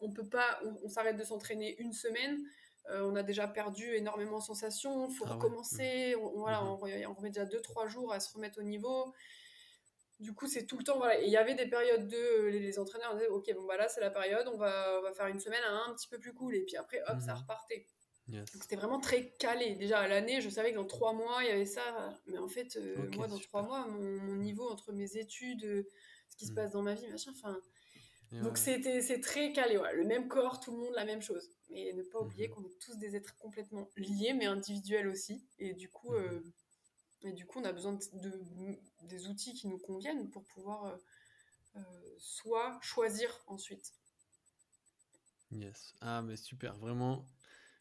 [0.00, 2.42] on peut pas, on, s'arrête de s'entraîner une semaine.
[2.90, 6.68] Euh, on a déjà perdu énormément de sensations, il faut ah recommencer, on, voilà, mmh
[6.68, 9.12] on, on, remet déjà 2-3 jours à se remettre au niveau.
[10.20, 11.20] Du coup, c'est tout le temps, voilà.
[11.20, 12.46] il y avait des périodes de.
[12.48, 15.38] Les, entraîneurs disaient, OK, bon, bah là, c'est la période, on va, va faire une
[15.38, 16.56] semaine un petit peu plus cool.
[16.56, 17.40] Et puis après, hop, ça mhm.
[17.42, 17.86] repartait.
[18.52, 19.74] C'était vraiment très calé.
[19.74, 22.18] Déjà, à l'année, je savais que dans trois mois, il y avait ça.
[22.26, 25.88] Mais en fait, euh, moi, dans trois mois, mon, niveau entre mes études, euh,
[26.30, 26.56] ce qui se mhm.
[26.56, 27.58] passe dans ma vie, machin, enfin.
[28.30, 29.80] Donc, c'était c'est très calé.
[29.94, 31.50] Le même corps, tout le monde, la même chose.
[31.70, 32.54] Mais ne pas oublier mhm.
[32.54, 35.46] qu'on est tous des êtres complètement liés, mais individuels aussi.
[35.58, 36.12] Et du coup.
[36.14, 36.42] Euh,
[37.22, 40.96] et du coup, on a besoin de, des outils qui nous conviennent pour pouvoir euh,
[41.76, 41.80] euh,
[42.18, 43.92] soit choisir ensuite.
[45.50, 45.94] Yes.
[46.00, 47.26] Ah, mais super, vraiment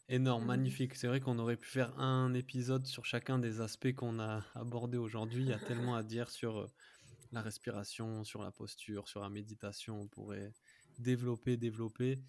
[0.09, 0.47] énorme, mmh.
[0.47, 0.95] magnifique.
[0.95, 4.97] C'est vrai qu'on aurait pu faire un épisode sur chacun des aspects qu'on a abordés
[4.97, 5.43] aujourd'hui.
[5.43, 6.71] Il y a tellement à dire sur euh,
[7.31, 10.01] la respiration, sur la posture, sur la méditation.
[10.01, 10.53] On pourrait
[10.97, 12.19] développer, développer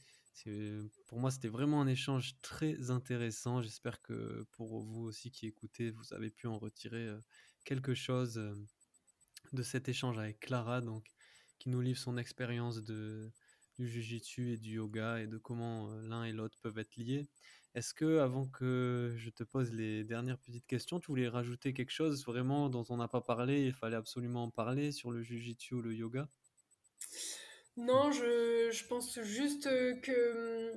[1.06, 3.62] pour moi, c'était vraiment un échange très intéressant.
[3.62, 7.20] J'espère que pour vous aussi qui écoutez, vous avez pu en retirer euh,
[7.64, 8.54] quelque chose euh,
[9.52, 11.06] de cet échange avec Clara, donc,
[11.58, 13.32] qui nous livre son expérience de,
[13.78, 17.28] du jujitsu et du yoga et de comment euh, l'un et l'autre peuvent être liés.
[17.74, 21.92] Est-ce que, avant que je te pose les dernières petites questions, tu voulais rajouter quelque
[21.92, 25.74] chose vraiment dont on n'a pas parlé Il fallait absolument en parler sur le jujitsu
[25.74, 26.28] ou le yoga?
[27.78, 29.64] Non, je, pense juste
[30.02, 30.72] que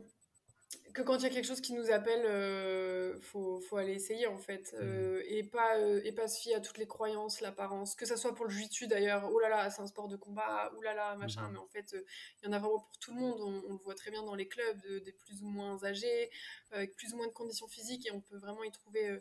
[0.93, 4.27] que quand il y a quelque chose qui nous appelle, euh, faut, faut aller essayer
[4.27, 4.73] en fait.
[4.73, 4.77] Mmh.
[4.81, 7.95] Euh, et, pas, euh, et pas se fier à toutes les croyances, l'apparence.
[7.95, 10.71] Que ça soit pour le jiu-jitsu d'ailleurs, oh là là, c'est un sport de combat,
[10.77, 11.47] oh là là, machin.
[11.47, 11.53] Mmh.
[11.53, 11.95] Mais en fait,
[12.41, 13.39] il y en a vraiment pour tout le monde.
[13.41, 16.29] On, le voit très bien dans les clubs des plus ou moins âgés,
[16.71, 18.05] avec plus ou moins de conditions physiques.
[18.07, 19.19] Et on peut vraiment y trouver,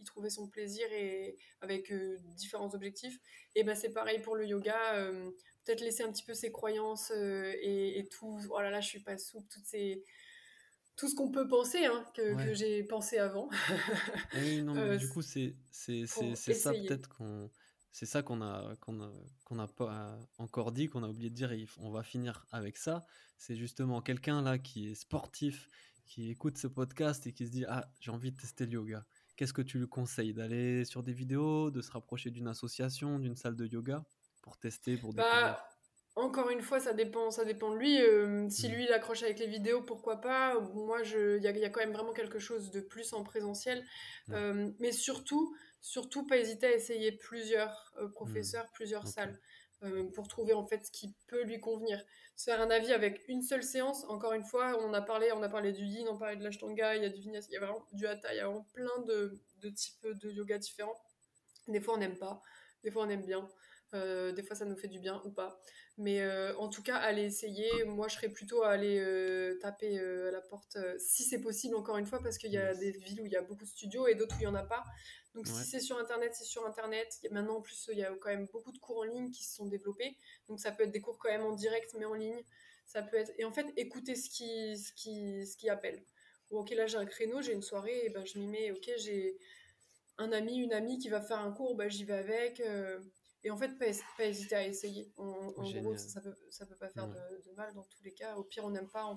[0.00, 1.92] y trouver son plaisir et avec
[2.36, 3.18] différents objectifs.
[3.54, 5.10] Et ben c'est pareil pour le yoga.
[5.64, 8.40] Peut-être laisser un petit peu ses croyances et, et, tout.
[8.50, 10.02] Oh là là, je suis pas souple, toutes ces
[10.96, 13.48] tout ce qu'on peut penser, hein, que, j'ai pensé avant.
[13.52, 17.50] Ah oui, non, euh, du coup, c'est ça peut-être qu'on.
[17.94, 21.66] C'est ça qu'on a qu'on a, pas encore dit, qu'on a oublié de dire, et
[21.78, 23.04] on va finir avec ça.
[23.36, 25.68] C'est justement quelqu'un là qui est sportif,
[26.06, 29.04] qui écoute ce podcast et qui se dit Ah, j'ai envie de tester le yoga.
[29.36, 33.36] Qu'est-ce que tu lui conseilles D'aller sur des vidéos, de se rapprocher d'une association, d'une
[33.36, 34.04] salle de yoga?
[34.42, 35.72] Pour tester, pour bah, découvrir
[36.14, 38.00] encore une fois, ça dépend, ça dépend de lui.
[38.00, 38.72] Euh, si mm.
[38.72, 40.58] lui, il accroche avec les vidéos, pourquoi pas.
[40.60, 43.84] Moi, il y a, y a, quand même vraiment quelque chose de plus en présentiel.
[44.30, 48.72] Euh, mais surtout, surtout, pas hésiter à essayer plusieurs euh, professeurs, mm.
[48.74, 49.38] plusieurs salles,
[50.14, 52.00] pour trouver en fait ce qui peut lui convenir.
[52.36, 55.42] Se faire un avis avec une seule séance, encore une fois, on a parlé, on
[55.42, 57.54] a parlé du yin, on a parlé de l'ashtanga, il y a du vinyasa, il
[57.54, 60.58] y a vraiment du hatha, il y a vraiment plein de, de types de yoga
[60.58, 60.94] différents.
[61.66, 62.40] Des fois, on n'aime pas,
[62.84, 63.48] des fois, on aime bien.
[63.92, 65.60] Des fois, ça nous fait du bien ou pas.
[65.98, 67.84] Mais euh, en tout cas, allez essayer.
[67.84, 71.74] Moi, je serais plutôt à aller euh, taper euh, à la porte, si c'est possible,
[71.74, 73.68] encore une fois, parce qu'il y a des villes où il y a beaucoup de
[73.68, 74.84] studios et d'autres où il n'y en a pas.
[75.34, 77.18] Donc, si c'est sur Internet, c'est sur Internet.
[77.30, 79.54] Maintenant, en plus, il y a quand même beaucoup de cours en ligne qui se
[79.54, 80.16] sont développés.
[80.48, 82.42] Donc, ça peut être des cours quand même en direct, mais en ligne.
[82.86, 83.32] Ça peut être...
[83.38, 86.04] Et en fait, écoutez ce qui, ce qui, ce qui appelle.
[86.50, 88.72] ok, là, j'ai un créneau, j'ai une soirée, et ben, je m'y mets.
[88.72, 89.38] Ok, j'ai
[90.18, 92.62] un ami, une amie qui va faire un cours, ben, j'y vais avec.
[93.44, 93.86] Et en fait, pas,
[94.16, 95.12] pas hésiter à essayer.
[95.16, 98.36] En, gros, ça, peut, ça peut pas faire de, mal dans tous les cas.
[98.36, 99.12] Au pire, on n'aime pas,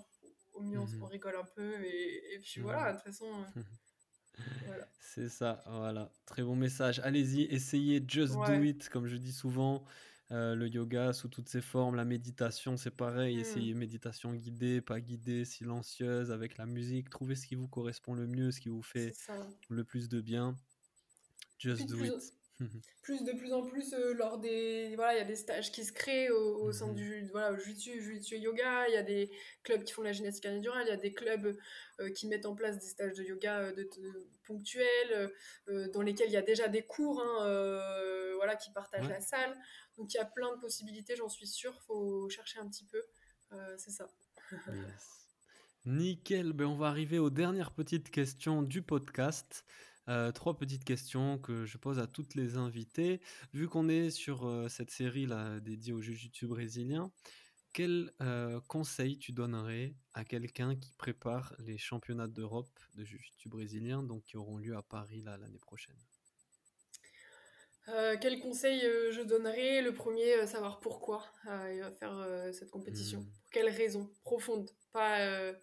[0.54, 1.04] au mieux, on, mhm.
[1.04, 1.84] rigole un peu.
[1.84, 3.26] Et, puis voilà, de toute façon.
[3.58, 3.62] Euh,
[5.00, 6.12] C'est ça, voilà.
[6.26, 7.00] Très bon message.
[7.00, 9.86] Allez-y, essayez, just do it, comme je dis souvent.
[10.32, 13.38] Euh, le yoga sous toutes ses formes, la méditation, c'est pareil.
[13.38, 13.42] Hmm.
[13.42, 17.12] Essayez méditation guidée, pas guidée, silencieuse, avec la musique.
[17.12, 19.14] Trouvez ce qui vous correspond le mieux, ce qui vous fait
[19.70, 20.56] le plus de bien.
[21.60, 22.34] Just do it.
[23.02, 25.84] Plus de plus en plus euh, lors des voilà il y a des stages qui
[25.84, 26.96] se créent au, sein mhm.
[26.96, 28.88] du voilà jiu-jitsu yoga.
[28.88, 29.30] Il y a des
[29.64, 31.58] clubs qui font la gymnastique naturelle il y a des clubs
[32.00, 33.90] euh, qui mettent en place des stages de yoga euh, de,
[34.46, 35.32] ponctuels
[35.94, 37.46] dans lesquels il y a déjà des cours hein,
[38.36, 39.58] voilà qui partagent la salle.
[39.98, 41.82] Donc il y a plein de possibilités j'en suis sûre.
[41.88, 43.02] Faut chercher un petit peu.
[43.78, 44.08] C'est ça.
[45.86, 49.66] Nickel, ben on va arriver aux dernières petites questions du podcast.
[50.08, 53.22] Euh, trois petites questions que je pose à toutes les invités.
[53.54, 57.12] Vu qu'on est sur euh, cette série là dédiée au jiu-jitsu brésilien,
[57.74, 64.04] quel euh, conseil tu donnerais à quelqu'un qui prépare les championnats d'Europe de jiu-jitsu brésilien,
[64.04, 65.98] donc qui auront lieu à Paris l'année prochaine?
[68.20, 69.84] Quel conseil je donnerais?
[69.84, 71.24] Le premier, savoir pourquoi
[71.72, 73.20] il va faire cette compétition.
[73.20, 73.26] Mmh.
[73.44, 75.54] Pour quelle raison profonde Pas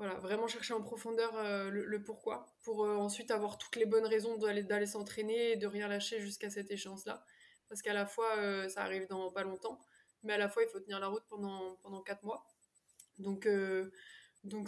[0.00, 4.06] voilà, vraiment chercher en profondeur euh, le, pourquoi, pour euh, ensuite avoir toutes les bonnes
[4.06, 7.22] raisons d'aller s'entraîner et de rien lâcher jusqu'à cette échéance-là.
[7.68, 9.78] Parce qu'à la fois, euh, ça arrive dans pas longtemps,
[10.22, 12.46] mais à la fois, il faut tenir la route pendant, pendant 4 mois.
[13.18, 13.46] Donc,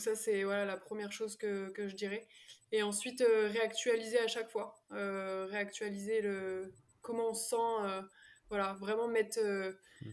[0.01, 2.29] ça, c'est voilà, la première chose que, je dirais.
[2.71, 4.85] Et ensuite, réactualiser à chaque fois.
[4.91, 8.05] réactualiser le, comment on se sent.
[8.51, 9.41] voilà, vraiment mettre...
[9.41, 10.13] Mmh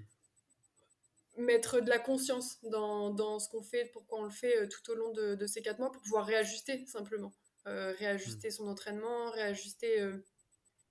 [1.40, 4.92] mettre de la conscience dans, dans ce qu'on fait, pourquoi on le fait euh, tout
[4.92, 7.34] au long de, de, ces quatre mois pour pouvoir réajuster simplement.
[7.68, 8.52] Euh, réajuster hmm.
[8.52, 10.02] son entraînement, réajuster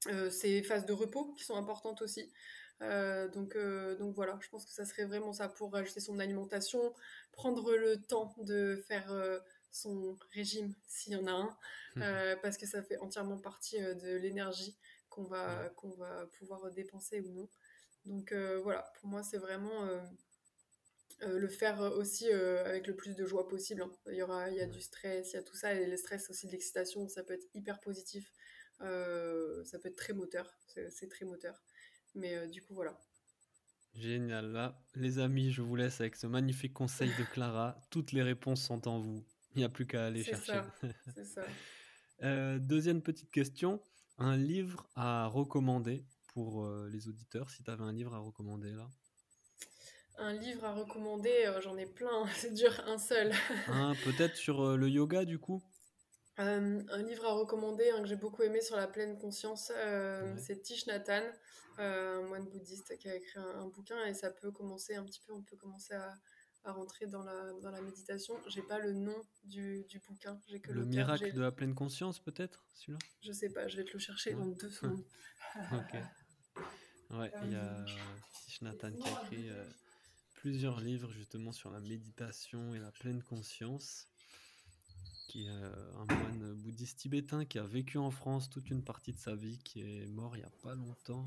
[0.06, 2.30] euh, ses phases de repos qui sont importantes aussi.
[2.80, 3.56] donc,
[3.98, 6.94] donc voilà, je pense que ça serait vraiment ça pour réajuster son alimentation,
[7.32, 9.12] prendre le temps de faire
[9.72, 11.56] son régime s'il y en a un,
[11.96, 12.38] hmm.
[12.42, 14.76] parce que ça fait entièrement partie de l'énergie
[15.08, 17.48] qu'on va, qu'on va pouvoir dépenser ou non.
[18.04, 19.88] Donc voilà, pour moi c'est vraiment
[21.22, 23.82] euh, le faire aussi euh, avec le plus de joie possible.
[23.82, 23.90] Hein.
[24.06, 25.96] Il y aura, il y a du stress, il y a tout ça, et le
[25.96, 28.32] stress aussi de l'excitation, ça peut être hyper positif,
[28.82, 30.56] euh, ça peut être très moteur,
[30.90, 31.60] c'est très moteur.
[32.14, 32.96] Mais du coup, voilà.
[33.94, 34.52] Génial.
[34.52, 37.80] Là, les amis, je vous laisse avec ce magnifique conseil de Clara.
[37.90, 39.24] Toutes les réponses sont en vous.
[39.54, 40.60] Il n'y a plus qu'à aller chercher.
[41.14, 41.46] C'est ça.
[42.58, 43.82] deuxième petite question.
[44.18, 48.88] Un livre à recommander pour les auditeurs, si tu avais un livre à recommander là?
[50.18, 53.32] Un livre à recommander, euh, j'en ai plein, c'est dur, un seul.
[54.04, 55.62] Peut-être sur euh, le yoga du coup?
[56.38, 59.72] Euh, Un livre à recommander que j'ai beaucoup aimé sur la pleine conscience,
[60.36, 61.22] c'est Tish Nathan,
[61.78, 65.32] un moine bouddhiste qui a écrit un, bouquin et ça peut commencer un petit peu,
[65.32, 66.14] on peut commencer à,
[66.62, 68.34] à rentrer dans la, dans la méditation.
[68.46, 70.40] J'ai pas le nom du, du bouquin.
[70.46, 72.98] J'ai que le miracle de la pleine conscience, peut-être, celui-là?
[73.20, 75.02] Je sais pas, je vais te le chercher dans deux secondes.
[75.72, 76.00] ok.
[77.10, 77.84] Ouais, il y a
[78.44, 79.50] Tishnatan qui a écrit
[80.40, 84.08] plusieurs livres justement sur la méditation et la pleine conscience,
[85.26, 89.12] qui est euh, un moine bouddhiste tibétain qui a vécu en France toute une partie
[89.12, 91.26] de sa vie, qui est mort il y a pas longtemps,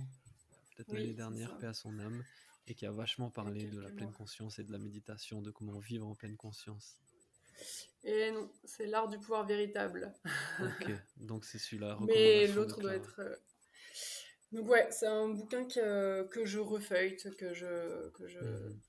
[0.76, 2.24] peut-être l'année dernière, paix à son âme,
[2.68, 5.80] et qui a vachement parlé de la pleine conscience et de la méditation, de comment
[5.80, 6.98] vivre en pleine conscience.
[8.06, 10.14] Et non, c'est l'art du pouvoir véritable.
[10.60, 11.98] ok, donc c'est celui-là.
[12.08, 13.36] Mais l'autre doit être euh,
[14.54, 18.10] donc ouais, c'est un bouquin que, que je refeuille, que je...
[18.10, 18.80] Que je mhm.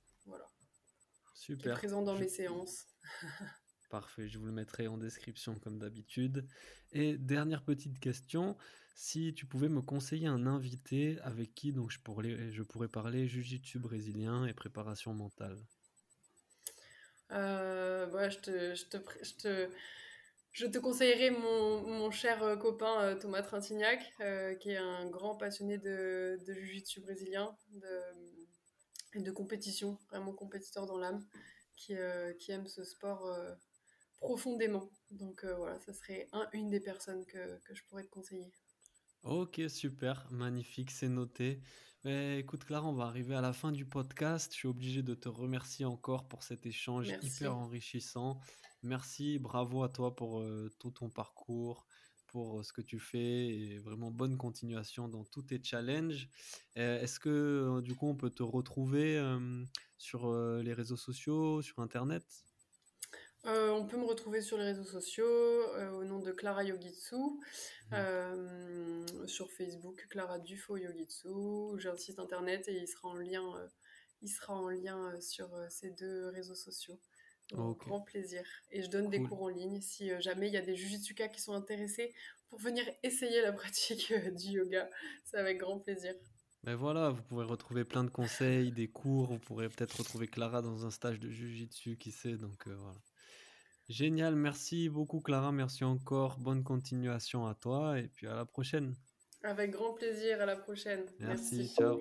[1.43, 1.63] Super.
[1.63, 2.87] Qui est présent dans mes séances.
[3.91, 6.47] Parfait, je vous le mettrai en description comme d'habitude.
[6.93, 8.57] Et dernière petite question,
[8.95, 13.27] si tu pouvais me conseiller un invité avec qui donc je pourrais, je pourrais parler
[13.27, 15.59] jiu-jitsu brésilien et préparation mentale?
[17.33, 19.71] Euh, ouais, je te, je te, je te
[20.53, 25.35] je te conseillerais mon, cher euh, copain euh, Thomas Trintignac, euh, qui est un grand
[25.35, 28.01] passionné de, de jiu-jitsu brésilien de,
[29.21, 31.25] de compétition, vraiment compétiteur dans l'âme,
[31.77, 31.95] qui,
[32.39, 33.29] qui, aime ce sport
[34.21, 34.89] profondément.
[35.11, 38.51] Donc voilà, ça serait un, une des personnes que, que, je pourrais te conseiller.
[39.25, 41.61] Ok, super, magnifique, c'est noté.
[42.05, 44.53] Mais écoute Clara, on va arriver à la fin du podcast.
[44.53, 48.41] Je suis obligé de te remercier encore pour cet échange hyper enrichissant.
[48.83, 51.87] Merci, bravo à toi pour euh, tout ton parcours,
[52.33, 56.29] pour ce que tu fais et vraiment bonne continuation dans tous tes challenges.
[56.75, 59.23] Est-ce que du coup on peut te retrouver
[59.99, 60.33] sur
[60.63, 62.25] les réseaux sociaux, sur Internet?
[63.45, 65.25] On peut me retrouver sur les réseaux sociaux
[65.95, 67.17] au nom de Clara Yogitsu,
[67.91, 69.27] mmh.
[69.27, 71.29] sur Facebook Clara Dufo Yogitsu.
[71.79, 73.45] J'ai un site internet et il sera en lien,
[74.23, 76.99] il sera en lien sur ces deux réseaux sociaux.
[77.57, 78.43] Au grand plaisir.
[78.71, 81.29] Et je donne des cours en ligne si euh, jamais il y a des jujitsuka
[81.29, 82.15] qui sont intéressés
[82.49, 84.89] pour venir essayer la pratique euh, du yoga.
[85.25, 86.15] C'est avec grand plaisir.
[86.65, 89.27] Ben voilà, vous pouvez retrouver plein de conseils, des cours.
[89.33, 92.37] Vous pourrez peut-être retrouver Clara dans un stage de jujitsu, qui sait.
[92.37, 92.99] Donc euh, voilà.
[93.89, 96.39] Génial, merci beaucoup Clara, merci encore.
[96.39, 98.95] Bonne continuation à toi et puis à la prochaine.
[99.43, 101.05] Avec grand plaisir, à la prochaine.
[101.19, 101.69] merci.
[101.69, 101.99] ciao.